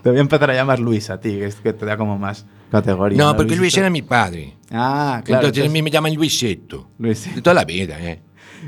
Te 0.03 0.09
voy 0.09 0.17
a 0.19 0.21
empezar 0.21 0.49
a 0.51 0.53
llamar 0.53 0.79
Luis 0.79 1.09
a 1.09 1.19
ti, 1.19 1.29
que, 1.31 1.45
es 1.45 1.55
que 1.55 1.73
te 1.73 1.85
da 1.85 1.97
como 1.97 2.19
más 2.19 2.45
categoría. 2.69 3.17
No, 3.17 3.35
porque 3.35 3.55
Luis 3.55 3.75
era 3.77 3.89
mi 3.89 4.01
padre. 4.03 4.53
Ah, 4.71 5.21
claro. 5.25 5.47
entonces, 5.47 5.67
a 5.69 5.71
mí 5.71 5.81
me 5.81 5.89
llaman 5.89 6.13
Luisito. 6.13 6.89
Luisito. 6.99 7.35
De 7.35 7.41
toda 7.41 7.53
la 7.55 7.65
vida, 7.65 7.97
¿eh? 7.99 8.21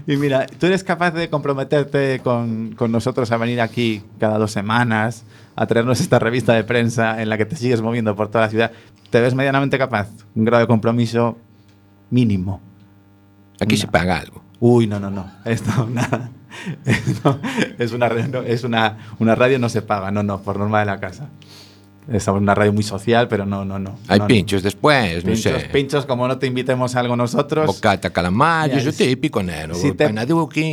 Y 0.08 0.18
mira, 0.18 0.46
tú 0.48 0.66
eres 0.66 0.84
capaz 0.84 1.12
de 1.12 1.30
comprometerte 1.30 2.20
con, 2.24 2.74
con 2.76 2.92
nosotros 2.92 3.32
a 3.32 3.38
venir 3.38 3.62
aquí 3.62 4.02
cada 4.20 4.38
dos 4.38 4.52
semanas, 4.52 5.24
a 5.56 5.68
traernos 5.68 6.02
esta 6.02 6.18
revista 6.20 6.54
de 6.54 6.64
prensa 6.64 7.22
en 7.22 7.30
la 7.30 7.38
que 7.38 7.46
te 7.46 7.56
sigues 7.56 7.82
moviendo 7.82 8.16
por 8.16 8.30
toda 8.30 8.46
la 8.46 8.50
ciudad. 8.50 8.72
¿Te 9.12 9.22
ves 9.22 9.36
medianamente 9.36 9.78
capaz? 9.78 10.10
Un 10.34 10.46
grado 10.46 10.62
de 10.62 10.68
compromiso 10.68 11.38
mínimo. 12.10 12.60
Aquí 13.62 13.76
No. 13.76 13.82
se 13.82 13.88
paga 13.88 14.18
algo. 14.18 14.42
Uy, 14.60 14.88
no, 14.88 15.00
no, 15.00 15.12
no. 15.12 15.32
Esto, 15.46 15.88
nada. 15.92 16.32
No, 17.24 17.40
es 17.80 17.92
una, 17.92 18.10
no, 18.10 18.42
es 18.42 18.64
una, 18.64 18.98
una 19.20 19.36
radio 19.36 19.60
no 19.60 19.70
se 19.70 19.82
paga, 19.82 20.12
no, 20.12 20.24
no, 20.24 20.42
por 20.42 20.58
norma 20.58 20.80
de 20.80 20.86
la 20.86 21.00
casa. 21.00 21.30
Es 22.12 22.28
una 22.28 22.54
radio 22.54 22.72
muy 22.72 22.84
social, 22.84 23.28
pero 23.28 23.48
no, 23.48 23.66
no, 23.66 23.80
no. 23.80 23.98
Hay 24.08 24.20
no, 24.20 24.26
no. 24.26 24.28
pinchos 24.28 24.62
después, 24.62 25.26
no 25.26 25.32
Pinchos, 25.32 25.62
sé. 25.62 25.70
pinchos, 25.70 26.06
como 26.06 26.28
no 26.28 26.38
te 26.38 26.46
invitemos 26.46 26.96
a 26.96 27.00
algo 27.00 27.16
nosotros. 27.16 27.66
Bocata, 27.66 28.12
calamar, 28.12 28.70
eso 28.70 28.92
si- 28.92 29.08
típico, 29.08 29.42
nero. 29.42 29.74
si 29.74 29.92
te-. 29.94 30.14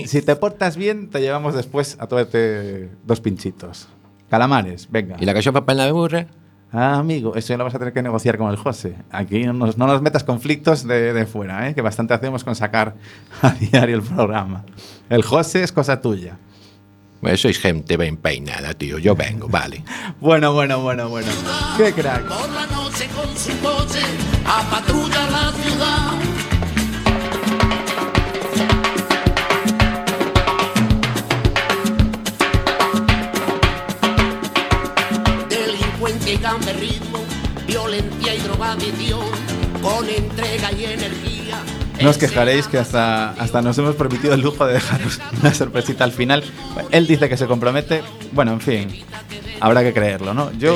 Si 0.07 0.21
te 0.21 0.37
portas 0.37 0.77
bien, 0.77 1.09
te 1.09 1.21
llevamos 1.21 1.55
después 1.55 1.97
a 1.99 2.07
tomarte 2.07 2.91
dos 3.07 3.21
pinchitos. 3.23 3.89
Calamares, 4.29 4.89
venga. 4.91 5.17
¿Y 5.21 5.25
la 5.25 5.33
cachofa 5.33 5.65
para 5.65 5.87
la 5.87 5.93
burra? 5.93 6.27
Ah, 6.73 6.95
amigo, 6.99 7.35
eso 7.37 7.53
ya 7.53 7.59
lo 7.59 7.65
vas 7.65 7.75
a 7.75 7.79
tener 7.79 7.93
que 7.93 8.03
negociar 8.03 8.39
con 8.39 8.51
el 8.51 8.57
José. 8.57 8.97
Aquí 9.11 9.45
no 9.45 9.53
nos, 9.53 9.77
no 9.77 9.87
nos 9.87 10.01
metas 10.01 10.25
conflictos 10.25 10.87
de, 10.87 11.13
de 11.13 11.27
fuera, 11.27 11.69
¿eh? 11.69 11.75
que 11.75 11.83
bastante 11.83 12.15
hacemos 12.15 12.45
con 12.45 12.55
sacar 12.57 12.95
a 13.43 13.51
diario 13.51 13.97
el 13.97 14.03
programa. 14.03 14.65
El 15.11 15.23
José 15.23 15.63
es 15.63 15.73
cosa 15.73 16.01
tuya. 16.01 16.39
Pues 17.21 17.41
sois 17.41 17.59
gente 17.61 17.97
bien 17.97 18.17
peinada, 18.17 18.75
tío. 18.75 18.99
Yo 18.99 19.15
vengo, 19.15 19.49
vale. 19.49 19.85
Bueno, 20.21 20.53
bueno, 20.53 20.81
bueno, 20.81 21.09
bueno. 21.09 21.29
Qué 21.77 21.93
crack. 21.93 22.23
Por 22.27 22.49
la 22.51 22.67
noche 22.67 23.09
con 23.15 23.37
su 23.37 23.51
coche 23.61 24.01
a 24.47 24.63
patrulla 24.71 25.31
la 25.31 25.53
ciudad. 25.53 26.32
Violencia 37.73 38.35
y 38.35 38.39
drogadicción, 38.39 39.21
con 39.81 40.07
entrega 40.07 40.73
y 40.73 40.85
energía. 40.85 41.63
No 42.03 42.11
os 42.11 42.19
quejaréis 42.19 42.67
que 42.67 42.77
hasta, 42.77 43.31
hasta 43.31 43.63
nos 43.63 43.79
hemos 43.79 43.97
permitido 43.97 44.35
el 44.35 44.43
lujo 44.43 44.67
de 44.67 44.75
dejaros 44.75 45.21
una 45.41 45.55
sorpresita 45.55 46.05
al 46.05 46.13
final. 46.13 46.45
Él 46.91 47.07
dice 47.07 47.31
que 47.31 47.37
se 47.37 47.47
compromete. 47.47 48.03
Bueno, 48.33 48.53
en 48.53 48.61
fin, 48.61 48.89
habrá 49.61 49.83
que 49.83 49.95
creerlo, 49.95 50.35
¿no? 50.35 50.53
Yo. 50.53 50.75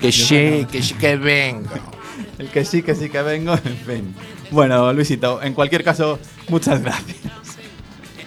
Que 0.00 0.12
sí, 0.12 0.66
que 0.70 0.82
sí 0.82 0.94
que 0.94 1.16
vengo. 1.16 1.70
El 2.38 2.48
que 2.48 2.64
sí, 2.64 2.82
que 2.82 2.94
sí 2.94 3.10
que 3.10 3.22
vengo, 3.22 3.54
en 3.64 3.76
fin. 3.76 4.14
Bueno, 4.50 4.92
Luisito, 4.92 5.42
en 5.42 5.54
cualquier 5.54 5.84
caso, 5.84 6.18
muchas 6.48 6.82
gracias. 6.82 7.18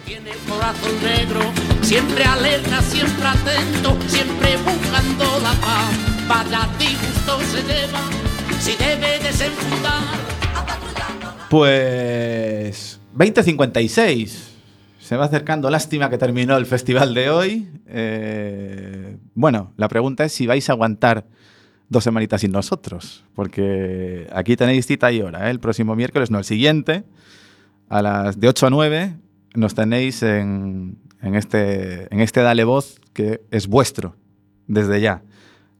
Tiene 0.04 0.30
el 0.30 0.38
corazón 0.38 1.02
negro, 1.02 1.40
siempre 1.82 2.24
alerta, 2.24 2.80
siempre 2.80 3.26
atento, 3.26 3.96
siempre 4.08 4.56
buscando 4.56 5.24
la 5.40 5.52
paz. 5.52 6.17
Vaya 6.28 6.68
disgusto 6.78 7.40
se 7.40 7.62
lleva, 7.62 8.00
si 8.60 8.76
debe 8.76 9.18
desenfundar. 9.18 10.02
Pues 11.48 13.00
2056. 13.14 14.56
Se 14.98 15.16
va 15.16 15.24
acercando. 15.24 15.70
Lástima 15.70 16.10
que 16.10 16.18
terminó 16.18 16.58
el 16.58 16.66
festival 16.66 17.14
de 17.14 17.30
hoy. 17.30 17.68
Eh, 17.86 19.16
bueno, 19.34 19.72
la 19.78 19.88
pregunta 19.88 20.24
es 20.24 20.32
si 20.32 20.46
vais 20.46 20.68
a 20.68 20.74
aguantar 20.74 21.24
dos 21.88 22.04
semanitas 22.04 22.42
sin 22.42 22.52
nosotros. 22.52 23.24
Porque 23.34 24.28
aquí 24.30 24.54
tenéis 24.54 24.86
cita 24.86 25.10
y 25.10 25.22
hora. 25.22 25.48
¿eh? 25.48 25.50
El 25.50 25.60
próximo 25.60 25.96
miércoles, 25.96 26.30
no 26.30 26.36
el 26.36 26.44
siguiente. 26.44 27.04
A 27.88 28.02
las 28.02 28.38
de 28.38 28.48
8 28.48 28.66
a 28.66 28.70
9 28.70 29.16
nos 29.54 29.74
tenéis 29.74 30.22
en, 30.22 30.98
en 31.22 31.34
este, 31.34 32.12
en 32.14 32.20
este 32.20 32.42
Dale 32.42 32.64
Voz 32.64 33.00
que 33.14 33.40
es 33.50 33.66
vuestro. 33.66 34.14
Desde 34.66 35.00
ya 35.00 35.22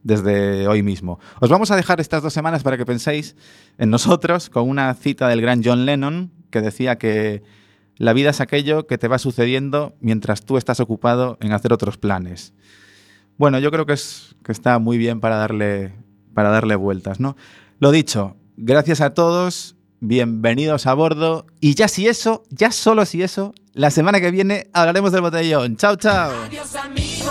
desde 0.03 0.69
hoy 0.69 0.83
mismo. 0.83 1.19
Os 1.41 1.51
vamos 1.51 1.71
a 1.71 1.77
dejar 1.77 2.01
estas 2.01 2.23
dos 2.23 2.33
semanas 2.33 2.63
para 2.63 2.77
que 2.77 2.87
penséis 2.87 3.37
en 3.79 3.91
nosotros 3.91 4.51
con 4.51 4.69
una 4.69 4.93
cita 4.95 5.29
del 5.29 5.41
gran 5.41 5.63
John 5.65 5.87
Lennon 5.87 6.33
que 6.51 6.61
decía 6.61 6.97
que 6.97 7.43
la 7.97 8.13
vida 8.13 8.31
es 8.31 8.41
aquello 8.41 8.87
que 8.87 8.97
te 8.97 9.09
va 9.09 9.19
sucediendo 9.19 9.97
mientras 10.01 10.45
tú 10.45 10.57
estás 10.57 10.81
ocupado 10.81 11.37
en 11.41 11.53
hacer 11.53 11.73
otros 11.73 11.99
planes. 11.99 12.55
Bueno, 13.37 13.59
yo 13.59 13.71
creo 13.71 13.87
que, 13.87 13.93
es, 13.93 14.37
que 14.45 14.53
está 14.53 14.79
muy 14.79 14.99
bien 14.99 15.21
para 15.21 15.37
darle, 15.37 15.93
para 16.35 16.51
darle 16.51 16.77
vueltas, 16.77 17.21
¿no? 17.21 17.37
Lo 17.79 17.91
dicho, 17.91 18.37
gracias 18.57 19.01
a 19.01 19.15
todos, 19.15 19.77
bienvenidos 20.01 20.87
a 20.87 20.95
bordo 20.95 21.47
y 21.61 21.75
ya 21.75 21.89
si 21.89 22.09
eso, 22.09 22.45
ya 22.51 22.73
solo 22.73 23.05
si 23.05 23.23
eso, 23.23 23.55
la 23.73 23.91
semana 23.91 24.21
que 24.21 24.31
viene 24.31 24.69
hablaremos 24.73 25.13
del 25.13 25.23
botellón. 25.23 25.77
Chao, 25.77 25.97
chao. 25.97 26.33
Adiós 26.47 26.75
amigo, 26.77 27.31